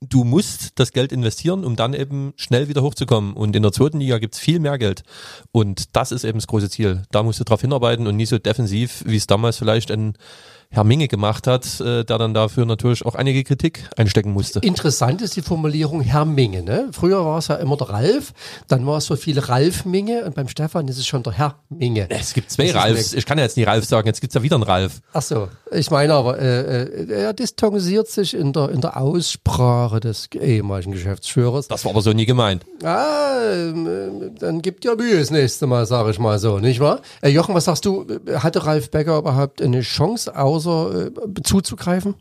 Du 0.00 0.22
musst 0.22 0.78
das 0.78 0.92
Geld 0.92 1.10
investieren, 1.10 1.64
um 1.64 1.74
dann 1.74 1.92
eben 1.92 2.34
schnell 2.36 2.68
wieder 2.68 2.82
hochzukommen. 2.82 3.34
Und 3.34 3.56
in 3.56 3.64
der 3.64 3.72
zweiten 3.72 3.98
Liga 3.98 4.18
gibt's 4.18 4.38
viel 4.38 4.60
mehr 4.60 4.78
Geld. 4.78 5.02
Und 5.50 5.96
das 5.96 6.12
ist 6.12 6.22
eben 6.22 6.38
das 6.38 6.46
große 6.46 6.70
Ziel. 6.70 7.02
Da 7.10 7.24
musst 7.24 7.40
du 7.40 7.44
drauf 7.44 7.60
hinarbeiten 7.60 8.06
und 8.06 8.14
nicht 8.14 8.28
so 8.28 8.38
defensiv, 8.38 9.02
wie 9.06 9.16
es 9.16 9.26
damals 9.26 9.56
vielleicht 9.56 9.90
ein 9.90 10.14
Herr 10.70 10.84
Minge 10.84 11.08
gemacht 11.08 11.46
hat, 11.46 11.80
äh, 11.80 12.04
der 12.04 12.18
dann 12.18 12.34
dafür 12.34 12.66
natürlich 12.66 13.04
auch 13.06 13.14
einige 13.14 13.42
Kritik 13.42 13.88
einstecken 13.96 14.32
musste. 14.32 14.60
Interessant 14.60 15.22
ist 15.22 15.34
die 15.34 15.40
Formulierung 15.40 16.02
Herr 16.02 16.26
Minge. 16.26 16.62
Ne? 16.62 16.90
Früher 16.92 17.24
war 17.24 17.38
es 17.38 17.48
ja 17.48 17.54
immer 17.56 17.78
der 17.78 17.88
Ralf, 17.88 18.34
dann 18.68 18.86
war 18.86 18.98
es 18.98 19.06
so 19.06 19.16
viel 19.16 19.38
Ralf 19.38 19.86
Minge 19.86 20.24
und 20.26 20.34
beim 20.34 20.46
Stefan 20.46 20.86
ist 20.86 20.98
es 20.98 21.06
schon 21.06 21.22
der 21.22 21.32
Herr 21.32 21.54
Minge. 21.70 22.06
Es 22.10 22.34
gibt 22.34 22.50
zwei 22.50 22.70
Ralfs. 22.70 23.14
Ich 23.14 23.24
kann 23.24 23.38
ja 23.38 23.44
jetzt 23.44 23.56
nicht 23.56 23.66
Ralf 23.66 23.86
sagen, 23.86 24.06
jetzt 24.08 24.20
gibt's 24.20 24.34
ja 24.34 24.42
wieder 24.42 24.56
einen 24.56 24.64
Ralf. 24.64 25.00
Ach 25.14 25.22
so, 25.22 25.48
ich 25.72 25.90
meine 25.90 26.12
aber, 26.12 26.38
äh, 26.38 26.82
äh, 26.82 27.12
er 27.12 27.32
distanziert 27.32 28.08
sich 28.08 28.34
in 28.34 28.52
der, 28.52 28.68
in 28.68 28.82
der 28.82 28.98
Aussprache 28.98 30.00
des 30.00 30.28
ehemaligen 30.34 30.92
Geschäftsführers. 30.92 31.68
Das 31.68 31.86
war 31.86 31.92
aber 31.92 32.02
so 32.02 32.12
nie 32.12 32.26
gemeint. 32.26 32.66
Ah, 32.84 33.38
äh, 33.40 33.72
dann 34.38 34.60
gibt 34.60 34.84
ja 34.84 34.94
Mühe 34.94 35.18
das 35.18 35.30
nächste 35.30 35.66
Mal, 35.66 35.86
sage 35.86 36.10
ich 36.10 36.18
mal 36.18 36.38
so, 36.38 36.58
nicht 36.58 36.80
wahr? 36.80 37.00
Äh, 37.22 37.30
Jochen, 37.30 37.54
was 37.54 37.64
sagst 37.64 37.86
du, 37.86 38.06
hatte 38.34 38.66
Ralf 38.66 38.90
Becker 38.90 39.16
überhaupt 39.16 39.62
eine 39.62 39.80
Chance 39.80 40.36
aus 40.38 40.57
Knipser 40.58 41.06
äh, 41.06 41.42
zuzugreifen? 41.42 42.14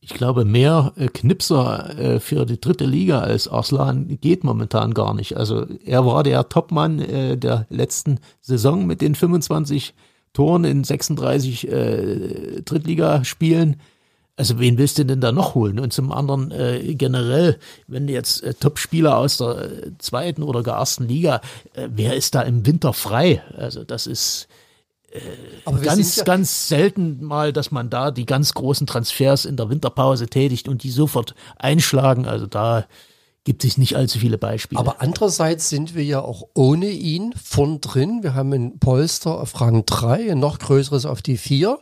Ich 0.00 0.14
glaube, 0.14 0.44
mehr 0.44 0.92
äh, 0.96 1.08
Knipser 1.08 1.98
äh, 1.98 2.20
für 2.20 2.46
die 2.46 2.60
dritte 2.60 2.84
Liga 2.84 3.20
als 3.20 3.48
Arslan 3.48 4.18
geht 4.20 4.44
momentan 4.44 4.94
gar 4.94 5.14
nicht. 5.14 5.36
Also 5.36 5.66
er 5.84 6.06
war 6.06 6.22
der 6.22 6.48
Topmann 6.48 7.00
äh, 7.00 7.36
der 7.36 7.66
letzten 7.70 8.20
Saison 8.40 8.86
mit 8.86 9.00
den 9.00 9.14
25 9.14 9.94
Toren 10.32 10.64
in 10.64 10.84
36 10.84 11.68
äh, 11.68 12.62
Drittligaspielen. 12.62 13.80
Also 14.36 14.60
wen 14.60 14.76
willst 14.76 14.98
du 14.98 15.06
denn 15.06 15.22
da 15.22 15.32
noch 15.32 15.54
holen? 15.54 15.80
Und 15.80 15.94
zum 15.94 16.12
anderen 16.12 16.52
generell, 16.98 17.58
wenn 17.86 18.06
jetzt 18.06 18.42
äh, 18.42 18.52
Top-Spieler 18.52 19.16
aus 19.16 19.38
der 19.38 19.70
zweiten 19.98 20.42
oder 20.42 20.62
gar 20.62 20.78
ersten 20.78 21.08
Liga, 21.08 21.40
wer 21.74 22.14
ist 22.14 22.34
da 22.34 22.42
im 22.42 22.66
Winter 22.66 22.92
frei? 22.92 23.42
Also 23.56 23.82
das 23.82 24.06
ist 24.06 24.46
aber 25.64 25.78
ganz, 25.80 26.16
ja 26.16 26.24
ganz 26.24 26.68
selten 26.68 27.24
mal, 27.24 27.52
dass 27.52 27.70
man 27.70 27.90
da 27.90 28.10
die 28.10 28.26
ganz 28.26 28.54
großen 28.54 28.86
Transfers 28.86 29.44
in 29.44 29.56
der 29.56 29.68
Winterpause 29.68 30.28
tätigt 30.28 30.68
und 30.68 30.82
die 30.82 30.90
sofort 30.90 31.34
einschlagen. 31.56 32.26
Also 32.26 32.46
da 32.46 32.86
gibt 33.44 33.64
es 33.64 33.78
nicht 33.78 33.96
allzu 33.96 34.18
viele 34.18 34.38
Beispiele. 34.38 34.78
Aber 34.78 35.00
andererseits 35.00 35.68
sind 35.68 35.94
wir 35.94 36.04
ja 36.04 36.20
auch 36.20 36.48
ohne 36.54 36.90
ihn 36.90 37.32
von 37.42 37.80
drin. 37.80 38.22
Wir 38.22 38.34
haben 38.34 38.52
ein 38.52 38.78
Polster 38.78 39.40
auf 39.40 39.60
Rang 39.60 39.86
3, 39.86 40.32
ein 40.32 40.38
noch 40.38 40.58
größeres 40.58 41.06
auf 41.06 41.22
die 41.22 41.36
4. 41.36 41.78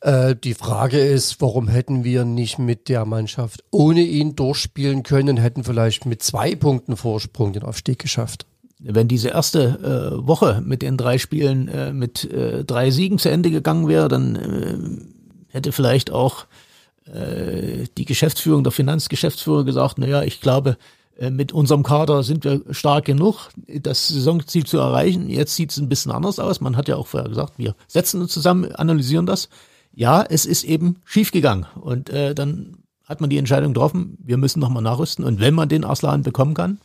Äh, 0.00 0.34
die 0.34 0.54
Frage 0.54 0.98
ist, 0.98 1.40
warum 1.40 1.68
hätten 1.68 2.04
wir 2.04 2.24
nicht 2.24 2.58
mit 2.58 2.88
der 2.88 3.04
Mannschaft 3.04 3.64
ohne 3.70 4.02
ihn 4.02 4.34
durchspielen 4.34 5.02
können, 5.02 5.36
hätten 5.36 5.62
vielleicht 5.62 6.06
mit 6.06 6.22
zwei 6.22 6.54
Punkten 6.54 6.96
Vorsprung 6.96 7.52
den 7.52 7.62
Aufstieg 7.62 7.98
geschafft 7.98 8.46
wenn 8.86 9.08
diese 9.08 9.28
erste 9.28 10.12
äh, 10.20 10.26
Woche 10.26 10.62
mit 10.64 10.82
den 10.82 10.96
drei 10.96 11.18
Spielen 11.18 11.68
äh, 11.68 11.92
mit 11.92 12.30
äh, 12.30 12.64
drei 12.64 12.90
Siegen 12.90 13.18
zu 13.18 13.30
Ende 13.30 13.50
gegangen 13.50 13.88
wäre, 13.88 14.08
dann 14.08 14.36
äh, 14.36 15.54
hätte 15.54 15.72
vielleicht 15.72 16.10
auch 16.10 16.46
äh, 17.06 17.86
die 17.96 18.04
Geschäftsführung, 18.04 18.62
der 18.62 18.72
Finanzgeschäftsführer 18.72 19.64
gesagt, 19.64 19.98
naja, 19.98 20.22
ich 20.22 20.40
glaube, 20.40 20.76
äh, 21.18 21.30
mit 21.30 21.52
unserem 21.52 21.82
Kader 21.82 22.22
sind 22.22 22.44
wir 22.44 22.62
stark 22.70 23.06
genug, 23.06 23.48
das 23.66 24.08
Saisonziel 24.08 24.64
zu 24.64 24.78
erreichen. 24.78 25.30
Jetzt 25.30 25.56
sieht 25.56 25.70
es 25.70 25.78
ein 25.78 25.88
bisschen 25.88 26.12
anders 26.12 26.38
aus. 26.38 26.60
Man 26.60 26.76
hat 26.76 26.88
ja 26.88 26.96
auch 26.96 27.06
vorher 27.06 27.28
gesagt, 27.28 27.54
wir 27.56 27.74
setzen 27.86 28.20
uns 28.20 28.32
zusammen, 28.32 28.74
analysieren 28.74 29.26
das. 29.26 29.48
Ja, 29.92 30.22
es 30.22 30.44
ist 30.44 30.64
eben 30.64 30.96
schiefgegangen. 31.04 31.66
Und 31.80 32.10
äh, 32.10 32.34
dann 32.34 32.78
hat 33.04 33.20
man 33.20 33.30
die 33.30 33.38
Entscheidung 33.38 33.74
getroffen, 33.74 34.18
wir 34.22 34.36
müssen 34.36 34.60
nochmal 34.60 34.82
nachrüsten. 34.82 35.24
Und 35.24 35.40
wenn 35.40 35.54
man 35.54 35.68
den 35.68 35.84
Arslan 35.84 36.22
bekommen 36.22 36.54
kann, 36.54 36.80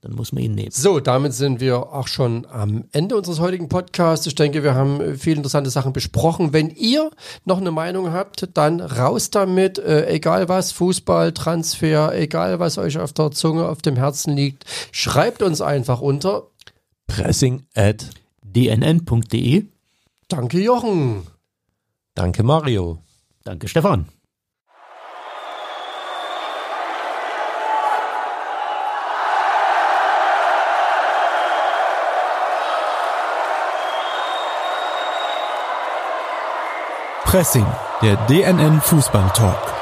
dann 0.00 0.14
muss 0.14 0.32
man 0.32 0.42
ihn 0.42 0.54
nehmen. 0.54 0.70
So, 0.70 1.00
damit 1.00 1.32
sind 1.32 1.60
wir 1.60 1.92
auch 1.92 2.08
schon 2.08 2.46
am 2.46 2.84
Ende 2.92 3.16
unseres 3.16 3.40
heutigen 3.40 3.68
Podcasts. 3.68 4.26
Ich 4.26 4.34
denke, 4.34 4.62
wir 4.62 4.74
haben 4.74 5.18
viele 5.18 5.36
interessante 5.36 5.70
Sachen 5.70 5.92
besprochen. 5.92 6.52
Wenn 6.52 6.70
ihr 6.70 7.10
noch 7.44 7.58
eine 7.58 7.70
Meinung 7.70 8.12
habt, 8.12 8.48
dann 8.54 8.80
raus 8.80 9.30
damit. 9.30 9.78
Äh, 9.78 10.08
egal 10.08 10.48
was, 10.48 10.72
Fußball, 10.72 11.32
Transfer, 11.32 12.14
egal 12.14 12.58
was 12.58 12.78
euch 12.78 12.98
auf 12.98 13.12
der 13.12 13.30
Zunge, 13.30 13.68
auf 13.68 13.82
dem 13.82 13.96
Herzen 13.96 14.36
liegt, 14.36 14.64
schreibt 14.92 15.42
uns 15.42 15.60
einfach 15.60 16.00
unter 16.00 16.48
pressing 17.06 17.66
at 17.74 18.10
dnn.de. 18.42 19.64
Danke, 20.28 20.60
Jochen. 20.60 21.26
Danke, 22.14 22.42
Mario. 22.42 22.98
Danke, 23.44 23.68
Stefan. 23.68 24.06
Pressing, 37.36 37.66
der 38.00 38.16
DNN 38.28 38.80
Fußball 38.80 39.30
Talk. 39.34 39.75